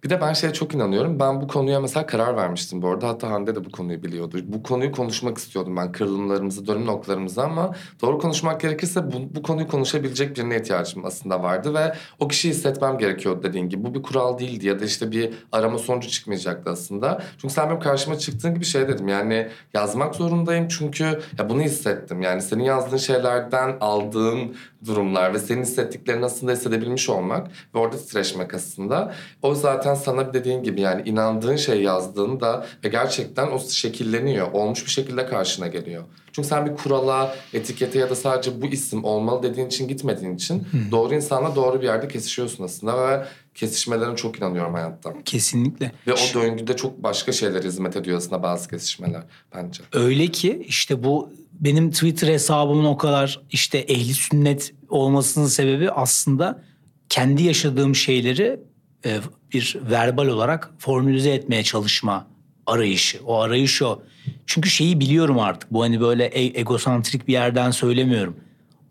Bir 0.05 0.09
de 0.09 0.21
ben 0.21 0.33
şeye 0.33 0.53
çok 0.53 0.73
inanıyorum. 0.73 1.19
Ben 1.19 1.41
bu 1.41 1.47
konuya 1.47 1.79
mesela 1.79 2.05
karar 2.05 2.37
vermiştim 2.37 2.81
bu 2.81 2.89
arada. 2.89 3.07
Hatta 3.07 3.29
Hande 3.29 3.55
de 3.55 3.65
bu 3.65 3.71
konuyu 3.71 4.03
biliyordu. 4.03 4.37
Bu 4.43 4.63
konuyu 4.63 4.91
konuşmak 4.91 5.37
istiyordum 5.37 5.77
ben 5.77 5.91
kırılımlarımızı, 5.91 6.67
dönüm 6.67 6.85
noktalarımızı 6.85 7.43
ama 7.43 7.75
doğru 8.01 8.19
konuşmak 8.19 8.61
gerekirse 8.61 9.11
bu, 9.11 9.35
bu 9.35 9.41
konuyu 9.43 9.67
konuşabilecek 9.67 10.37
birine 10.37 10.57
ihtiyacım 10.57 11.05
aslında 11.05 11.43
vardı 11.43 11.73
ve 11.73 11.93
o 12.19 12.27
kişiyi 12.27 12.49
hissetmem 12.49 12.97
gerekiyordu 12.97 13.43
dediğin 13.43 13.69
gibi. 13.69 13.83
Bu 13.83 13.93
bir 13.93 14.03
kural 14.03 14.39
değildi 14.39 14.67
ya 14.67 14.79
da 14.79 14.85
işte 14.85 15.11
bir 15.11 15.33
arama 15.51 15.77
sonucu 15.77 16.09
çıkmayacaktı 16.09 16.69
aslında. 16.69 17.23
Çünkü 17.37 17.53
sen 17.53 17.69
benim 17.69 17.79
karşıma 17.79 18.17
çıktığın 18.17 18.53
gibi 18.53 18.65
şey 18.65 18.87
dedim 18.87 19.07
yani 19.07 19.47
yazmak 19.73 20.15
zorundayım 20.15 20.67
çünkü 20.67 21.03
ya 21.39 21.49
bunu 21.49 21.61
hissettim. 21.61 22.21
Yani 22.21 22.41
senin 22.41 22.63
yazdığın 22.63 22.97
şeylerden 22.97 23.77
aldığım 23.81 24.53
durumlar 24.85 25.33
ve 25.33 25.39
senin 25.39 25.61
hissettiklerini 25.61 26.25
aslında 26.25 26.51
hissedebilmiş 26.51 27.09
olmak 27.09 27.47
ve 27.75 27.79
orada 27.79 27.97
titreşmek 27.97 28.53
aslında. 28.53 29.13
O 29.41 29.55
zaten 29.55 29.95
sana 29.95 30.33
dediğin 30.33 30.63
gibi 30.63 30.81
yani 30.81 31.09
inandığın 31.09 31.55
şey 31.55 31.81
yazdığında 31.81 32.65
ve 32.83 32.89
gerçekten 32.89 33.51
o 33.51 33.59
şekilleniyor. 33.59 34.51
Olmuş 34.51 34.85
bir 34.85 34.91
şekilde 34.91 35.25
karşına 35.25 35.67
geliyor. 35.67 36.03
Çünkü 36.31 36.47
sen 36.47 36.65
bir 36.65 36.75
kurala, 36.75 37.35
etikete 37.53 37.99
ya 37.99 38.09
da 38.09 38.15
sadece 38.15 38.61
bu 38.61 38.65
isim 38.65 39.03
olmalı 39.03 39.43
dediğin 39.43 39.67
için 39.67 39.87
gitmediğin 39.87 40.35
için 40.35 40.67
doğru 40.91 41.13
insanla 41.13 41.55
doğru 41.55 41.81
bir 41.81 41.85
yerde 41.85 42.07
kesişiyorsun 42.07 42.63
aslında 42.63 43.07
ve 43.07 43.25
kesişmelerine 43.55 44.15
çok 44.15 44.37
inanıyorum 44.37 44.73
hayatta. 44.73 45.13
Kesinlikle. 45.25 45.91
Ve 46.07 46.13
o 46.13 46.33
döngüde 46.33 46.75
çok 46.75 47.03
başka 47.03 47.31
şeyler 47.31 47.63
hizmet 47.63 47.95
ediyor 47.95 48.17
aslında 48.17 48.43
bazı 48.43 48.69
kesişmeler 48.69 49.23
bence. 49.55 49.83
Öyle 49.93 50.27
ki 50.27 50.65
işte 50.67 51.03
bu 51.03 51.29
benim 51.59 51.91
Twitter 51.91 52.27
hesabımın 52.27 52.85
o 52.85 52.97
kadar 52.97 53.41
işte 53.51 53.77
ehli 53.77 54.13
sünnet 54.13 54.73
olmasının 54.89 55.47
sebebi 55.47 55.91
aslında 55.91 56.61
kendi 57.09 57.43
yaşadığım 57.43 57.95
şeyleri 57.95 58.59
e, 59.05 59.19
bir 59.53 59.77
verbal 59.91 60.27
olarak 60.27 60.73
formülize 60.79 61.31
etmeye 61.31 61.63
çalışma 61.63 62.27
arayışı. 62.65 63.19
O 63.25 63.41
arayış 63.41 63.81
o. 63.81 64.01
Çünkü 64.45 64.69
şeyi 64.69 64.99
biliyorum 64.99 65.39
artık. 65.39 65.73
Bu 65.73 65.83
hani 65.83 66.01
böyle 66.01 66.25
e- 66.25 66.59
egosantrik 66.59 67.27
bir 67.27 67.33
yerden 67.33 67.71
söylemiyorum. 67.71 68.35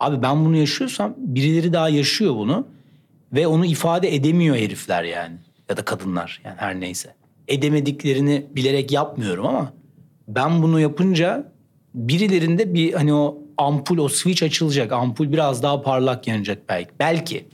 Abi 0.01 0.23
ben 0.23 0.45
bunu 0.45 0.57
yaşıyorsam 0.57 1.15
birileri 1.19 1.73
daha 1.73 1.89
yaşıyor 1.89 2.35
bunu 2.35 2.67
ve 3.33 3.47
onu 3.47 3.67
ifade 3.67 4.15
edemiyor 4.15 4.57
herifler 4.57 5.05
yani 5.05 5.37
ya 5.69 5.77
da 5.77 5.85
kadınlar 5.85 6.41
yani 6.45 6.57
her 6.59 6.81
neyse. 6.81 7.15
Edemediklerini 7.49 8.47
bilerek 8.57 8.93
yapmıyorum 8.93 9.47
ama 9.47 9.73
ben 10.29 10.62
bunu 10.62 10.81
yapınca 10.81 11.53
birilerinde 11.95 12.74
bir 12.74 12.92
hani 12.92 13.14
o 13.14 13.38
ampul 13.59 13.99
o 13.99 14.09
switch 14.09 14.42
açılacak. 14.42 14.92
Ampul 14.92 15.32
biraz 15.32 15.62
daha 15.62 15.82
parlak 15.82 16.28
yanacak 16.28 16.68
belki. 16.68 16.90
Belki. 16.99 17.47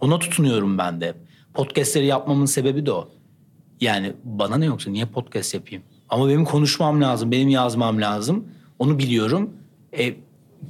Ona 0.00 0.18
tutunuyorum 0.18 0.78
ben 0.78 1.00
de. 1.00 1.14
Podcastleri 1.54 2.06
yapmamın 2.06 2.46
sebebi 2.46 2.86
de 2.86 2.92
o. 2.92 3.08
Yani 3.80 4.12
bana 4.24 4.56
ne 4.56 4.64
yoksa 4.64 4.90
niye 4.90 5.04
podcast 5.04 5.54
yapayım? 5.54 5.82
Ama 6.08 6.28
benim 6.28 6.44
konuşmam 6.44 7.02
lazım, 7.02 7.30
benim 7.30 7.48
yazmam 7.48 8.00
lazım. 8.00 8.44
Onu 8.78 8.98
biliyorum. 8.98 9.50
E, 9.98 10.14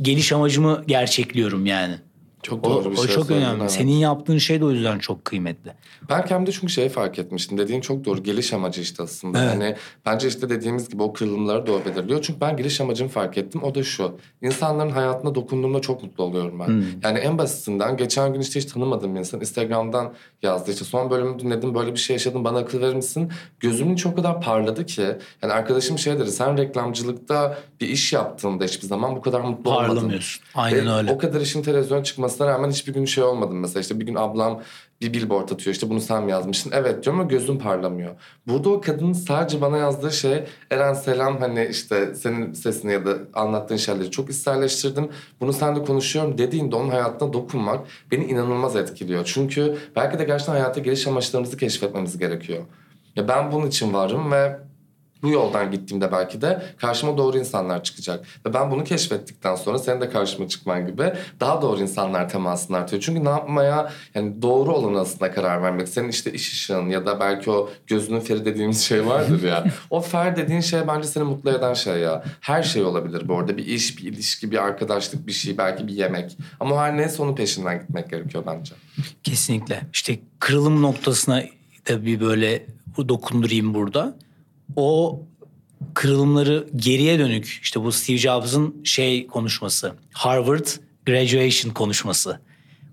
geliş 0.02 0.32
amacımı 0.32 0.84
gerçekliyorum 0.86 1.66
yani. 1.66 1.94
Çok 2.42 2.66
O, 2.66 2.70
doğru 2.70 2.92
bir 2.92 2.98
o 2.98 3.06
şey 3.06 3.14
çok 3.14 3.26
söyledin, 3.26 3.46
önemli. 3.46 3.60
evet. 3.60 3.70
Senin 3.70 3.92
yaptığın 3.92 4.38
şey 4.38 4.60
de 4.60 4.64
o 4.64 4.70
yüzden 4.70 4.98
çok 4.98 5.24
kıymetli. 5.24 5.72
Ben 6.08 6.24
kendimde 6.24 6.52
çünkü 6.52 6.72
şeyi 6.72 6.88
fark 6.88 7.18
etmiştim. 7.18 7.58
Dediğin 7.58 7.80
çok 7.80 8.04
doğru. 8.04 8.22
Geliş 8.22 8.52
amacı 8.52 8.80
işte 8.80 9.02
aslında. 9.02 9.42
Evet. 9.44 9.52
Yani 9.52 9.76
bence 10.06 10.28
işte 10.28 10.48
dediğimiz 10.48 10.88
gibi 10.88 11.02
o 11.02 11.12
kırılımları 11.12 11.72
o 11.72 11.80
belirliyor. 11.84 12.22
Çünkü 12.22 12.40
ben 12.40 12.56
geliş 12.56 12.80
amacımı 12.80 13.10
fark 13.10 13.38
ettim. 13.38 13.62
O 13.62 13.74
da 13.74 13.82
şu. 13.82 14.18
İnsanların 14.42 14.90
hayatına 14.90 15.34
dokunduğumda 15.34 15.80
çok 15.80 16.02
mutlu 16.02 16.24
oluyorum 16.24 16.60
ben. 16.60 16.66
Hmm. 16.66 16.84
Yani 17.02 17.18
en 17.18 17.38
basitinden 17.38 17.96
geçen 17.96 18.32
gün 18.32 18.40
işte 18.40 18.60
hiç 18.60 18.72
tanımadığım 18.72 19.14
bir 19.14 19.18
insan 19.18 19.40
Instagram'dan 19.40 20.12
yazdı. 20.42 20.70
İşte 20.70 20.84
son 20.84 21.10
bölümü 21.10 21.38
dinledim 21.38 21.74
böyle 21.74 21.92
bir 21.92 21.98
şey 21.98 22.14
yaşadım 22.14 22.44
bana 22.44 22.58
akıl 22.58 22.80
verir 22.80 22.94
misin? 22.94 23.32
Gözümün 23.60 23.96
çok 23.96 24.16
kadar 24.16 24.40
parladı 24.40 24.86
ki. 24.86 25.02
Yani 25.42 25.52
arkadaşım 25.52 25.98
şey 25.98 26.18
dedi 26.18 26.30
sen 26.32 26.58
reklamcılıkta 26.58 27.58
bir 27.80 27.88
iş 27.88 28.12
yaptığında 28.12 28.64
hiçbir 28.64 28.86
zaman 28.86 29.16
bu 29.16 29.20
kadar 29.20 29.40
mutlu 29.40 29.70
olmadın. 29.70 29.94
Parlamıyorsun. 29.94 30.44
Aynen 30.54 30.86
Ve 30.86 30.92
öyle. 30.92 31.12
O 31.12 31.18
kadar 31.18 31.40
işin 31.40 31.62
televizyona 31.62 32.02
çıkmasına 32.32 32.46
rağmen 32.46 32.70
hiçbir 32.70 32.94
gün 32.94 33.04
şey 33.04 33.24
olmadım. 33.24 33.60
Mesela 33.60 33.80
işte 33.80 34.00
bir 34.00 34.06
gün 34.06 34.14
ablam 34.14 34.62
bir 35.00 35.12
billboard 35.12 35.50
atıyor 35.50 35.74
işte 35.74 35.90
bunu 35.90 36.00
sen 36.00 36.22
mi 36.24 36.30
yazmışsın? 36.30 36.72
Evet 36.74 37.04
diyorum 37.04 37.20
ama 37.20 37.28
gözüm 37.28 37.58
parlamıyor. 37.58 38.14
Burada 38.46 38.70
o 38.70 38.80
kadının 38.80 39.12
sadece 39.12 39.60
bana 39.60 39.76
yazdığı 39.76 40.12
şey 40.12 40.44
Eren 40.70 40.94
selam 40.94 41.38
hani 41.40 41.68
işte 41.70 42.14
senin 42.14 42.52
sesini 42.52 42.92
ya 42.92 43.06
da 43.06 43.16
anlattığın 43.34 43.76
şeyleri 43.76 44.10
çok 44.10 44.30
içselleştirdim. 44.30 45.08
Bunu 45.40 45.52
sen 45.52 45.76
de 45.76 45.84
konuşuyorum 45.84 46.38
dediğinde 46.38 46.76
onun 46.76 46.90
hayatına 46.90 47.32
dokunmak 47.32 47.86
beni 48.10 48.24
inanılmaz 48.24 48.76
etkiliyor. 48.76 49.24
Çünkü 49.24 49.76
belki 49.96 50.18
de 50.18 50.24
gerçekten 50.24 50.52
hayata 50.52 50.80
geliş 50.80 51.06
amaçlarımızı 51.06 51.56
keşfetmemiz 51.56 52.18
gerekiyor. 52.18 52.62
Ya 53.16 53.28
ben 53.28 53.52
bunun 53.52 53.66
için 53.66 53.94
varım 53.94 54.32
ve 54.32 54.58
bu 55.22 55.30
yoldan 55.30 55.70
gittiğimde 55.70 56.12
belki 56.12 56.40
de 56.40 56.62
karşıma 56.76 57.16
doğru 57.16 57.38
insanlar 57.38 57.82
çıkacak. 57.82 58.24
Ve 58.46 58.54
ben 58.54 58.70
bunu 58.70 58.84
keşfettikten 58.84 59.56
sonra 59.56 59.78
senin 59.78 60.00
de 60.00 60.10
karşıma 60.10 60.48
çıkman 60.48 60.86
gibi 60.86 61.12
daha 61.40 61.62
doğru 61.62 61.80
insanlar 61.80 62.28
temasını 62.28 62.76
artıyor. 62.76 63.02
Çünkü 63.02 63.24
ne 63.24 63.28
yapmaya 63.28 63.92
yani 64.14 64.42
doğru 64.42 64.72
olan 64.72 64.94
aslında 64.94 65.32
karar 65.32 65.62
vermek. 65.62 65.88
Senin 65.88 66.08
işte 66.08 66.32
iş 66.32 66.52
ışığın 66.52 66.88
ya 66.88 67.06
da 67.06 67.20
belki 67.20 67.50
o 67.50 67.70
gözünün 67.86 68.20
feri 68.20 68.44
dediğimiz 68.44 68.82
şey 68.82 69.06
vardır 69.06 69.42
ya. 69.42 69.64
o 69.90 70.00
fer 70.00 70.36
dediğin 70.36 70.60
şey 70.60 70.80
bence 70.88 71.08
seni 71.08 71.24
mutlu 71.24 71.50
eden 71.50 71.74
şey 71.74 71.98
ya. 71.98 72.24
Her 72.40 72.62
şey 72.62 72.84
olabilir 72.84 73.28
bu 73.28 73.38
arada. 73.38 73.56
Bir 73.56 73.66
iş, 73.66 73.98
bir 73.98 74.12
ilişki, 74.12 74.50
bir 74.50 74.64
arkadaşlık, 74.64 75.26
bir 75.26 75.32
şey, 75.32 75.58
belki 75.58 75.88
bir 75.88 75.92
yemek. 75.92 76.36
Ama 76.60 76.82
her 76.82 76.96
neyse 76.96 77.22
onun 77.22 77.34
peşinden 77.34 77.80
gitmek 77.80 78.10
gerekiyor 78.10 78.44
bence. 78.46 78.74
Kesinlikle. 79.22 79.80
İşte 79.92 80.18
kırılım 80.38 80.82
noktasına 80.82 81.42
da 81.88 82.06
bir 82.06 82.20
böyle 82.20 82.66
dokundurayım 83.08 83.74
burada. 83.74 84.14
O 84.76 85.20
kırılımları 85.94 86.68
geriye 86.76 87.18
dönük 87.18 87.58
işte 87.62 87.82
bu 87.82 87.92
Steve 87.92 88.18
Jobs'ın 88.18 88.84
şey 88.84 89.26
konuşması. 89.26 89.92
Harvard 90.12 90.66
graduation 91.06 91.72
konuşması. 91.72 92.40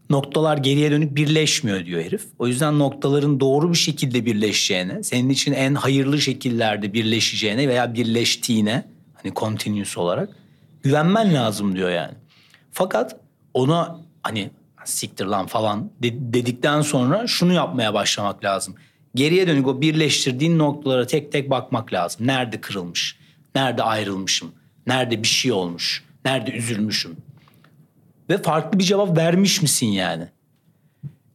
Noktalar 0.09 0.57
geriye 0.57 0.91
dönük 0.91 1.15
birleşmiyor 1.15 1.85
diyor 1.85 2.03
herif. 2.03 2.25
O 2.39 2.47
yüzden 2.47 2.79
noktaların 2.79 3.39
doğru 3.39 3.71
bir 3.71 3.77
şekilde 3.77 4.25
birleşeceğine, 4.25 5.03
senin 5.03 5.29
için 5.29 5.53
en 5.53 5.75
hayırlı 5.75 6.21
şekillerde 6.21 6.93
birleşeceğine 6.93 7.67
veya 7.67 7.93
birleştiğine 7.93 8.85
hani 9.13 9.33
continuous 9.33 9.97
olarak 9.97 10.29
güvenmen 10.83 11.33
lazım 11.33 11.75
diyor 11.75 11.89
yani. 11.89 12.13
Fakat 12.71 13.15
ona 13.53 13.99
hani 14.23 14.49
siktir 14.85 15.25
lan 15.25 15.47
falan 15.47 15.91
de- 16.03 16.33
dedikten 16.33 16.81
sonra 16.81 17.27
şunu 17.27 17.53
yapmaya 17.53 17.93
başlamak 17.93 18.43
lazım. 18.43 18.75
Geriye 19.15 19.47
dönük 19.47 19.67
o 19.67 19.81
birleştirdiğin 19.81 20.59
noktalara 20.59 21.07
tek 21.07 21.31
tek 21.31 21.49
bakmak 21.49 21.93
lazım. 21.93 22.27
Nerede 22.27 22.61
kırılmış? 22.61 23.17
Nerede 23.55 23.83
ayrılmışım? 23.83 24.51
Nerede 24.87 25.23
bir 25.23 25.27
şey 25.27 25.51
olmuş? 25.51 26.03
Nerede 26.25 26.51
üzülmüşüm? 26.51 27.17
Ve 28.29 28.41
farklı 28.41 28.79
bir 28.79 28.83
cevap 28.83 29.17
vermiş 29.17 29.61
misin 29.61 29.87
yani? 29.87 30.27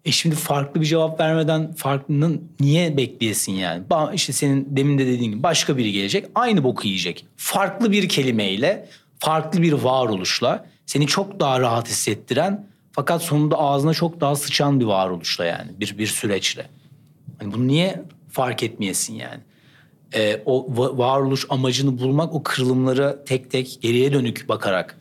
E 0.05 0.11
şimdi 0.11 0.35
farklı 0.35 0.81
bir 0.81 0.87
cevap 0.87 1.21
vermeden 1.21 1.73
farklının 1.73 2.43
niye 2.61 2.97
bekleyesin 2.97 3.53
yani? 3.53 3.83
İşte 4.15 4.33
senin 4.33 4.77
demin 4.77 4.99
de 4.99 5.07
dediğin 5.07 5.31
gibi 5.31 5.43
başka 5.43 5.77
biri 5.77 5.93
gelecek 5.93 6.27
aynı 6.35 6.65
boku 6.65 6.87
yiyecek. 6.87 7.27
Farklı 7.37 7.93
bir 7.93 8.09
kelimeyle, 8.09 8.89
farklı 9.19 9.63
bir 9.63 9.73
varoluşla 9.73 10.67
seni 10.87 11.07
çok 11.07 11.41
daha 11.41 11.61
rahat 11.61 11.89
hissettiren 11.89 12.67
fakat 12.93 13.23
sonunda 13.23 13.59
ağzına 13.59 13.95
çok 13.95 14.21
daha 14.21 14.37
sıçan 14.37 14.81
bir 14.81 14.85
varoluşla 14.85 15.45
yani 15.45 15.71
bir 15.81 15.99
bir 15.99 16.07
süreçle. 16.07 16.67
Hani 17.39 17.53
bunu 17.53 17.67
niye 17.67 18.03
fark 18.31 18.63
etmeyesin 18.63 19.15
yani? 19.15 19.41
Ee, 20.15 20.43
o 20.47 20.67
va- 20.75 20.99
varoluş 20.99 21.47
amacını 21.49 21.99
bulmak 21.99 22.35
o 22.35 22.43
kırılımlara 22.43 23.25
tek 23.25 23.51
tek 23.51 23.79
geriye 23.81 24.13
dönük 24.13 24.49
bakarak 24.49 24.99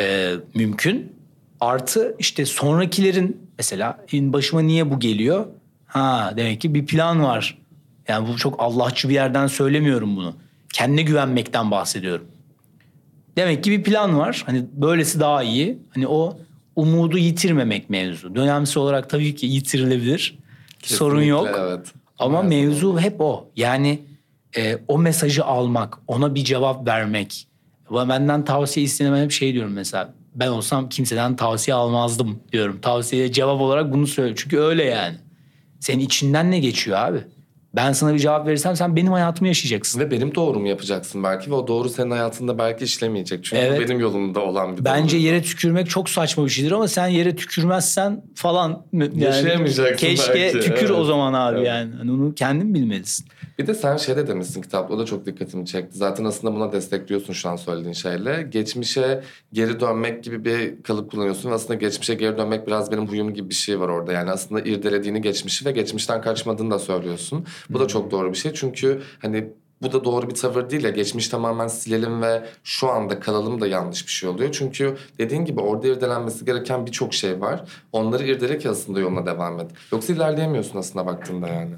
e, 0.00 0.34
mümkün. 0.54 1.12
Artı 1.60 2.16
işte 2.18 2.46
sonrakilerin 2.46 3.40
mesela 3.58 4.04
başıma 4.12 4.60
niye 4.60 4.90
bu 4.90 5.00
geliyor? 5.00 5.46
Ha 5.86 6.32
demek 6.36 6.60
ki 6.60 6.74
bir 6.74 6.86
plan 6.86 7.22
var. 7.24 7.58
Yani 8.08 8.28
bu 8.28 8.36
çok 8.36 8.60
Allahçı 8.60 9.08
bir 9.08 9.14
yerden 9.14 9.46
söylemiyorum 9.46 10.16
bunu. 10.16 10.34
Kendine 10.72 11.02
güvenmekten 11.02 11.70
bahsediyorum. 11.70 12.26
Demek 13.36 13.64
ki 13.64 13.70
bir 13.70 13.82
plan 13.82 14.18
var. 14.18 14.42
Hani 14.46 14.64
böylesi 14.72 15.20
daha 15.20 15.42
iyi. 15.42 15.78
Hani 15.94 16.08
o 16.08 16.36
umudu 16.76 17.18
yitirmemek 17.18 17.90
mevzu. 17.90 18.34
Dönemsel 18.34 18.82
olarak 18.82 19.10
tabii 19.10 19.34
ki 19.34 19.46
yitirilebilir. 19.46 20.38
Sorun 20.82 21.10
Kesinlikle, 21.10 21.30
yok. 21.30 21.48
Evet. 21.60 21.92
Ama 22.18 22.42
Maalesef. 22.42 22.68
mevzu 22.68 22.98
hep 22.98 23.20
o. 23.20 23.50
Yani 23.56 24.02
e, 24.56 24.78
o 24.88 24.98
mesajı 24.98 25.44
almak, 25.44 25.98
ona 26.06 26.34
bir 26.34 26.44
cevap 26.44 26.86
vermek. 26.86 27.48
Ve 27.90 28.08
benden 28.08 28.44
tavsiye 28.44 28.84
istenemem 28.86 29.24
hep 29.24 29.32
şey 29.32 29.52
diyorum 29.52 29.72
mesela. 29.72 30.14
Ben 30.34 30.48
olsam 30.48 30.88
kimseden 30.88 31.36
tavsiye 31.36 31.74
almazdım 31.74 32.40
diyorum. 32.52 32.80
Tavsiyeye 32.80 33.32
cevap 33.32 33.60
olarak 33.60 33.92
bunu 33.92 34.06
söyle. 34.06 34.34
Çünkü 34.36 34.58
öyle 34.58 34.84
yani. 34.84 35.16
Senin 35.80 36.04
içinden 36.04 36.50
ne 36.50 36.58
geçiyor 36.58 36.98
abi? 36.98 37.18
Ben 37.74 37.92
sana 37.92 38.14
bir 38.14 38.18
cevap 38.18 38.46
verirsem 38.46 38.76
sen 38.76 38.96
benim 38.96 39.12
hayatımı 39.12 39.48
yaşayacaksın. 39.48 40.00
Ve 40.00 40.10
benim 40.10 40.34
doğrumu 40.34 40.68
yapacaksın 40.68 41.22
belki 41.24 41.50
ve 41.50 41.54
o 41.54 41.66
doğru 41.66 41.88
senin 41.88 42.10
hayatında 42.10 42.58
belki 42.58 42.84
işlemeyecek. 42.84 43.44
Çünkü 43.44 43.62
Evet. 43.62 43.80
benim 43.80 44.00
yolumda 44.00 44.40
olan 44.40 44.76
bir 44.76 44.84
Bence 44.84 45.16
doğru. 45.16 45.24
yere 45.24 45.42
tükürmek 45.42 45.90
çok 45.90 46.08
saçma 46.10 46.44
bir 46.44 46.50
şeydir 46.50 46.72
ama 46.72 46.88
sen 46.88 47.06
yere 47.06 47.36
tükürmezsen 47.36 48.22
falan 48.34 48.86
yani 48.92 49.24
Yaşayamayacaksın 49.24 49.96
keşke 50.06 50.34
belki, 50.34 50.60
tükür 50.60 50.90
o 50.90 50.96
evet. 50.96 51.06
zaman 51.06 51.32
abi 51.32 51.56
Evet. 51.56 51.66
yani. 51.68 51.94
Hani 51.94 52.12
onu 52.12 52.34
kendin 52.34 52.74
bilmelisin. 52.74 53.26
Bir 53.58 53.66
de 53.66 53.74
sen 53.74 53.96
şey 53.96 54.16
de 54.16 54.26
demişsin 54.26 54.62
kitapta 54.62 54.94
o 54.94 54.98
da 54.98 55.04
çok 55.04 55.26
dikkatimi 55.26 55.66
çekti. 55.66 55.98
Zaten 55.98 56.24
aslında 56.24 56.54
buna 56.54 56.72
destekliyorsun 56.72 57.32
şu 57.32 57.48
an 57.48 57.56
söylediğin 57.56 57.92
şeyle. 57.92 58.42
Geçmişe 58.50 59.24
geri 59.52 59.80
dönmek 59.80 60.24
gibi 60.24 60.44
bir 60.44 60.82
kalıp 60.82 61.10
kullanıyorsun. 61.10 61.50
Aslında 61.50 61.74
geçmişe 61.74 62.14
geri 62.14 62.38
dönmek 62.38 62.66
biraz 62.66 62.92
benim 62.92 63.08
huyum 63.08 63.34
gibi 63.34 63.48
bir 63.48 63.54
şey 63.54 63.80
var 63.80 63.88
orada. 63.88 64.12
Yani 64.12 64.30
aslında 64.30 64.60
irdelediğini 64.60 65.22
geçmişi 65.22 65.64
ve 65.64 65.72
geçmişten 65.72 66.20
kaçmadığını 66.20 66.70
da 66.70 66.78
söylüyorsun. 66.78 67.46
Bu 67.70 67.80
da 67.80 67.88
çok 67.88 68.10
doğru 68.10 68.32
bir 68.32 68.38
şey. 68.38 68.52
Çünkü 68.54 69.02
hani 69.18 69.52
bu 69.82 69.92
da 69.92 70.04
doğru 70.04 70.30
bir 70.30 70.34
tavır 70.34 70.70
değil 70.70 70.84
ya 70.84 70.90
geçmiş 70.90 71.28
tamamen 71.28 71.68
silelim 71.68 72.22
ve 72.22 72.44
şu 72.64 72.90
anda 72.90 73.20
kalalım 73.20 73.60
da 73.60 73.66
yanlış 73.66 74.06
bir 74.06 74.12
şey 74.12 74.28
oluyor. 74.28 74.52
Çünkü 74.52 74.96
dediğin 75.18 75.44
gibi 75.44 75.60
orada 75.60 75.88
irdelenmesi 75.88 76.44
gereken 76.44 76.86
birçok 76.86 77.14
şey 77.14 77.40
var. 77.40 77.64
Onları 77.92 78.26
irdelek 78.26 78.66
aslında 78.66 79.00
yoluna 79.00 79.26
devam 79.26 79.60
et. 79.60 79.70
Yoksa 79.92 80.12
ilerleyemiyorsun 80.12 80.78
aslında 80.78 81.06
baktığında 81.06 81.48
yani. 81.48 81.74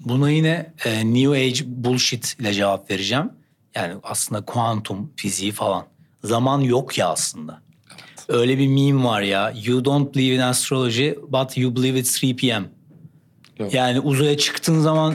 Buna 0.00 0.30
yine 0.30 0.72
e, 0.84 1.14
New 1.14 1.30
Age 1.30 1.60
bullshit 1.66 2.36
ile 2.40 2.52
cevap 2.52 2.90
vereceğim. 2.90 3.30
Yani 3.74 3.94
aslında 4.02 4.40
kuantum 4.40 5.10
fiziği 5.16 5.52
falan. 5.52 5.84
Zaman 6.24 6.60
yok 6.60 6.98
ya 6.98 7.08
aslında. 7.08 7.62
Öyle 8.28 8.58
bir 8.58 8.68
meme 8.68 9.04
var 9.04 9.22
ya. 9.22 9.52
You 9.64 9.84
don't 9.84 10.14
believe 10.14 10.34
in 10.34 10.40
astrology 10.40 11.10
but 11.28 11.58
you 11.58 11.76
believe 11.76 11.98
it's 11.98 12.24
3 12.24 12.40
p.m. 12.40 12.64
Yok. 13.58 13.74
Yani 13.74 14.00
uzaya 14.00 14.36
çıktığın 14.38 14.80
zaman 14.80 15.14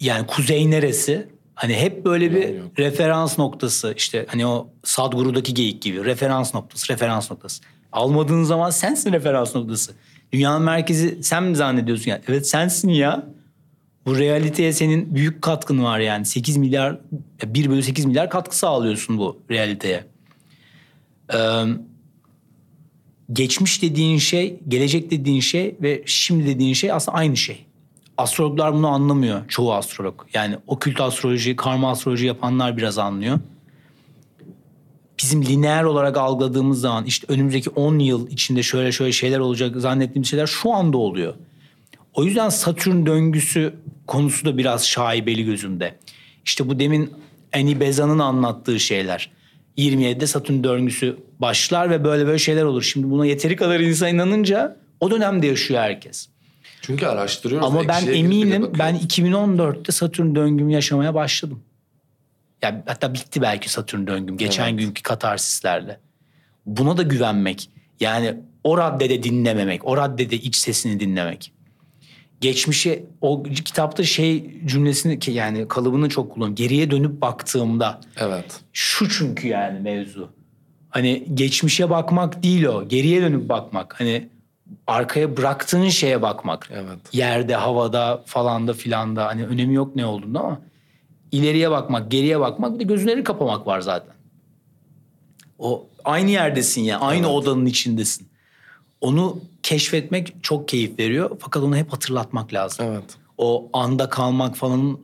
yani 0.00 0.26
kuzey 0.26 0.70
neresi? 0.70 1.31
Hani 1.54 1.74
hep 1.74 2.04
böyle 2.04 2.32
bir 2.32 2.54
Yok, 2.54 2.78
referans 2.78 3.38
noktası 3.38 3.94
işte 3.96 4.26
hani 4.28 4.46
o 4.46 4.70
Sadhguru'daki 4.84 5.54
geyik 5.54 5.82
gibi 5.82 6.04
referans 6.04 6.54
noktası 6.54 6.92
referans 6.92 7.30
noktası. 7.30 7.62
Almadığın 7.92 8.42
zaman 8.42 8.70
sensin 8.70 9.12
referans 9.12 9.54
noktası. 9.54 9.92
Dünyanın 10.32 10.62
merkezi 10.62 11.22
sen 11.22 11.42
mi 11.44 11.56
zannediyorsun 11.56 12.10
yani? 12.10 12.20
Evet 12.28 12.48
sensin 12.48 12.88
ya. 12.88 13.26
Bu 14.06 14.18
realiteye 14.18 14.72
senin 14.72 15.14
büyük 15.14 15.42
katkın 15.42 15.84
var 15.84 15.98
yani. 15.98 16.26
8 16.26 16.56
milyar, 16.56 16.98
1 17.44 17.70
bölü 17.70 17.82
8 17.82 18.04
milyar 18.04 18.30
katkı 18.30 18.58
sağlıyorsun 18.58 19.18
bu 19.18 19.42
realiteye. 19.50 20.04
Ee, 21.34 21.38
geçmiş 23.32 23.82
dediğin 23.82 24.18
şey, 24.18 24.60
gelecek 24.68 25.10
dediğin 25.10 25.40
şey 25.40 25.76
ve 25.82 26.02
şimdi 26.06 26.46
dediğin 26.46 26.74
şey 26.74 26.92
aslında 26.92 27.18
aynı 27.18 27.36
şey. 27.36 27.66
Astrologlar 28.22 28.74
bunu 28.74 28.88
anlamıyor. 28.88 29.48
Çoğu 29.48 29.72
astrolog. 29.72 30.26
Yani 30.34 30.56
okült 30.66 31.00
astroloji, 31.00 31.56
karma 31.56 31.90
astroloji 31.90 32.26
yapanlar 32.26 32.76
biraz 32.76 32.98
anlıyor. 32.98 33.38
Bizim 35.18 35.44
lineer 35.44 35.84
olarak 35.84 36.16
algıladığımız 36.16 36.80
zaman 36.80 37.04
işte 37.04 37.26
önümüzdeki 37.32 37.70
10 37.70 37.98
yıl 37.98 38.30
içinde 38.30 38.62
şöyle 38.62 38.92
şöyle 38.92 39.12
şeyler 39.12 39.38
olacak 39.38 39.76
zannettiğimiz 39.76 40.28
şeyler 40.28 40.46
şu 40.46 40.72
anda 40.72 40.98
oluyor. 40.98 41.34
O 42.14 42.24
yüzden 42.24 42.48
Satürn 42.48 43.06
döngüsü 43.06 43.74
konusu 44.06 44.46
da 44.46 44.58
biraz 44.58 44.88
şaibeli 44.88 45.44
gözümde. 45.44 45.98
İşte 46.44 46.68
bu 46.68 46.78
demin 46.78 47.10
Annie 47.54 47.80
Bezan'ın 47.80 48.18
anlattığı 48.18 48.80
şeyler. 48.80 49.30
27'de 49.78 50.26
Satürn 50.26 50.64
döngüsü 50.64 51.16
başlar 51.38 51.90
ve 51.90 52.04
böyle 52.04 52.26
böyle 52.26 52.38
şeyler 52.38 52.64
olur. 52.64 52.82
Şimdi 52.82 53.10
buna 53.10 53.26
yeteri 53.26 53.56
kadar 53.56 53.80
insan 53.80 54.14
inanınca 54.14 54.76
o 55.00 55.10
dönemde 55.10 55.46
yaşıyor 55.46 55.80
herkes. 55.80 56.28
Çünkü 56.82 57.06
araştırıyoruz. 57.06 57.66
Ama 57.66 57.88
ben 57.88 58.06
eminim 58.06 58.72
ben 58.78 58.96
2014'te 58.98 59.92
Satürn 59.92 60.34
döngümü 60.34 60.72
yaşamaya 60.72 61.14
başladım. 61.14 61.62
Ya 62.62 62.82
hatta 62.86 63.14
bitti 63.14 63.42
belki 63.42 63.72
Satürn 63.72 64.06
döngüm 64.06 64.36
geçen 64.36 64.68
Evet. 64.68 64.78
günkü 64.78 65.02
katarsislerle. 65.02 66.00
Buna 66.66 66.96
da 66.96 67.02
güvenmek. 67.02 67.70
Yani 68.00 68.34
o 68.64 68.78
raddede 68.78 69.22
dinlememek, 69.22 69.86
o 69.86 69.96
raddede 69.96 70.36
iç 70.36 70.56
sesini 70.56 71.00
dinlemek. 71.00 71.52
Geçmişe 72.40 73.04
o 73.20 73.42
kitapta 73.42 74.04
şey 74.04 74.60
cümlesini 74.66 75.18
ki 75.18 75.30
yani 75.30 75.68
kalıbını 75.68 76.08
çok 76.08 76.32
kullan. 76.34 76.54
Geriye 76.54 76.90
dönüp 76.90 77.20
baktığımda 77.20 78.00
Evet. 78.16 78.60
şu 78.72 79.08
çünkü 79.08 79.48
yani 79.48 79.80
mevzu. 79.80 80.30
Hani 80.90 81.24
geçmişe 81.34 81.90
bakmak 81.90 82.42
değil 82.42 82.64
o. 82.64 82.88
Geriye 82.88 83.22
dönüp 83.22 83.48
bakmak. 83.48 84.00
Hani 84.00 84.28
arkaya 84.86 85.36
bıraktığın 85.36 85.88
şeye 85.88 86.22
bakmak. 86.22 86.68
Evet. 86.72 86.98
Yerde, 87.12 87.54
havada 87.54 88.22
falan 88.26 88.68
da 88.68 88.72
filan 88.72 89.16
da 89.16 89.26
hani 89.26 89.46
önemi 89.46 89.74
yok 89.74 89.96
ne 89.96 90.06
olduğunda 90.06 90.40
ama 90.40 90.60
ileriye 91.32 91.70
bakmak, 91.70 92.10
geriye 92.10 92.40
bakmak 92.40 92.74
bir 92.74 92.78
de 92.78 92.84
gözleri 92.84 93.24
kapamak 93.24 93.66
var 93.66 93.80
zaten. 93.80 94.14
O 95.58 95.86
aynı 96.04 96.30
yerdesin 96.30 96.82
ya, 96.82 97.00
aynı 97.00 97.26
Evet. 97.26 97.36
odanın 97.36 97.66
içindesin. 97.66 98.28
Onu 99.00 99.40
keşfetmek 99.62 100.34
çok 100.42 100.68
keyif 100.68 100.98
veriyor 100.98 101.36
fakat 101.40 101.62
onu 101.62 101.76
hep 101.76 101.92
hatırlatmak 101.92 102.52
lazım. 102.52 102.86
Evet. 102.88 103.16
O 103.38 103.70
anda 103.72 104.08
kalmak 104.08 104.56
falan 104.56 104.98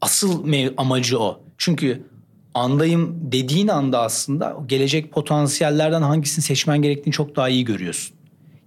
asıl 0.00 0.52
amacı 0.76 1.20
o. 1.20 1.40
Çünkü 1.58 2.02
andayım 2.54 3.18
dediğin 3.32 3.68
anda 3.68 4.00
aslında 4.00 4.56
gelecek 4.66 5.12
potansiyellerden 5.12 6.02
hangisini 6.02 6.42
seçmen 6.44 6.82
gerektiğini 6.82 7.12
çok 7.12 7.36
daha 7.36 7.48
iyi 7.48 7.64
görüyorsun. 7.64 8.16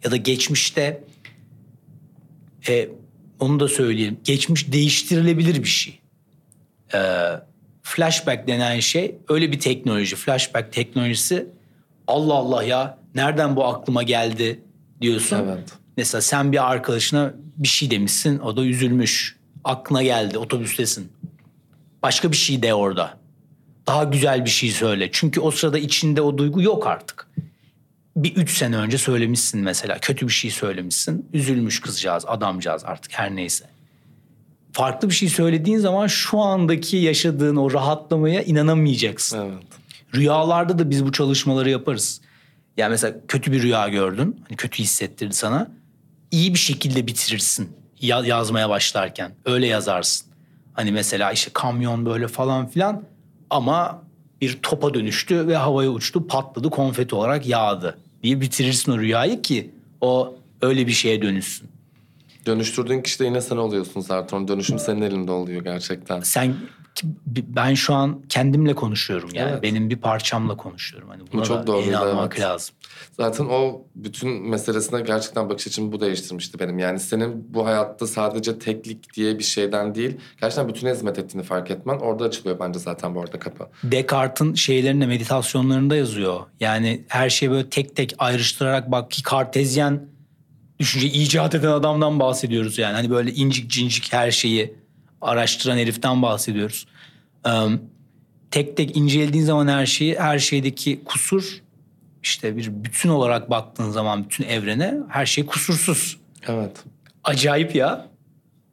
Ya 0.04 0.12
da 0.12 0.16
geçmişte 0.16 1.04
e, 2.70 2.90
onu 3.40 3.60
da 3.60 3.68
söyleyeyim. 3.68 4.20
Geçmiş 4.24 4.72
değiştirilebilir 4.72 5.64
bir 5.64 5.68
şey. 5.68 6.00
E, 6.94 7.00
flashback 7.84 8.48
denen 8.48 8.80
şey 8.80 9.16
öyle 9.30 9.52
bir 9.52 9.60
teknoloji. 9.60 10.16
Flashback 10.16 10.74
teknolojisi 10.74 11.48
Allah 12.08 12.34
Allah 12.34 12.64
ya 12.64 12.98
nereden 13.16 13.56
bu 13.56 13.66
aklıma 13.66 14.04
geldi 14.04 14.60
diyorsun. 15.02 15.38
Evet. 15.38 15.70
Mesela 15.98 16.22
sen 16.22 16.52
bir 16.52 16.72
arkadaşına 16.72 17.34
bir 17.58 17.68
şey 17.68 17.92
demişsin 17.92 18.40
o 18.40 18.58
da 18.58 18.66
üzülmüş. 18.66 19.40
Aklına 19.64 20.04
geldi 20.04 20.38
otobüstesin. 20.38 21.12
Başka 22.04 22.32
bir 22.32 22.38
şey 22.38 22.64
de 22.64 22.74
orada. 22.74 23.18
Daha 23.88 24.04
güzel 24.04 24.46
bir 24.46 24.50
şey 24.50 24.72
söyle. 24.72 25.10
Çünkü 25.12 25.40
o 25.40 25.52
sırada 25.52 25.78
içinde 25.78 26.22
o 26.22 26.38
duygu 26.38 26.62
yok 26.62 26.88
artık. 26.88 27.28
Bir 28.24 28.36
üç 28.36 28.58
sene 28.58 28.78
önce 28.78 28.98
söylemişsin 28.98 29.62
mesela. 29.62 29.98
Kötü 30.00 30.28
bir 30.28 30.34
şey 30.34 30.52
söylemişsin. 30.52 31.30
Üzülmüş 31.34 31.82
kızcağız, 31.82 32.26
adamcağız 32.28 32.86
artık 32.86 33.12
her 33.14 33.36
neyse. 33.36 33.66
Farklı 34.74 35.10
bir 35.10 35.14
şey 35.14 35.30
söylediğin 35.30 35.78
zaman 35.78 36.08
şu 36.08 36.40
andaki 36.40 36.98
yaşadığın 36.98 37.56
o 37.56 37.74
rahatlamaya 37.74 38.44
inanamayacaksın. 38.44 39.40
Evet. 39.40 39.64
Rüyalarda 40.16 40.80
da 40.80 40.90
biz 40.90 41.06
bu 41.06 41.12
çalışmaları 41.12 41.70
yaparız. 41.70 42.22
Yani 42.78 42.90
mesela 42.90 43.16
kötü 43.28 43.52
bir 43.52 43.62
rüya 43.62 43.88
gördün. 43.88 44.44
Hani 44.48 44.58
kötü 44.58 44.84
hissettirdi 44.84 45.34
sana. 45.34 45.72
İyi 46.32 46.54
bir 46.54 46.60
şekilde 46.60 47.08
bitirirsin 47.08 47.70
ya- 48.02 48.26
yazmaya 48.26 48.70
başlarken. 48.70 49.32
Öyle 49.46 49.68
yazarsın. 49.68 50.28
Hani 50.74 50.92
mesela 50.92 51.32
işte 51.32 51.52
kamyon 51.54 52.06
böyle 52.06 52.28
falan 52.28 52.68
filan 52.68 53.04
ama 53.50 54.04
bir 54.42 54.60
topa 54.62 54.94
dönüştü 54.94 55.48
ve 55.48 55.56
havaya 55.56 55.90
uçtu, 55.90 56.28
patladı, 56.28 56.70
konfeti 56.70 57.16
olarak 57.16 57.48
yağdı 57.48 57.98
diye 58.24 58.42
bitirirsin 58.42 58.92
o 58.92 58.98
rüyayı 58.98 59.42
ki 59.42 59.70
o 60.02 60.36
öyle 60.62 60.88
bir 60.88 60.92
şeye 60.92 61.22
dönüşsün. 61.22 61.70
Dönüştürdüğün 62.46 63.02
kişi 63.02 63.20
de 63.20 63.26
yine 63.26 63.42
sen 63.42 63.58
oluyorsun 63.58 64.02
zaten. 64.02 64.48
Dönüşüm 64.48 64.80
senin 64.80 65.02
elinde 65.02 65.32
oluyor 65.32 65.64
gerçekten. 65.64 66.20
Sen 66.20 66.56
ben 67.28 67.74
şu 67.74 67.94
an 67.94 68.22
kendimle 68.30 68.76
konuşuyorum 68.76 69.30
yani. 69.34 69.52
Evet. 69.52 69.64
Benim 69.64 69.90
bir 69.90 69.96
parçamla 69.96 70.58
konuşuyorum. 70.58 71.10
Hani 71.10 71.24
buna 71.34 71.44
çok 71.44 71.58
da 71.58 71.68
doğru, 71.68 71.82
inanmak 71.82 72.34
evet. 72.34 72.48
lazım. 72.48 72.76
Zaten 73.18 73.46
o 73.46 73.82
bütün 73.96 74.50
meselesine 74.50 75.02
gerçekten 75.02 75.50
bakış 75.50 75.68
açımı 75.68 75.92
bu 75.92 76.02
değiştirmişti 76.02 76.60
benim. 76.60 76.80
Yani 76.80 77.00
senin 77.00 77.54
bu 77.54 77.66
hayatta 77.66 78.08
sadece 78.08 78.60
teklik 78.60 79.14
diye 79.14 79.40
bir 79.40 79.44
şeyden 79.44 79.96
değil, 79.96 80.18
gerçekten 80.42 80.68
bütüne 80.68 80.92
hizmet 80.92 81.20
ettiğini 81.20 81.44
fark 81.44 81.72
etmen 81.72 81.98
orada 81.98 82.24
açılıyor 82.24 82.60
bence 82.60 82.80
zaten 82.80 83.16
bu 83.16 83.22
arada 83.22 83.40
kapı. 83.40 83.68
Descartes'in 83.84 84.54
şeylerinde 84.54 85.06
meditasyonlarında 85.06 85.96
yazıyor. 85.96 86.40
Yani 86.60 87.04
her 87.08 87.30
şeyi 87.30 87.52
böyle 87.52 87.70
tek 87.70 87.96
tek 87.96 88.16
ayrıştırarak 88.20 88.92
bak 88.92 89.12
ki 89.12 89.24
kartezyen 89.24 90.10
düşünce 90.80 91.08
icat 91.08 91.56
eden 91.56 91.68
adamdan 91.68 92.20
bahsediyoruz 92.20 92.78
yani. 92.78 92.94
Hani 92.94 93.10
böyle 93.10 93.32
incik 93.32 93.70
cincik 93.70 94.14
her 94.14 94.32
şeyi 94.32 94.79
araştıran 95.22 95.78
heriften 95.78 96.22
bahsediyoruz. 96.22 96.88
Ee, 97.48 97.52
tek 98.52 98.78
tek 98.78 98.98
incelediğin 98.98 99.44
zaman 99.44 99.68
her 99.68 99.86
şeyi, 99.86 100.20
her 100.20 100.40
şeydeki 100.40 101.04
kusur 101.06 101.62
işte 102.24 102.58
bir 102.58 102.84
bütün 102.84 103.10
olarak 103.10 103.50
baktığın 103.50 103.90
zaman 103.90 104.24
bütün 104.24 104.44
evrene 104.44 104.98
her 105.10 105.26
şey 105.26 105.46
kusursuz. 105.46 106.18
Evet. 106.48 106.84
Acayip 107.24 107.76
ya. 107.76 108.10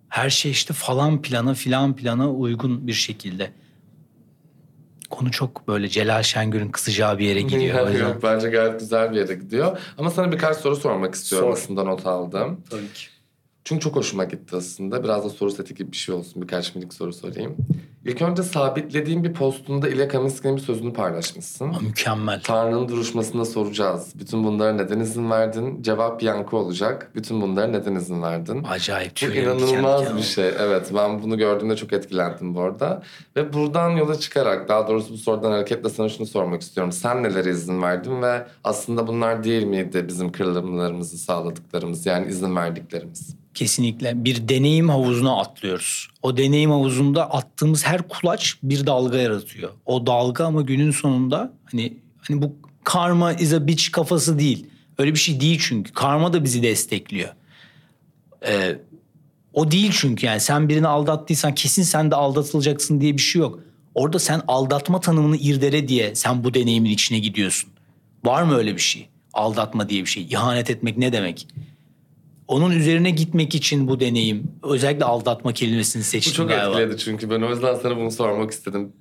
Her 0.08 0.30
şey 0.30 0.50
işte 0.50 0.74
falan 0.74 1.22
plana 1.22 1.54
filan 1.54 1.96
plana 1.96 2.30
uygun 2.30 2.86
bir 2.86 2.92
şekilde. 2.92 3.50
Konu 5.10 5.30
çok 5.30 5.68
böyle 5.68 5.88
Celal 5.88 6.22
Şengör'ün 6.22 6.68
kısacağı 6.68 7.18
bir 7.18 7.24
yere 7.26 7.40
gidiyor. 7.40 7.94
Yok 7.94 8.22
bence 8.22 8.48
gayet 8.48 8.80
güzel 8.80 9.12
bir 9.12 9.16
yere 9.16 9.34
gidiyor. 9.34 9.78
Ama 9.98 10.10
sana 10.10 10.32
birkaç 10.32 10.56
soru 10.56 10.76
sormak 10.76 11.14
istiyorum 11.14 11.48
Sor. 11.48 11.52
aslında 11.62 11.84
not 11.84 12.06
aldım. 12.06 12.60
Tabii 12.70 12.92
ki. 12.92 13.06
Çünkü 13.66 13.80
çok 13.80 13.96
hoşuma 13.96 14.24
gitti 14.24 14.56
aslında. 14.56 15.04
Biraz 15.04 15.24
da 15.24 15.30
soru 15.30 15.50
seti 15.50 15.74
gibi 15.74 15.92
bir 15.92 15.96
şey 15.96 16.14
olsun. 16.14 16.42
Birkaç 16.42 16.74
minik 16.74 16.94
soru 16.94 17.12
sorayım. 17.12 17.56
İlk 18.06 18.22
önce 18.22 18.42
sabitlediğim 18.42 19.24
bir 19.24 19.32
postunda 19.32 19.88
İlya 19.88 20.08
Kaminski'nin 20.08 20.56
bir 20.56 20.62
sözünü 20.62 20.92
paylaşmışsın. 20.92 21.72
Aa, 21.72 21.80
mükemmel. 21.80 22.40
Tanrı'nın 22.44 22.88
duruşmasında 22.88 23.44
soracağız. 23.44 24.12
Bütün 24.14 24.44
bunlara 24.44 24.72
neden 24.72 25.00
izin 25.00 25.30
verdin? 25.30 25.82
Cevap 25.82 26.22
yankı 26.22 26.56
olacak. 26.56 27.10
Bütün 27.14 27.40
bunlara 27.40 27.66
neden 27.66 27.94
izin 27.94 28.22
verdin? 28.22 28.64
Acayip. 28.70 29.16
Diken 29.16 29.42
inanılmaz 29.42 30.04
bir 30.06 30.10
oldu. 30.10 30.22
şey. 30.22 30.48
Evet 30.48 30.90
ben 30.94 31.22
bunu 31.22 31.38
gördüğümde 31.38 31.76
çok 31.76 31.92
etkilendim 31.92 32.54
bu 32.54 32.60
arada. 32.60 33.02
Ve 33.36 33.52
buradan 33.52 33.90
yola 33.90 34.18
çıkarak 34.18 34.68
daha 34.68 34.88
doğrusu 34.88 35.12
bu 35.12 35.18
sorudan 35.18 35.50
hareketle 35.50 35.88
sana 35.88 36.08
şunu 36.08 36.26
sormak 36.26 36.62
istiyorum. 36.62 36.92
Sen 36.92 37.22
nelere 37.22 37.50
izin 37.50 37.82
verdin 37.82 38.22
ve 38.22 38.46
aslında 38.64 39.06
bunlar 39.06 39.44
değil 39.44 39.64
miydi 39.64 40.04
bizim 40.08 40.32
kırılımlarımızı 40.32 41.18
sağladıklarımız 41.18 42.06
yani 42.06 42.28
izin 42.28 42.56
verdiklerimiz? 42.56 43.36
Kesinlikle 43.56 44.24
bir 44.24 44.48
deneyim 44.48 44.88
havuzuna 44.88 45.40
atlıyoruz. 45.40 46.08
O 46.22 46.36
deneyim 46.36 46.70
havuzunda 46.70 47.30
attığımız 47.30 47.86
her 47.86 47.95
her 47.96 48.08
kulaç 48.08 48.56
bir 48.62 48.86
dalga 48.86 49.18
yaratıyor. 49.18 49.70
O 49.86 50.06
dalga 50.06 50.44
ama 50.44 50.62
günün 50.62 50.90
sonunda 50.90 51.52
hani 51.64 51.96
hani 52.28 52.42
bu 52.42 52.56
karma 52.84 53.32
is 53.32 53.52
a 53.52 53.66
bitch 53.66 53.92
kafası 53.92 54.38
değil. 54.38 54.66
Öyle 54.98 55.14
bir 55.14 55.18
şey 55.18 55.40
değil 55.40 55.60
çünkü. 55.62 55.92
Karma 55.92 56.32
da 56.32 56.44
bizi 56.44 56.62
destekliyor. 56.62 57.28
Ee, 58.46 58.78
o 59.52 59.70
değil 59.70 59.92
çünkü 59.94 60.26
yani 60.26 60.40
sen 60.40 60.68
birini 60.68 60.86
aldattıysan 60.86 61.54
kesin 61.54 61.82
sen 61.82 62.10
de 62.10 62.14
aldatılacaksın 62.14 63.00
diye 63.00 63.16
bir 63.16 63.22
şey 63.22 63.40
yok. 63.40 63.60
Orada 63.94 64.18
sen 64.18 64.42
aldatma 64.48 65.00
tanımını 65.00 65.36
irdele 65.36 65.88
diye 65.88 66.14
sen 66.14 66.44
bu 66.44 66.54
deneyimin 66.54 66.90
içine 66.90 67.18
gidiyorsun. 67.18 67.70
Var 68.24 68.42
mı 68.42 68.56
öyle 68.56 68.74
bir 68.74 68.80
şey? 68.80 69.08
Aldatma 69.32 69.88
diye 69.88 70.00
bir 70.02 70.10
şey. 70.10 70.22
İhanet 70.22 70.70
etmek 70.70 70.98
ne 70.98 71.12
demek? 71.12 71.48
Onun 72.48 72.70
üzerine 72.70 73.10
gitmek 73.10 73.54
için 73.54 73.88
bu 73.88 74.00
deneyim. 74.00 74.50
Özellikle 74.62 75.04
aldatma 75.04 75.52
kelimesini 75.52 76.00
Bu 76.00 76.04
seçtim 76.04 76.32
çok 76.34 76.48
galiba. 76.48 76.80
etkiledi 76.80 76.98
çünkü 76.98 77.30
ben 77.30 77.42
o 77.42 77.50
yüzden 77.50 77.74
sana 77.74 77.96
bunu 77.96 78.10
sormak 78.10 78.50
istedim. 78.50 78.92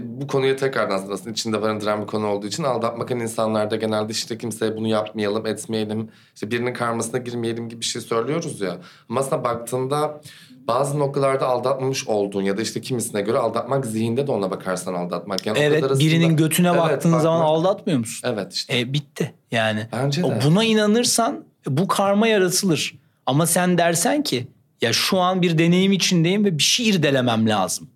Bu 0.00 0.26
konuya 0.26 0.56
tekrardan 0.56 1.10
aslında 1.12 1.30
içinde 1.30 1.62
barındıran 1.62 2.02
bir 2.02 2.06
konu 2.06 2.26
olduğu 2.26 2.46
için 2.46 2.62
aldatmak 2.62 3.10
hani 3.10 3.22
insanlarda 3.22 3.76
genelde 3.76 4.12
işte 4.12 4.38
kimseye 4.38 4.76
bunu 4.76 4.88
yapmayalım, 4.88 5.46
etmeyelim, 5.46 6.08
işte 6.34 6.50
birinin 6.50 6.74
karmasına 6.74 7.18
girmeyelim 7.20 7.68
gibi 7.68 7.80
bir 7.80 7.86
şey 7.86 8.02
söylüyoruz 8.02 8.60
ya. 8.60 8.76
Ama 9.08 9.20
aslında 9.20 9.44
baktığında 9.44 10.20
bazı 10.68 10.98
noktalarda 10.98 11.46
aldatmamış 11.46 12.08
olduğun 12.08 12.42
ya 12.42 12.56
da 12.58 12.62
işte 12.62 12.80
kimisine 12.80 13.20
göre 13.20 13.38
aldatmak 13.38 13.86
zihinde 13.86 14.26
de 14.26 14.32
ona 14.32 14.50
bakarsan 14.50 14.94
aldatmak. 14.94 15.46
Yani 15.46 15.58
o 15.58 15.62
Evet 15.62 15.80
kadar 15.80 15.90
aslında- 15.94 16.04
birinin 16.10 16.36
götüne 16.36 16.68
Evet, 16.68 16.78
baktığın 16.78 17.18
zaman 17.18 17.40
bakmak- 17.40 17.48
aldatmıyor 17.58 17.98
musun? 17.98 18.28
Evet 18.34 18.52
işte. 18.54 18.78
E 18.80 18.92
bitti 18.92 19.34
yani. 19.50 19.86
Bence 19.92 20.24
O 20.24 20.30
de. 20.30 20.40
Buna 20.46 20.64
inanırsan 20.64 21.44
bu 21.66 21.88
karma 21.88 22.26
yaratılır. 22.26 22.94
Ama 23.26 23.46
sen 23.46 23.78
dersen 23.78 24.22
ki 24.22 24.46
ya 24.80 24.92
şu 24.92 25.18
an 25.18 25.42
bir 25.42 25.58
deneyim 25.58 25.92
içindeyim 25.92 26.44
ve 26.44 26.58
bir 26.58 26.62
şey 26.62 26.88
irdelemem 26.88 27.48
lazım. 27.48 27.90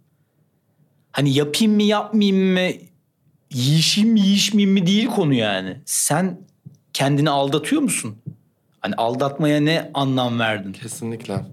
Hani 1.12 1.35
yapayım 1.35 1.75
mı 1.75 1.83
yapmayayım 1.83 2.53
mı 2.53 2.77
yiyişeyim 3.51 4.11
mi 4.11 4.21
yiyişmeyeyim 4.21 4.75
mi 4.75 4.87
değil 4.87 5.07
konu 5.07 5.35
yani. 5.35 5.77
Sen 5.85 6.41
kendini 6.93 7.31
aldatıyor 7.31 7.83
musun? 7.83 8.17
Hani 8.81 8.95
aldatmaya 8.95 9.61
ne 9.61 9.91
anlam 9.95 10.39
verdin? 10.39 10.73
Kesinlikle. 10.73 11.45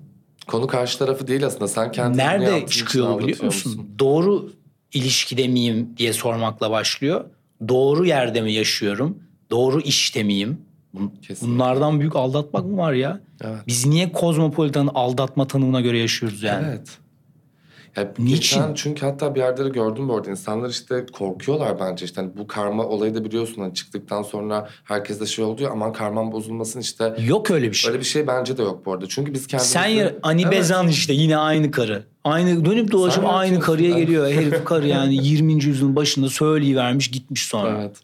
Konu 0.47 0.68
karşı 0.68 0.99
tarafı 0.99 1.28
değil 1.28 1.45
aslında. 1.45 1.68
Sen 1.68 1.91
kendini 1.91 2.18
Nerede 2.18 2.68
çıkıyor 2.68 3.05
biliyor 3.05 3.22
aldatıyor 3.22 3.45
musun? 3.45 3.89
Doğru 3.99 4.53
ilişkide 4.93 5.47
miyim 5.47 5.89
diye 5.97 6.14
sormakla 6.14 6.72
başlıyor. 6.72 7.26
Doğru 7.68 8.05
yerde 8.05 8.41
mi 8.41 8.53
yaşıyorum? 8.53 9.20
Doğru 9.51 9.82
işte 9.82 10.24
miyim? 10.24 10.61
Kesinlikle. 11.22 11.48
Bunlardan 11.56 12.00
büyük 12.00 12.16
aldatmak 12.16 12.66
mı 12.66 12.78
var 12.78 12.94
ya? 12.94 13.20
Evet. 13.44 13.58
Biz 13.68 13.86
niye 13.86 14.12
kozmopolitan 14.12 14.89
aldatma 14.94 15.48
tanımına 15.48 15.82
göre 15.82 15.98
yaşıyoruz 16.00 16.44
yani? 16.44 16.66
Evet. 16.70 16.88
Ya 17.98 18.14
Niçin? 18.20 18.36
geçen 18.36 18.74
çünkü 18.74 19.06
hatta 19.06 19.36
bir 19.36 19.39
yerde 19.39 19.66
de 19.66 19.70
gördüm 19.70 20.10
bu 20.10 20.16
arada 20.18 20.30
insanlar 20.32 20.70
işte 20.70 21.06
korkuyorlar 21.14 21.80
bence 21.80 22.06
işte 22.06 22.22
hani 22.22 22.38
bu 22.38 22.48
karma 22.48 22.84
olayı 22.86 23.16
da 23.16 23.26
biliyorsun 23.26 23.62
hani 23.62 23.74
çıktıktan 23.74 24.22
sonra 24.24 24.70
herkes 24.84 25.20
de 25.20 25.26
şey 25.26 25.46
oldu 25.46 25.64
ya 25.64 25.70
aman 25.70 25.94
karman 25.94 26.32
bozulmasın 26.32 26.80
işte 26.80 27.16
Yok 27.26 27.52
öyle 27.52 27.70
bir 27.70 27.74
şey. 27.76 27.91
öyle 27.91 28.00
bir 28.00 28.06
şey 28.06 28.28
bence 28.28 28.58
de 28.58 28.62
yok 28.62 28.86
bu 28.86 28.94
arada 28.94 29.06
çünkü 29.10 29.34
biz 29.34 29.48
kendimizi 29.48 29.72
Sen 29.74 29.86
ya 29.88 30.14
Ani 30.24 30.41
Evet. 30.41 30.52
Bezan 30.54 30.88
işte 30.88 31.14
yine 31.14 31.38
aynı 31.38 31.72
karı. 31.72 32.04
Aynı 32.24 32.66
dönüp 32.66 32.91
dolaşıp 32.91 33.24
aynı 33.28 33.60
karıya 33.60 33.89
Evet. 33.89 34.00
geliyor. 34.00 34.28
Herif 34.32 34.66
karı 34.66 34.88
yani 34.88 35.28
20. 35.28 35.54
yüzyılın 35.64 35.96
başında 35.96 36.30
söyleyivermiş 36.30 37.12
gitmiş 37.12 37.46
sonra. 37.46 37.78
Evet. 37.82 37.98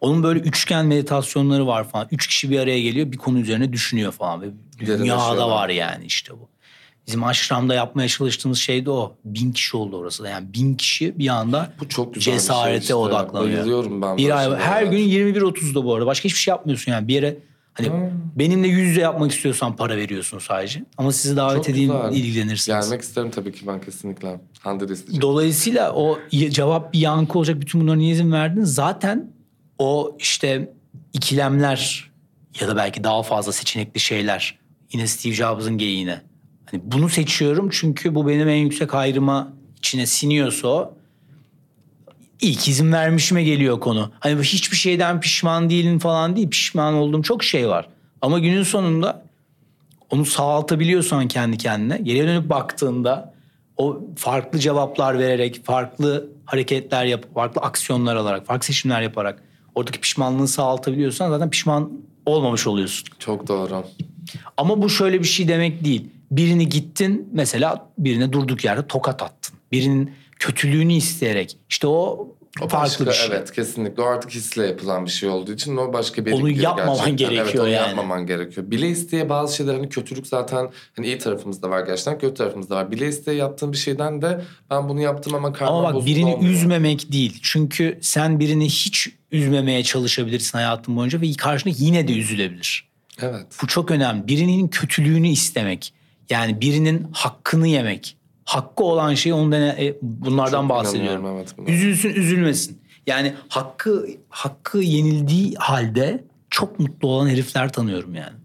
Onun 0.00 0.22
böyle 0.22 0.40
üçgen 0.40 0.86
meditasyonları 0.86 1.66
var 1.66 1.88
falan. 1.88 2.08
Üç 2.12 2.26
kişi 2.26 2.50
bir 2.50 2.58
araya 2.58 2.80
geliyor 2.80 3.12
bir 3.12 3.16
konu 3.16 3.38
üzerine 3.38 3.72
düşünüyor 3.72 4.12
falan. 4.12 4.42
Ve 4.42 4.46
dünyada 4.80 5.48
var 5.50 5.68
yani 5.68 6.04
işte 6.04 6.32
bu. 6.32 6.48
Bizim 7.06 7.24
aşramda 7.24 7.74
yapmaya 7.74 8.08
çalıştığımız 8.08 8.58
şey 8.58 8.86
de 8.86 8.90
o. 8.90 9.16
Bin 9.24 9.52
kişi 9.52 9.76
oldu 9.76 9.96
orası 9.96 10.22
da. 10.24 10.28
Yani 10.28 10.54
bin 10.54 10.74
kişi 10.74 11.18
bir 11.18 11.28
anda 11.28 11.72
Bu 11.80 11.88
çok 11.88 12.14
güzel 12.14 12.32
bir 12.34 12.38
cesarete 12.38 12.70
şey 12.70 12.78
işte. 12.80 12.94
odaklanıyor. 12.94 13.56
Bayılıyorum 13.58 14.02
ben. 14.02 14.16
bir 14.16 14.38
ay, 14.38 14.56
her 14.58 14.82
gün 14.82 14.98
21.30'da 14.98 15.84
bu 15.84 15.94
arada. 15.94 16.06
Başka 16.06 16.24
hiçbir 16.24 16.38
şey 16.38 16.52
yapmıyorsun 16.52 16.92
yani. 16.92 17.08
Bir 17.08 17.14
yere 17.14 17.36
hani 17.74 17.86
Hmm. 17.88 17.96
benimle 18.36 18.68
yüz 18.68 18.88
yüze 18.88 19.00
yapmak 19.00 19.32
istiyorsan 19.32 19.76
para 19.76 19.96
veriyorsun 19.96 20.38
sadece. 20.38 20.84
Ama 20.98 21.12
sizi 21.12 21.36
davet 21.36 21.56
Çok 21.56 21.68
edeyim 21.68 21.92
güzel. 21.92 22.16
ilgilenirsiniz. 22.24 22.66
Gelmek 22.88 23.02
isterim 23.02 23.30
tabii 23.30 23.52
ki 23.52 23.66
ben 23.66 23.80
kesinlikle. 23.80 24.40
Hande. 24.60 24.84
Dolayısıyla 25.20 25.92
o 25.92 26.18
cevap 26.50 26.92
bir 26.92 26.98
yankı 26.98 27.38
olacak. 27.38 27.60
Bütün 27.60 27.80
bunlara 27.80 27.96
niye 27.96 28.12
izin 28.12 28.32
verdin? 28.32 28.64
Zaten 28.64 29.30
o 29.80 30.16
işte 30.18 30.72
ikilemler 31.12 32.10
ya 32.60 32.68
da 32.68 32.76
belki 32.76 33.04
daha 33.04 33.22
fazla 33.22 33.52
seçenekli 33.52 34.00
şeyler. 34.00 34.58
Yine 34.92 35.06
Steve 35.06 35.32
Jobs'ın 35.32 35.78
geyiğine. 35.78 36.20
Hani 36.70 36.82
bunu 36.84 37.08
seçiyorum 37.08 37.68
çünkü 37.72 38.14
bu 38.14 38.28
benim 38.28 38.48
en 38.48 38.56
yüksek 38.56 38.94
hayrıma 38.94 39.52
içine 39.78 40.06
siniyorsa 40.06 40.68
o 40.68 40.94
ilk 42.40 42.68
izin 42.68 42.92
vermişime 42.92 43.42
geliyor 43.42 43.80
konu. 43.80 44.12
Hani 44.20 44.42
hiçbir 44.42 44.76
şeyden 44.76 45.20
pişman 45.20 45.70
değilim 45.70 45.98
falan 45.98 46.36
değil. 46.36 46.50
Pişman 46.50 46.94
olduğum 46.94 47.22
çok 47.22 47.44
şey 47.44 47.68
var. 47.68 47.88
Ama 48.22 48.38
günün 48.38 48.62
sonunda 48.62 49.24
onu 50.10 50.24
sağaltabiliyorsan 50.24 51.28
kendi 51.28 51.58
kendine 51.58 51.98
geriye 51.98 52.26
dönüp 52.26 52.50
baktığında 52.50 53.34
o 53.76 54.00
farklı 54.16 54.58
cevaplar 54.58 55.18
vererek, 55.18 55.64
farklı 55.64 56.30
hareketler 56.44 57.04
yap, 57.04 57.24
farklı 57.34 57.60
aksiyonlar 57.60 58.16
alarak, 58.16 58.46
farklı 58.46 58.66
seçimler 58.66 59.02
yaparak 59.02 59.49
oradaki 59.80 60.00
pişmanlığı 60.00 60.48
sağaltabiliyorsan 60.48 61.30
zaten 61.30 61.50
pişman 61.50 61.92
olmamış 62.26 62.66
oluyorsun. 62.66 63.08
Çok 63.18 63.48
doğru. 63.48 63.84
Ama 64.56 64.82
bu 64.82 64.90
şöyle 64.90 65.18
bir 65.18 65.24
şey 65.24 65.48
demek 65.48 65.84
değil. 65.84 66.08
Birini 66.30 66.68
gittin 66.68 67.28
mesela 67.32 67.90
birine 67.98 68.32
durduk 68.32 68.64
yerde 68.64 68.86
tokat 68.86 69.22
attın. 69.22 69.56
Birinin 69.72 70.10
kötülüğünü 70.38 70.92
isteyerek 70.92 71.56
işte 71.68 71.86
o, 71.86 72.28
O 72.62 72.68
farklı 72.68 72.84
başka, 72.84 73.06
bir 73.06 73.12
şey. 73.12 73.26
Evet 73.30 73.52
kesinlikle 73.52 74.02
o 74.02 74.06
artık 74.06 74.30
hisle 74.30 74.66
yapılan 74.66 75.06
bir 75.06 75.10
şey 75.10 75.28
olduğu 75.28 75.52
için 75.52 75.76
o 75.76 75.92
başka 75.92 76.26
bir 76.26 76.32
Onu 76.32 76.50
yapmaman 76.50 76.96
gerçekten. 76.96 77.16
gerekiyor 77.16 77.46
evet, 77.46 77.60
onu 77.60 77.68
yani. 77.68 77.88
yapmaman 77.88 78.26
gerekiyor. 78.26 78.70
Bile 78.70 78.88
isteye 78.88 79.28
bazı 79.28 79.56
şeyler 79.56 79.74
hani 79.74 79.88
kötülük 79.88 80.26
zaten 80.26 80.70
hani 80.96 81.06
iyi 81.06 81.18
tarafımızda 81.18 81.70
var 81.70 81.86
gerçekten 81.86 82.18
kötü 82.18 82.34
tarafımızda 82.34 82.76
var. 82.76 82.90
Bile 82.90 83.08
isteye 83.08 83.36
yaptığın 83.36 83.72
bir 83.72 83.76
şeyden 83.76 84.22
de 84.22 84.44
ben 84.70 84.88
bunu 84.88 85.00
yaptım 85.00 85.34
ama 85.34 85.52
karma 85.52 85.78
Ama 85.78 85.94
bak 85.94 86.06
birini 86.06 86.34
olmuyor. 86.34 86.52
üzmemek 86.52 87.12
değil. 87.12 87.38
Çünkü 87.42 87.98
sen 88.02 88.40
birini 88.40 88.64
hiç 88.64 89.08
üzmemeye 89.32 89.82
çalışabilirsin 89.82 90.58
hayatın 90.58 90.96
boyunca 90.96 91.20
ve 91.20 91.32
karşında 91.32 91.74
yine 91.78 92.08
de 92.08 92.12
üzülebilir. 92.12 92.90
Evet. 93.22 93.46
Bu 93.62 93.66
çok 93.66 93.90
önemli. 93.90 94.26
Birinin 94.28 94.68
kötülüğünü 94.68 95.28
istemek. 95.28 95.92
Yani 96.30 96.60
birinin 96.60 97.06
hakkını 97.12 97.68
yemek. 97.68 98.16
Hakkı 98.50 98.84
olan 98.84 99.14
şey 99.14 99.32
ondan 99.32 99.62
e, 99.62 99.94
bunlardan 100.02 100.60
Çok 100.60 100.70
bahsediyorum. 100.70 101.26
evet. 101.26 101.54
Üzülsün, 101.66 102.08
üzülmesin. 102.08 102.80
Yani 103.06 103.34
hakkı 103.48 104.06
hakkı 104.28 104.78
yenildiği 104.78 105.54
halde 105.54 106.24
çok 106.50 106.80
mutlu 106.80 107.08
olan 107.08 107.28
herifler 107.28 107.72
tanıyorum 107.72 108.14
yani. 108.14 108.36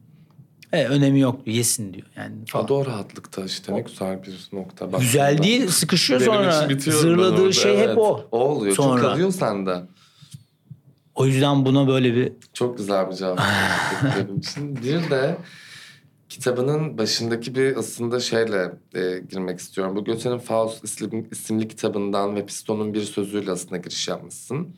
E, 0.73 0.85
önemi 0.85 1.19
yok 1.19 1.45
diyor, 1.45 1.57
yesin 1.57 1.93
diyor. 1.93 2.07
Yani 2.15 2.35
falan. 2.47 2.71
O 2.71 2.85
rahatlıkta 2.85 3.45
işte 3.45 3.75
ne 3.75 3.81
güzel 3.81 4.23
bir 4.23 4.49
nokta. 4.53 4.85
baktığında. 4.85 5.01
Güzel 5.03 5.43
değil, 5.43 5.67
sıkışıyor 5.67 6.19
Benim 6.19 6.33
sonra. 6.33 6.67
Zırladığı 6.77 7.53
şey 7.53 7.77
hep 7.77 7.87
evet. 7.87 7.97
o. 7.97 8.27
O 8.31 8.39
oluyor. 8.39 8.75
Sonra. 8.75 9.01
Çok 9.01 9.11
kalıyor 9.11 9.31
sende. 9.31 9.81
O 11.15 11.25
yüzden 11.25 11.65
buna 11.65 11.87
böyle 11.87 12.15
bir 12.15 12.33
Çok 12.53 12.77
güzel 12.77 13.09
bir 13.09 13.15
cevap 13.15 13.39
benim 14.17 14.37
için. 14.37 14.75
Bir 14.75 15.09
de 15.09 15.37
kitabının 16.35 16.97
başındaki 16.97 17.55
bir 17.55 17.75
aslında 17.75 18.19
şeyle 18.19 18.71
e, 18.95 19.19
girmek 19.29 19.59
istiyorum. 19.59 19.95
Bu 19.95 20.03
Göte'nin 20.03 20.37
Faust 20.37 20.83
isimli, 21.31 21.67
kitabından 21.67 22.35
ve 22.35 22.45
Piston'un 22.45 22.93
bir 22.93 23.01
sözüyle 23.01 23.51
aslında 23.51 23.77
giriş 23.77 24.07
yapmışsın. 24.07 24.75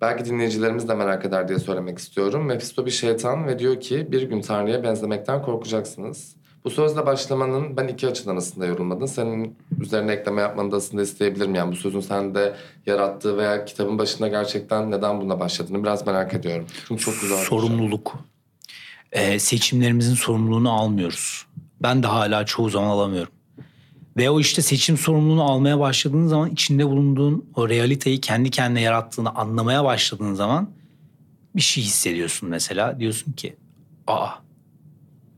Belki 0.00 0.24
dinleyicilerimiz 0.24 0.88
de 0.88 0.94
merak 0.94 1.24
eder 1.24 1.48
diye 1.48 1.58
söylemek 1.58 1.98
istiyorum. 1.98 2.44
Mephisto 2.44 2.86
bir 2.86 2.90
şeytan 2.90 3.46
ve 3.46 3.58
diyor 3.58 3.80
ki 3.80 4.12
bir 4.12 4.22
gün 4.22 4.40
Tanrı'ya 4.40 4.82
benzemekten 4.84 5.42
korkacaksınız. 5.42 6.36
Bu 6.64 6.70
sözle 6.70 7.06
başlamanın 7.06 7.76
ben 7.76 7.88
iki 7.88 8.06
açıdan 8.06 8.36
aslında 8.36 8.66
yorulmadın. 8.66 9.06
Senin 9.06 9.56
üzerine 9.80 10.12
ekleme 10.12 10.40
yapmanı 10.40 10.72
da 10.72 10.76
aslında 10.76 11.02
isteyebilirim. 11.02 11.54
Yani 11.54 11.72
bu 11.72 11.76
sözün 11.76 12.00
sende 12.00 12.54
yarattığı 12.86 13.36
veya 13.36 13.64
kitabın 13.64 13.98
başında 13.98 14.28
gerçekten 14.28 14.90
neden 14.90 15.20
buna 15.20 15.40
başladığını 15.40 15.82
biraz 15.82 16.06
merak 16.06 16.34
ediyorum. 16.34 16.66
Çünkü 16.88 17.02
çok 17.02 17.14
güzel. 17.20 17.38
bir 17.70 17.80
şey. 18.16 18.20
Ee, 19.12 19.38
seçimlerimizin 19.38 20.14
sorumluluğunu 20.14 20.72
almıyoruz. 20.72 21.46
Ben 21.82 22.02
de 22.02 22.06
hala 22.06 22.46
çoğu 22.46 22.70
zaman 22.70 22.86
alamıyorum. 22.88 23.32
Ve 24.16 24.30
o 24.30 24.40
işte 24.40 24.62
seçim 24.62 24.96
sorumluluğunu 24.98 25.42
almaya 25.42 25.80
başladığın 25.80 26.26
zaman 26.26 26.50
içinde 26.50 26.86
bulunduğun 26.88 27.50
o 27.54 27.68
realiteyi 27.68 28.20
kendi 28.20 28.50
kendine 28.50 28.80
yarattığını 28.80 29.30
anlamaya 29.34 29.84
başladığın 29.84 30.34
zaman 30.34 30.70
bir 31.56 31.60
şey 31.60 31.84
hissediyorsun 31.84 32.48
mesela. 32.48 33.00
Diyorsun 33.00 33.32
ki 33.32 33.56
aa 34.06 34.28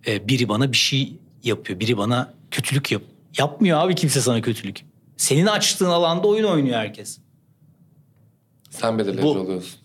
e, 0.07 0.29
biri 0.29 0.49
bana 0.49 0.73
bir 0.73 0.77
şey 0.77 1.17
yapıyor. 1.45 1.81
Biri 1.81 1.97
bana 1.97 2.35
kötülük 2.51 2.93
yap. 2.93 3.03
Yapmıyor 3.39 3.79
abi 3.79 3.95
kimse 3.95 4.21
sana 4.21 4.41
kötülük. 4.43 4.81
Senin 5.17 5.47
açtığın 5.47 5.87
alanda 5.91 6.29
oyun 6.29 6.45
oynuyor 6.45 6.77
herkes. 6.77 7.19
Sen 8.71 8.99
belirleyici 8.99 9.23
Bu- 9.23 9.39
oluyorsun. 9.41 9.81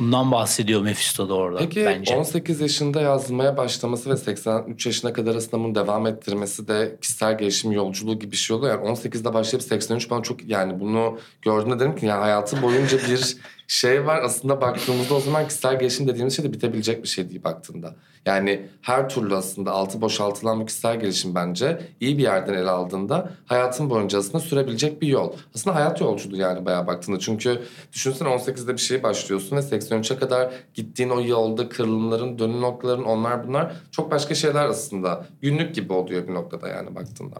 Bundan 0.00 0.32
bahsediyor 0.32 0.82
Mephisto 0.82 1.28
da 1.28 1.34
orada 1.34 1.58
Peki 1.58 1.84
bence. 1.84 2.16
18 2.16 2.60
yaşında 2.60 3.00
yazmaya 3.00 3.56
başlaması 3.56 4.10
ve 4.10 4.16
83 4.16 4.86
yaşına 4.86 5.12
kadar 5.12 5.34
aslında 5.34 5.64
bunu 5.64 5.74
devam 5.74 6.06
ettirmesi 6.06 6.68
de 6.68 6.96
kişisel 7.00 7.38
gelişim 7.38 7.72
yolculuğu 7.72 8.18
gibi 8.18 8.32
bir 8.32 8.36
şey 8.36 8.56
oluyor. 8.56 8.74
Yani 8.74 8.88
18'de 8.88 9.34
başlayıp 9.34 9.62
83 9.62 10.10
bana 10.10 10.22
çok 10.22 10.48
yani 10.48 10.80
bunu 10.80 11.18
gördüğümde 11.42 11.78
dedim 11.80 11.96
ki 11.96 12.06
yani 12.06 12.20
hayatım 12.20 12.62
boyunca 12.62 12.98
bir 12.98 13.36
şey 13.70 14.06
var. 14.06 14.22
Aslında 14.22 14.60
baktığımızda 14.60 15.14
o 15.14 15.20
zaman 15.20 15.48
kişisel 15.48 15.78
gelişim 15.78 16.08
dediğimiz 16.08 16.36
şey 16.36 16.44
de 16.44 16.52
bitebilecek 16.52 17.02
bir 17.02 17.08
şey 17.08 17.28
değil 17.30 17.44
baktığında. 17.44 17.94
Yani 18.26 18.68
her 18.82 19.08
türlü 19.08 19.34
aslında 19.36 19.72
altı 19.72 20.00
boşaltılan 20.00 20.60
bu 20.60 20.66
kişisel 20.66 21.00
gelişim 21.00 21.34
bence 21.34 21.82
iyi 22.00 22.18
bir 22.18 22.22
yerden 22.22 22.54
ele 22.54 22.70
aldığında 22.70 23.30
hayatın 23.46 23.90
boyunca 23.90 24.18
aslında 24.18 24.40
sürebilecek 24.40 25.02
bir 25.02 25.06
yol. 25.06 25.32
Aslında 25.54 25.76
hayat 25.76 26.00
yolculuğu 26.00 26.36
yani 26.36 26.64
bayağı 26.64 26.86
baktığında. 26.86 27.18
Çünkü 27.18 27.62
düşünsene 27.92 28.28
18'de 28.28 28.72
bir 28.72 28.80
şey 28.80 29.02
başlıyorsun 29.02 29.56
ve 29.56 29.60
83'e 29.60 30.18
kadar 30.18 30.52
gittiğin 30.74 31.10
o 31.10 31.20
yolda 31.22 31.68
kırılımların, 31.68 32.38
dönüm 32.38 32.60
noktaların 32.60 33.04
onlar 33.04 33.48
bunlar 33.48 33.72
çok 33.90 34.10
başka 34.10 34.34
şeyler 34.34 34.64
aslında. 34.68 35.26
Günlük 35.42 35.74
gibi 35.74 35.92
oluyor 35.92 36.28
bir 36.28 36.34
noktada 36.34 36.68
yani 36.68 36.94
baktığında. 36.94 37.36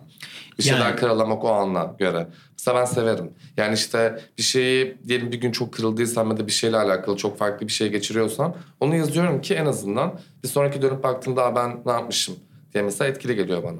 Bir 0.58 0.62
şeyler 0.62 0.80
Yani- 0.80 0.96
kıralamak 0.96 1.44
o 1.44 1.48
anla 1.48 1.94
göre. 1.98 2.26
Mesela 2.60 2.80
ben 2.80 2.84
severim. 2.84 3.30
Yani 3.56 3.74
işte 3.74 4.20
bir 4.38 4.42
şeyi 4.42 4.96
diyelim 5.08 5.32
bir 5.32 5.40
gün 5.40 5.52
çok 5.52 5.72
kırıldıysam 5.74 6.30
ya 6.30 6.36
da 6.36 6.46
bir 6.46 6.52
şeyle 6.52 6.76
alakalı 6.76 7.16
çok 7.16 7.38
farklı 7.38 7.66
bir 7.66 7.72
şey 7.72 7.88
geçiriyorsam 7.88 8.56
onu 8.80 8.96
yazıyorum 8.96 9.40
ki 9.40 9.54
en 9.54 9.66
azından 9.66 10.20
bir 10.42 10.48
sonraki 10.48 10.82
dönüp 10.82 11.02
baktığımda 11.04 11.44
"Aa, 11.44 11.56
ben 11.56 11.82
ne 11.86 11.92
yapmışım 11.92 12.34
diye 12.74 12.84
mesela 12.84 13.10
etkili 13.10 13.36
geliyor 13.36 13.62
bana. 13.62 13.76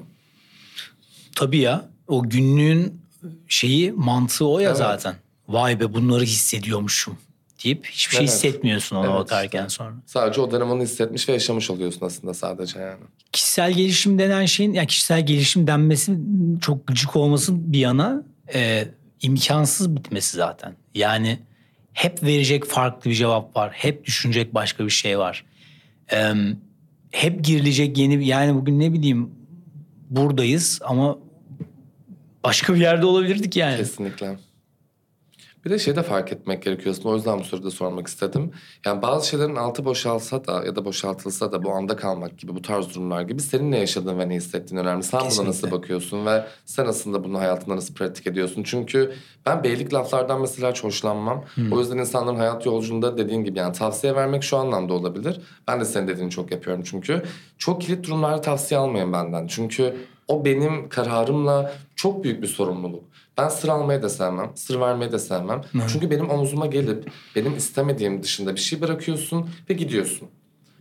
Tabii 1.35 1.57
ya. 1.57 1.85
O 2.07 2.29
günlüğün 2.29 3.01
şeyi 3.47 3.91
mantığı 3.91 4.47
o 4.47 4.59
ya 4.59 4.67
Evet. 4.69 4.77
zaten. 4.77 5.15
Vay 5.47 5.79
be 5.79 5.93
bunları 5.93 6.23
hissediyormuşum 6.23 7.17
deyip 7.63 7.85
hiçbir 7.85 8.15
şey 8.15 8.25
Evet. 8.25 8.29
hissetmiyorsun 8.33 8.95
ona 8.95 9.05
Evet, 9.05 9.15
bakarken 9.15 9.67
sonra. 9.67 9.93
Sadece 10.05 10.41
o 10.41 10.51
dönem 10.51 10.69
onu 10.71 10.81
hissetmiş 10.83 11.29
ve 11.29 11.33
yaşamış 11.33 11.69
oluyorsun 11.69 12.05
aslında 12.05 12.33
sadece 12.33 12.79
yani. 12.79 12.99
Kişisel 13.31 13.73
gelişim 13.73 14.19
denen 14.19 14.45
şeyin 14.45 14.73
yani 14.73 14.87
kişisel 14.87 15.25
gelişim 15.25 15.67
denmesi 15.67 16.17
çok 16.61 16.87
gıcık 16.87 17.15
olmasın 17.15 17.73
bir 17.73 17.79
yana 17.79 18.23
e, 18.53 18.87
imkansız 19.21 19.95
bitmesi 19.95 20.37
zaten. 20.37 20.75
Yani 20.95 21.39
hep 21.93 22.23
verecek 22.23 22.65
farklı 22.65 23.11
bir 23.11 23.15
cevap 23.15 23.55
var. 23.55 23.71
Hep 23.73 24.05
düşünecek 24.05 24.53
başka 24.53 24.85
bir 24.85 24.89
şey 24.89 25.19
var. 25.19 25.45
E, 26.11 26.33
hep 27.11 27.43
girilecek 27.43 27.97
yeni 27.97 28.27
yani 28.27 28.55
bugün 28.55 28.79
ne 28.79 28.93
bileyim 28.93 29.31
buradayız 30.09 30.79
ama 30.83 31.17
başka 32.43 32.73
bir 32.75 32.79
yerde 32.79 33.05
olabilirdik 33.05 33.55
yani. 33.55 33.77
Kesinlikle. 33.77 34.37
Bir 35.65 35.69
de 35.69 35.79
şey 35.79 35.95
de 35.95 36.03
fark 36.03 36.31
etmek 36.31 36.63
gerekiyor 36.63 36.95
aslında. 36.95 37.09
O 37.09 37.15
yüzden 37.15 37.39
bu 37.39 37.43
soruda 37.43 37.71
sormak 37.71 38.07
istedim. 38.07 38.51
Yani 38.85 39.01
bazı 39.01 39.27
şeylerin 39.27 39.55
altı 39.55 39.85
boşalsa 39.85 40.45
da 40.45 40.65
ya 40.65 40.75
da 40.75 40.85
boşaltılsa 40.85 41.51
da 41.51 41.63
bu 41.63 41.71
anda 41.71 41.95
kalmak 41.95 42.37
gibi 42.37 42.55
bu 42.55 42.61
tarz 42.61 42.89
durumlar 42.89 43.21
gibi 43.21 43.41
senin 43.41 43.71
ne 43.71 43.77
yaşadığın 43.77 44.19
ve 44.19 44.29
ne 44.29 44.35
hissettiğin 44.35 44.81
önemli. 44.81 45.03
Sen 45.03 45.19
buna 45.19 45.27
nasıl 45.27 45.45
Kesinlikle. 45.45 45.71
bakıyorsun 45.71 46.25
ve 46.25 46.43
sen 46.65 46.85
aslında 46.85 47.23
bunu 47.23 47.39
hayatında 47.39 47.75
nasıl 47.75 47.93
pratik 47.93 48.27
ediyorsun? 48.27 48.63
Çünkü 48.63 49.13
ben 49.45 49.63
beylik 49.63 49.93
laflardan 49.93 50.41
mesela 50.41 50.71
hiç 50.71 50.83
hoşlanmam. 50.83 51.43
O 51.71 51.79
yüzden 51.79 51.97
insanların 51.97 52.37
hayat 52.37 52.65
yolculuğunda 52.65 53.17
dediğin 53.17 53.43
gibi 53.43 53.59
yani 53.59 53.73
tavsiye 53.73 54.15
vermek 54.15 54.43
şu 54.43 54.57
anlamda 54.57 54.93
olabilir. 54.93 55.41
Ben 55.67 55.79
de 55.79 55.85
senin 55.85 56.07
dediğini 56.07 56.31
çok 56.31 56.51
yapıyorum 56.51 56.83
çünkü. 56.85 57.23
Çok 57.57 57.81
kilit 57.81 58.07
durumlarda 58.07 58.41
tavsiye 58.41 58.79
almayın 58.79 59.13
benden. 59.13 59.47
Çünkü 59.47 59.95
o 60.27 60.45
benim 60.45 60.89
kararımla 60.89 61.73
çok 61.95 62.23
büyük 62.23 62.41
bir 62.41 62.47
sorumluluk. 62.47 63.03
Ben 63.37 63.49
sır 63.49 63.69
almayı 63.69 64.01
da 64.01 64.09
sevmem, 64.09 64.51
sır 64.55 64.79
vermeyi 64.79 65.11
de 65.11 65.19
sevmem. 65.19 65.61
Çünkü 65.87 66.09
benim 66.11 66.29
omuzuma 66.29 66.65
gelip 66.65 67.11
benim 67.35 67.57
istemediğim 67.57 68.23
dışında 68.23 68.55
bir 68.55 68.59
şey 68.59 68.81
bırakıyorsun 68.81 69.49
ve 69.69 69.73
gidiyorsun. 69.73 70.27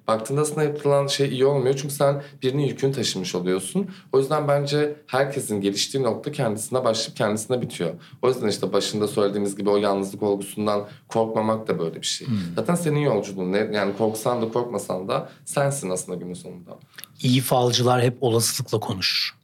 Baktığında 0.09 0.41
aslında 0.41 0.63
yapılan 0.63 1.07
şey 1.07 1.29
iyi 1.29 1.47
olmuyor 1.47 1.77
çünkü 1.77 1.95
sen 1.95 2.23
birinin 2.43 2.63
yükünü 2.63 2.93
taşımış 2.93 3.35
oluyorsun. 3.35 3.91
O 4.13 4.19
yüzden 4.19 4.49
bence 4.49 4.97
herkesin 5.07 5.61
geliştiği 5.61 6.03
nokta 6.03 6.33
kendisine 6.33 6.85
başlayıp 6.85 7.17
kendisine 7.17 7.63
bitiyor. 7.63 7.91
O 8.23 8.29
yüzden 8.29 8.49
işte 8.49 8.73
başında 8.73 9.09
söylediğimiz 9.09 9.57
gibi 9.57 9.71
o 9.71 9.77
yalnızlık 9.77 10.23
olgusundan 10.23 10.89
korkmamak 11.09 11.69
da 11.69 11.79
böyle 11.79 12.01
bir 12.01 12.07
şey. 12.07 12.27
Zaten 12.57 12.75
senin 12.75 13.01
yolculuğun 13.01 13.53
ne? 13.53 13.59
Yani 13.73 13.97
korksan 13.99 14.43
da 14.43 14.49
korkmasan 14.53 15.09
da 15.09 15.29
sensin 15.45 15.91
aslında 15.91 16.19
günün 16.19 16.35
sonunda. 16.35 16.79
İyi 17.23 17.41
falcılar 17.41 18.03
hep 18.03 18.17
olasılıkla 18.21 18.81
konuşur. 18.81 19.40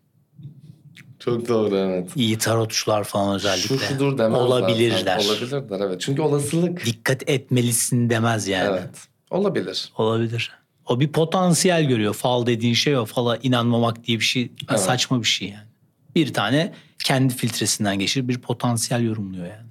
Çok 1.27 1.49
doğru 1.49 1.77
evet. 1.77 2.11
İyi 2.17 2.39
tarotçular 2.39 3.05
falan 3.05 3.35
özellikle. 3.35 3.69
Şu 3.69 3.79
şudur 3.79 4.19
demez 4.19 4.41
Olabilir 4.41 4.91
zaten. 4.91 5.07
der. 5.07 5.25
Olabilirler 5.25 5.81
evet. 5.81 6.01
Çünkü 6.01 6.23
olasılık. 6.23 6.87
Dikkat 6.87 7.29
etmelisin 7.31 8.11
demez 8.11 8.49
yani. 8.49 8.79
Evet. 8.81 9.09
Olabilir. 9.31 9.93
Olabilir. 9.99 10.53
O 10.87 11.01
bir 11.01 11.09
potansiyel 11.09 11.85
görüyor. 11.89 12.15
Fal 12.15 12.47
dediğin 12.47 12.75
şey 12.75 12.97
o. 12.97 13.05
Fala 13.05 13.37
inanmamak 13.43 14.05
diye 14.05 14.19
bir 14.19 14.25
şey 14.25 14.53
Evet. 14.71 14.81
saçma 14.81 15.21
bir 15.23 15.27
şey 15.27 15.49
yani. 15.49 15.67
Bir 16.15 16.33
tane 16.33 16.73
kendi 17.05 17.35
filtresinden 17.35 17.99
geçir 17.99 18.29
bir 18.29 18.39
potansiyel 18.39 19.03
yorumluyor 19.03 19.47
yani. 19.47 19.67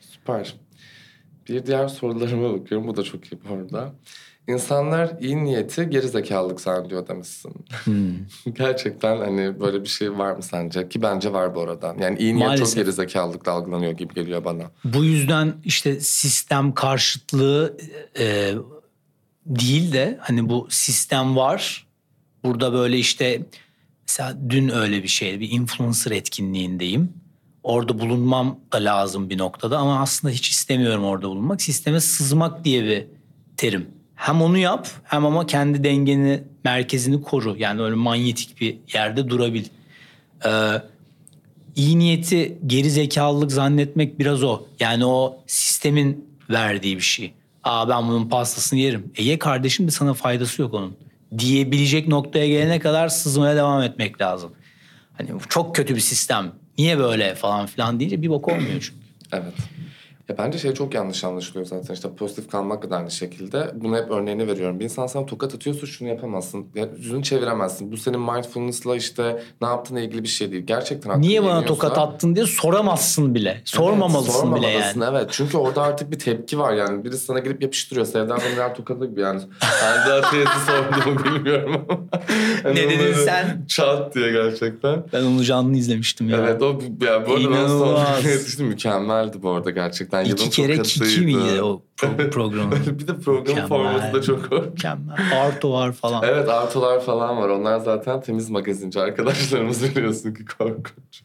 Süper. 0.00 0.54
Bir 1.48 1.66
diğer 1.66 1.88
sorularıma 1.88 2.52
bakıyorum. 2.60 2.86
Bu 2.88 2.96
da 2.96 3.02
çok 3.02 3.32
iyi 3.32 3.38
bu 3.48 3.54
arada. 3.54 3.92
İnsanlar 4.48 5.16
iyi 5.20 5.44
niyeti 5.44 5.90
geri 5.90 6.08
zekalılık 6.08 6.60
zannediyor 6.60 7.08
demişsin. 7.08 7.52
Hmm. 7.84 8.14
Gerçekten 8.52 9.16
hani 9.16 9.60
böyle 9.60 9.82
bir 9.82 9.88
şey 9.88 10.18
var 10.18 10.36
mı 10.36 10.42
sence? 10.42 10.88
Ki 10.88 11.02
bence 11.02 11.32
var 11.32 11.54
bu 11.54 11.60
arada. 11.60 11.94
Yani 12.00 12.18
iyi 12.18 12.34
niyet 12.34 12.46
Maalesef. 12.46 12.66
çok 12.66 12.76
geri 12.76 12.92
zekalılıkla 12.92 13.52
algılanıyor 13.52 13.92
gibi 13.92 14.14
geliyor 14.14 14.44
bana. 14.44 14.70
Bu 14.84 15.04
yüzden 15.04 15.54
işte 15.64 16.00
sistem 16.00 16.72
karşıtlığı 16.74 17.76
e, 18.18 18.54
değil 19.46 19.92
de 19.92 20.18
hani 20.20 20.48
bu 20.48 20.66
sistem 20.70 21.36
var. 21.36 21.86
Burada 22.44 22.72
böyle 22.72 22.98
işte 22.98 23.42
mesela 24.08 24.36
dün 24.50 24.68
öyle 24.68 25.02
bir 25.02 25.08
şey 25.08 25.40
bir 25.40 25.50
influencer 25.50 26.10
etkinliğindeyim. 26.10 27.12
Orada 27.62 27.98
bulunmam 27.98 28.60
da 28.72 28.76
lazım 28.76 29.30
bir 29.30 29.38
noktada 29.38 29.78
ama 29.78 30.00
aslında 30.00 30.34
hiç 30.34 30.50
istemiyorum 30.50 31.04
orada 31.04 31.28
bulunmak. 31.28 31.62
Sisteme 31.62 32.00
sızmak 32.00 32.64
diye 32.64 32.84
bir 32.84 33.06
terim. 33.56 34.03
Hem 34.16 34.42
onu 34.42 34.58
yap 34.58 34.88
hem 35.04 35.26
ama 35.26 35.46
kendi 35.46 35.84
dengeni, 35.84 36.42
merkezini 36.64 37.22
koru. 37.22 37.56
Yani 37.58 37.82
öyle 37.82 37.94
manyetik 37.94 38.60
bir 38.60 38.76
yerde 38.94 39.28
durabil. 39.28 39.64
Ee, 40.46 40.50
iyi 41.76 41.98
niyeti 41.98 42.58
geri 42.66 42.90
zekalılık 42.90 43.52
zannetmek 43.52 44.18
biraz 44.18 44.42
o. 44.42 44.62
Yani 44.80 45.06
o 45.06 45.38
sistemin 45.46 46.28
verdiği 46.50 46.96
bir 46.96 47.02
şey. 47.02 47.32
Aa 47.64 47.88
ben 47.88 48.08
bunun 48.08 48.28
pastasını 48.28 48.78
yerim. 48.78 49.12
E 49.16 49.22
ye 49.22 49.38
kardeşim 49.38 49.86
de 49.86 49.90
sana 49.90 50.14
faydası 50.14 50.62
yok 50.62 50.74
onun. 50.74 50.96
Diyebilecek 51.38 52.08
noktaya 52.08 52.48
gelene 52.48 52.78
kadar 52.78 53.08
sızmaya 53.08 53.56
devam 53.56 53.82
etmek 53.82 54.20
lazım. 54.20 54.52
Hani 55.18 55.30
çok 55.48 55.76
kötü 55.76 55.94
bir 55.94 56.00
sistem. 56.00 56.52
Niye 56.78 56.98
böyle 56.98 57.34
falan 57.34 57.66
filan 57.66 58.00
deyince 58.00 58.22
bir 58.22 58.28
bok 58.28 58.48
olmuyor 58.48 58.80
çünkü. 58.80 58.94
Evet. 59.32 59.54
Ya 60.28 60.38
bence 60.38 60.58
şey 60.58 60.74
çok 60.74 60.94
yanlış 60.94 61.24
anlaşılıyor 61.24 61.66
zaten 61.66 61.94
işte 61.94 62.08
pozitif 62.14 62.50
kalmak 62.50 62.90
da 62.90 62.96
aynı 62.96 63.10
şekilde. 63.10 63.70
Bunu 63.74 63.96
hep 63.96 64.10
örneğini 64.10 64.46
veriyorum. 64.48 64.80
Bir 64.80 64.84
insan 64.84 65.06
sana 65.06 65.26
tokat 65.26 65.54
atıyorsa 65.54 65.86
şunu 65.86 66.08
yapamazsın. 66.08 66.66
Ya, 66.74 66.88
yüzünü 66.96 67.22
çeviremezsin. 67.22 67.92
Bu 67.92 67.96
senin 67.96 68.20
mindfulness'la 68.20 68.96
işte 68.96 69.42
ne 69.62 69.68
yaptığına 69.68 70.00
ilgili 70.00 70.22
bir 70.22 70.28
şey 70.28 70.52
değil. 70.52 70.66
Gerçekten 70.66 71.20
Niye 71.20 71.44
bana 71.44 71.64
tokat 71.64 71.98
attın 71.98 72.34
diye 72.34 72.46
soramazsın 72.46 73.34
bile. 73.34 73.62
Sormamalısın 73.64 74.54
bile 74.54 74.66
yani. 74.66 75.04
Evet 75.10 75.28
çünkü 75.30 75.56
orada 75.56 75.82
artık 75.82 76.10
bir 76.10 76.18
tepki 76.18 76.58
var 76.58 76.74
yani. 76.74 77.04
Birisi 77.04 77.24
sana 77.24 77.38
gelip 77.38 77.62
yapıştırıyor. 77.62 78.06
Sevda 78.06 78.36
Demirel 78.40 78.74
tokadı 78.74 79.10
gibi 79.10 79.20
yani. 79.20 79.40
Ben 79.82 80.10
daha 80.10 80.30
teyze 80.30 80.50
sorduğumu 80.66 81.24
bilmiyorum 81.24 81.86
ama. 81.88 82.00
Ne 82.64 82.76
dedin 82.90 83.14
sen? 83.24 83.64
Çat 83.68 84.14
diye 84.14 84.32
gerçekten. 84.32 85.04
Ben 85.12 85.22
onu 85.22 85.44
canlı 85.44 85.76
izlemiştim 85.76 86.28
ya. 86.28 86.36
Evet 86.36 86.62
o 86.62 86.66
ya 87.00 87.26
bu 87.26 87.32
arada 87.34 87.42
son 87.42 87.52
İnanılmaz. 87.52 88.58
mükemmeldi 88.58 89.42
bu 89.42 89.50
arada 89.50 89.70
gerçekten. 89.70 90.13
İki 90.22 90.30
Yılın 90.30 90.50
kere 90.50 90.82
kiki 90.82 91.20
miydi 91.20 91.62
o 91.62 91.82
pro- 91.96 92.30
programın? 92.30 92.72
bir 92.86 93.06
de 93.08 93.12
Mükemmel. 93.12 93.66
formatı 93.68 94.12
da 94.14 94.22
çok 94.22 94.50
hoş. 94.52 94.66
Mükemmel. 94.66 95.16
Arto 95.46 95.72
var 95.72 95.92
falan. 95.92 96.22
Evet 96.26 96.48
Artolar 96.48 97.00
falan 97.00 97.36
var. 97.36 97.48
Onlar 97.48 97.78
zaten 97.78 98.20
temiz 98.20 98.50
magazinci 98.50 99.00
arkadaşlarımız 99.00 99.82
biliyorsun 99.96 100.34
ki 100.34 100.44
korkunç. 100.58 101.22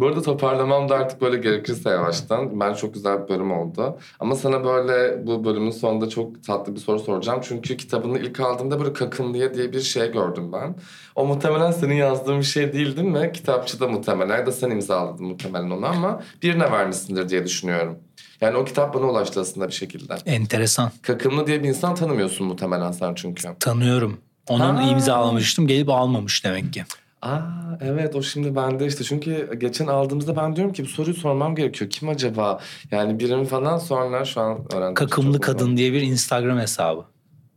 Bu 0.00 0.06
arada 0.06 0.22
toparlamam 0.22 0.88
da 0.88 0.94
artık 0.94 1.20
böyle 1.20 1.36
gerekirse 1.36 1.90
yavaştan. 1.90 2.60
Ben 2.60 2.74
çok 2.74 2.94
güzel 2.94 3.22
bir 3.24 3.28
bölüm 3.28 3.52
oldu. 3.52 3.98
Ama 4.20 4.36
sana 4.36 4.64
böyle 4.64 5.26
bu 5.26 5.44
bölümün 5.44 5.70
sonunda 5.70 6.08
çok 6.08 6.44
tatlı 6.44 6.74
bir 6.74 6.80
soru 6.80 6.98
soracağım. 6.98 7.40
Çünkü 7.42 7.76
kitabını 7.76 8.18
ilk 8.18 8.40
aldığımda 8.40 8.80
böyle 8.80 8.92
kakınlıya 8.92 9.54
diye 9.54 9.72
bir 9.72 9.80
şey 9.80 10.12
gördüm 10.12 10.52
ben. 10.52 10.76
O 11.14 11.26
muhtemelen 11.26 11.70
senin 11.70 11.94
yazdığın 11.94 12.38
bir 12.38 12.44
şey 12.44 12.72
değil 12.72 12.96
değil 12.96 13.08
mi? 13.08 13.30
Kitapçıda 13.34 13.88
muhtemelen 13.88 14.38
ya 14.38 14.46
da 14.46 14.52
sen 14.52 14.70
imzaladın 14.70 15.26
muhtemelen 15.26 15.70
onu 15.70 15.86
ama 15.86 16.22
birine 16.42 16.72
vermişsindir 16.72 17.28
diye 17.28 17.44
düşünüyorum. 17.44 17.98
Yani 18.40 18.56
o 18.56 18.64
kitap 18.64 18.94
bana 18.94 19.06
ulaştı 19.06 19.40
aslında 19.40 19.68
bir 19.68 19.72
şekilde. 19.72 20.14
Enteresan. 20.26 20.90
Kakınlı 21.02 21.46
diye 21.46 21.62
bir 21.62 21.68
insan 21.68 21.94
tanımıyorsun 21.94 22.46
muhtemelen 22.46 22.92
sen 22.92 23.14
çünkü. 23.14 23.48
Tanıyorum. 23.60 24.18
Onun 24.48 24.76
Ha. 24.76 24.82
imzalamıştım 24.90 25.66
gelip 25.66 25.88
almamış 25.88 26.44
demek 26.44 26.72
ki. 26.72 26.84
Aa 27.22 27.40
evet 27.80 28.16
o 28.16 28.22
şimdi 28.22 28.56
bende 28.56 28.86
işte 28.86 29.04
çünkü 29.04 29.58
geçen 29.58 29.86
aldığımızda 29.86 30.36
ben 30.36 30.56
diyorum 30.56 30.72
ki 30.72 30.84
bu 30.84 30.88
soruyu 30.88 31.14
sormam 31.14 31.54
gerekiyor. 31.54 31.90
Kim 31.90 32.08
acaba? 32.08 32.60
Yani 32.90 33.18
birim 33.18 33.44
falan 33.44 33.78
sonra 33.78 34.24
şu 34.24 34.40
an 34.40 34.58
öğrendim. 34.74 34.94
Kakımlı 34.94 35.32
Çok 35.32 35.42
Kadın 35.42 35.76
diye 35.76 35.92
bir 35.92 36.02
Instagram 36.02 36.58
hesabı. 36.58 37.04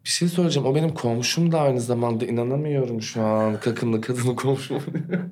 Bir 0.05 0.09
şey 0.09 0.28
söyleyeceğim. 0.28 0.70
O 0.70 0.76
benim 0.76 0.93
komşum 0.93 1.51
da 1.51 1.59
aynı 1.61 1.82
zamanda. 1.82 2.26
inanamıyorum 2.26 3.01
şu 3.01 3.22
an. 3.22 3.59
Kakımlı 3.59 4.01
kadının 4.01 4.36
komşum. 4.36 4.82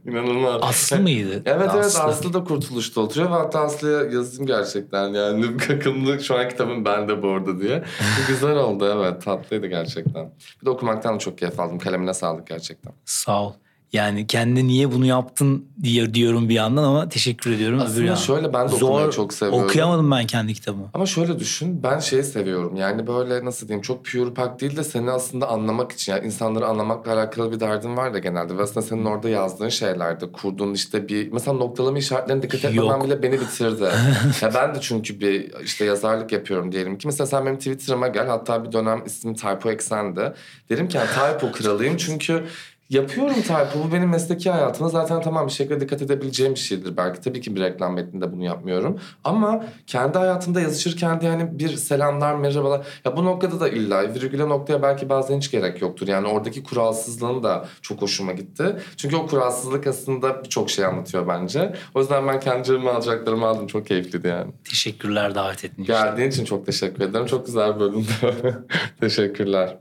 İnanılmaz. 0.06 0.62
Aslı 0.62 1.00
mıydı? 1.00 1.42
Evet 1.46 1.70
evet 1.76 1.98
Aslı 2.02 2.34
da 2.34 2.44
Kurtuluş'ta 2.44 3.02
oturuyor 3.02 3.30
ve 3.32 3.36
hatta 3.36 3.60
Aslı'ya 3.60 4.02
yazayım 4.02 4.46
gerçekten 4.46 5.10
yani 5.14 5.58
kakımlı 5.58 6.24
şu 6.24 6.38
an 6.38 6.50
kitabım 6.50 6.86
bende 6.86 7.24
bu 7.24 7.30
arada 7.30 7.60
diye. 7.60 7.84
Güzel 8.28 8.58
oldu 8.58 8.94
evet 8.98 9.22
tatlıydı 9.22 9.68
gerçekten. 9.68 10.32
Bir 10.62 10.66
de 10.66 10.70
okumaktan 10.70 11.16
da 11.16 11.20
çok 11.20 11.38
keyif 11.38 11.60
aldım 11.60 11.80
kalemine 11.80 12.14
sağlık 12.14 12.48
gerçekten. 12.48 12.94
Sağ 13.06 13.44
ol. 13.44 13.54
Yani 13.94 14.28
kendine 14.28 14.68
niye 14.68 14.92
bunu 14.92 15.06
yaptın 15.06 15.66
diye 15.84 16.14
diyorum 16.14 16.50
bir 16.50 16.54
yandan 16.54 16.84
ama 16.84 17.10
teşekkür 17.10 17.52
ediyorum. 17.52 17.80
Aslında 17.80 18.16
şöyle 18.16 18.54
ben 18.54 18.70
de 18.70 18.78
Zor, 18.78 18.90
okumayı 18.90 19.12
çok 19.12 19.34
seviyorum. 19.34 19.64
Okuyamadım 19.64 20.12
ben 20.12 20.28
kendi 20.28 20.54
kitabımı. 20.54 20.90
Ama 20.94 21.06
şöyle 21.06 21.40
düşün, 21.40 21.84
ben 21.84 22.00
şeyi 22.00 22.24
seviyorum. 22.24 22.76
Yani 22.76 23.08
böyle 23.08 23.46
nasıl 23.46 23.68
diyeyim, 23.68 23.82
çok 23.82 24.06
pure 24.06 24.34
pak 24.34 24.62
değil 24.62 24.78
de 24.78 24.84
seni 24.84 25.12
aslında 25.12 25.50
anlamak 25.50 25.92
için, 25.92 26.12
yani 26.12 26.26
insanları 26.26 26.66
anlamakla 26.66 27.14
alakalı 27.14 27.52
bir 27.52 27.60
derdin 27.60 27.98
var 27.98 28.14
da 28.14 28.20
genelde. 28.20 28.58
Ve 28.58 28.62
aslında 28.62 28.82
senin 28.82 29.06
orada 29.06 29.30
yazdığın 29.30 29.70
şeylerde, 29.70 30.32
kurduğun 30.32 30.74
işte 30.74 31.08
bir, 31.08 31.32
mesela 31.32 31.58
noktalama 31.58 31.98
işaretlerine 31.98 32.42
dikkat 32.42 32.66
etmemen 32.66 32.88
Yok. 32.88 33.06
bile 33.06 33.24
beni 33.24 33.40
bitirdi. 33.42 33.84
ya 34.42 34.54
ben 34.54 34.76
de 34.76 34.82
çünkü 34.82 35.20
bir 35.20 35.52
işte 35.64 35.86
yazarlık 35.86 36.32
yapıyorum 36.32 36.72
diyelim 36.72 36.98
ki. 36.98 37.08
Mesela 37.08 37.28
sen 37.28 37.46
benim 37.46 37.58
Twitter'ıma 37.58 38.08
gel, 38.08 38.28
hatta 38.28 38.64
bir 38.64 38.72
dönem 38.72 39.04
ismim 39.06 39.36
Typo 39.36 39.72
Eksen'di. 39.72 40.34
Derim 40.70 40.88
ki 40.88 40.98
yani 40.98 41.10
Typo 41.10 41.52
kralıyım 41.52 41.98
çünkü 41.98 42.44
Yapıyorum 42.92 43.34
typo. 43.34 43.88
Bu 43.88 43.94
benim 43.94 44.10
mesleki 44.10 44.50
hayatımda 44.50 44.90
zaten 44.90 45.22
tamam 45.22 45.48
bir 45.48 45.52
şekilde 45.52 45.80
dikkat 45.80 46.02
edebileceğim 46.02 46.54
bir 46.54 46.60
şeydir 46.60 46.98
belki. 46.98 47.22
Tabii 47.22 47.42
ki 47.42 47.56
bir 47.56 47.62
reklam 47.62 47.94
metninde 47.94 48.32
bunu 48.32 48.44
yapmıyorum. 48.44 49.00
Ama 49.24 49.66
kendi 49.88 50.18
hayatımda 50.18 50.62
yazışırken 50.62 51.22
de 51.22 51.26
yani 51.26 51.60
bir 51.60 51.70
selamlar, 51.70 52.36
merhabalar. 52.36 52.88
Ya 53.06 53.18
bu 53.18 53.26
noktada 53.26 53.60
da 53.60 53.70
illa 53.70 54.14
virgüle 54.14 54.50
noktaya 54.50 54.82
belki 54.82 55.10
bazen 55.10 55.38
hiç 55.38 55.52
gerek 55.52 55.82
yoktur. 55.82 56.08
Yani 56.08 56.28
oradaki 56.28 56.64
kuralsızlığın 56.64 57.44
da 57.44 57.66
çok 57.82 58.02
hoşuma 58.02 58.32
gitti. 58.32 58.76
Çünkü 58.98 59.16
o 59.16 59.28
kuralsızlık 59.28 59.88
aslında 59.88 60.44
birçok 60.44 60.70
şey 60.70 60.86
anlatıyor 60.86 61.28
bence. 61.28 61.76
O 61.96 62.00
yüzden 62.00 62.28
ben 62.28 62.40
kendi 62.40 62.68
cebime 62.68 62.90
alacaklarımı 62.90 63.46
aldım. 63.46 63.68
Çok 63.68 63.88
keyifliydi 63.88 64.28
yani. 64.28 64.52
Teşekkürler 64.70 65.36
davet 65.36 65.66
ettiğin 65.66 65.84
için. 65.84 65.94
Geldiğin 65.94 66.30
için 66.30 66.46
çok 66.46 66.66
teşekkür 66.66 67.04
ederim. 67.04 67.26
Çok 67.26 67.46
güzel 67.46 67.76
bir 67.76 67.80
bölümdü. 67.80 68.12
Teşekkürler. 69.00 69.78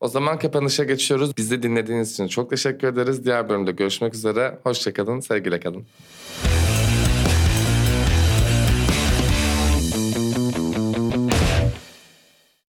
O 0.00 0.08
zaman 0.08 0.38
kapanışa 0.38 0.84
geçiyoruz. 0.84 1.36
Bizi 1.36 1.62
dinlediğiniz 1.62 2.12
için 2.12 2.28
çok 2.28 2.50
teşekkür 2.50 2.88
ederiz. 2.88 3.24
Diğer 3.24 3.48
bölümde 3.48 3.72
görüşmek 3.72 4.14
üzere. 4.14 4.58
Hoşçakalın, 4.64 5.20
sevgiyle 5.20 5.60
kalın. 5.60 5.86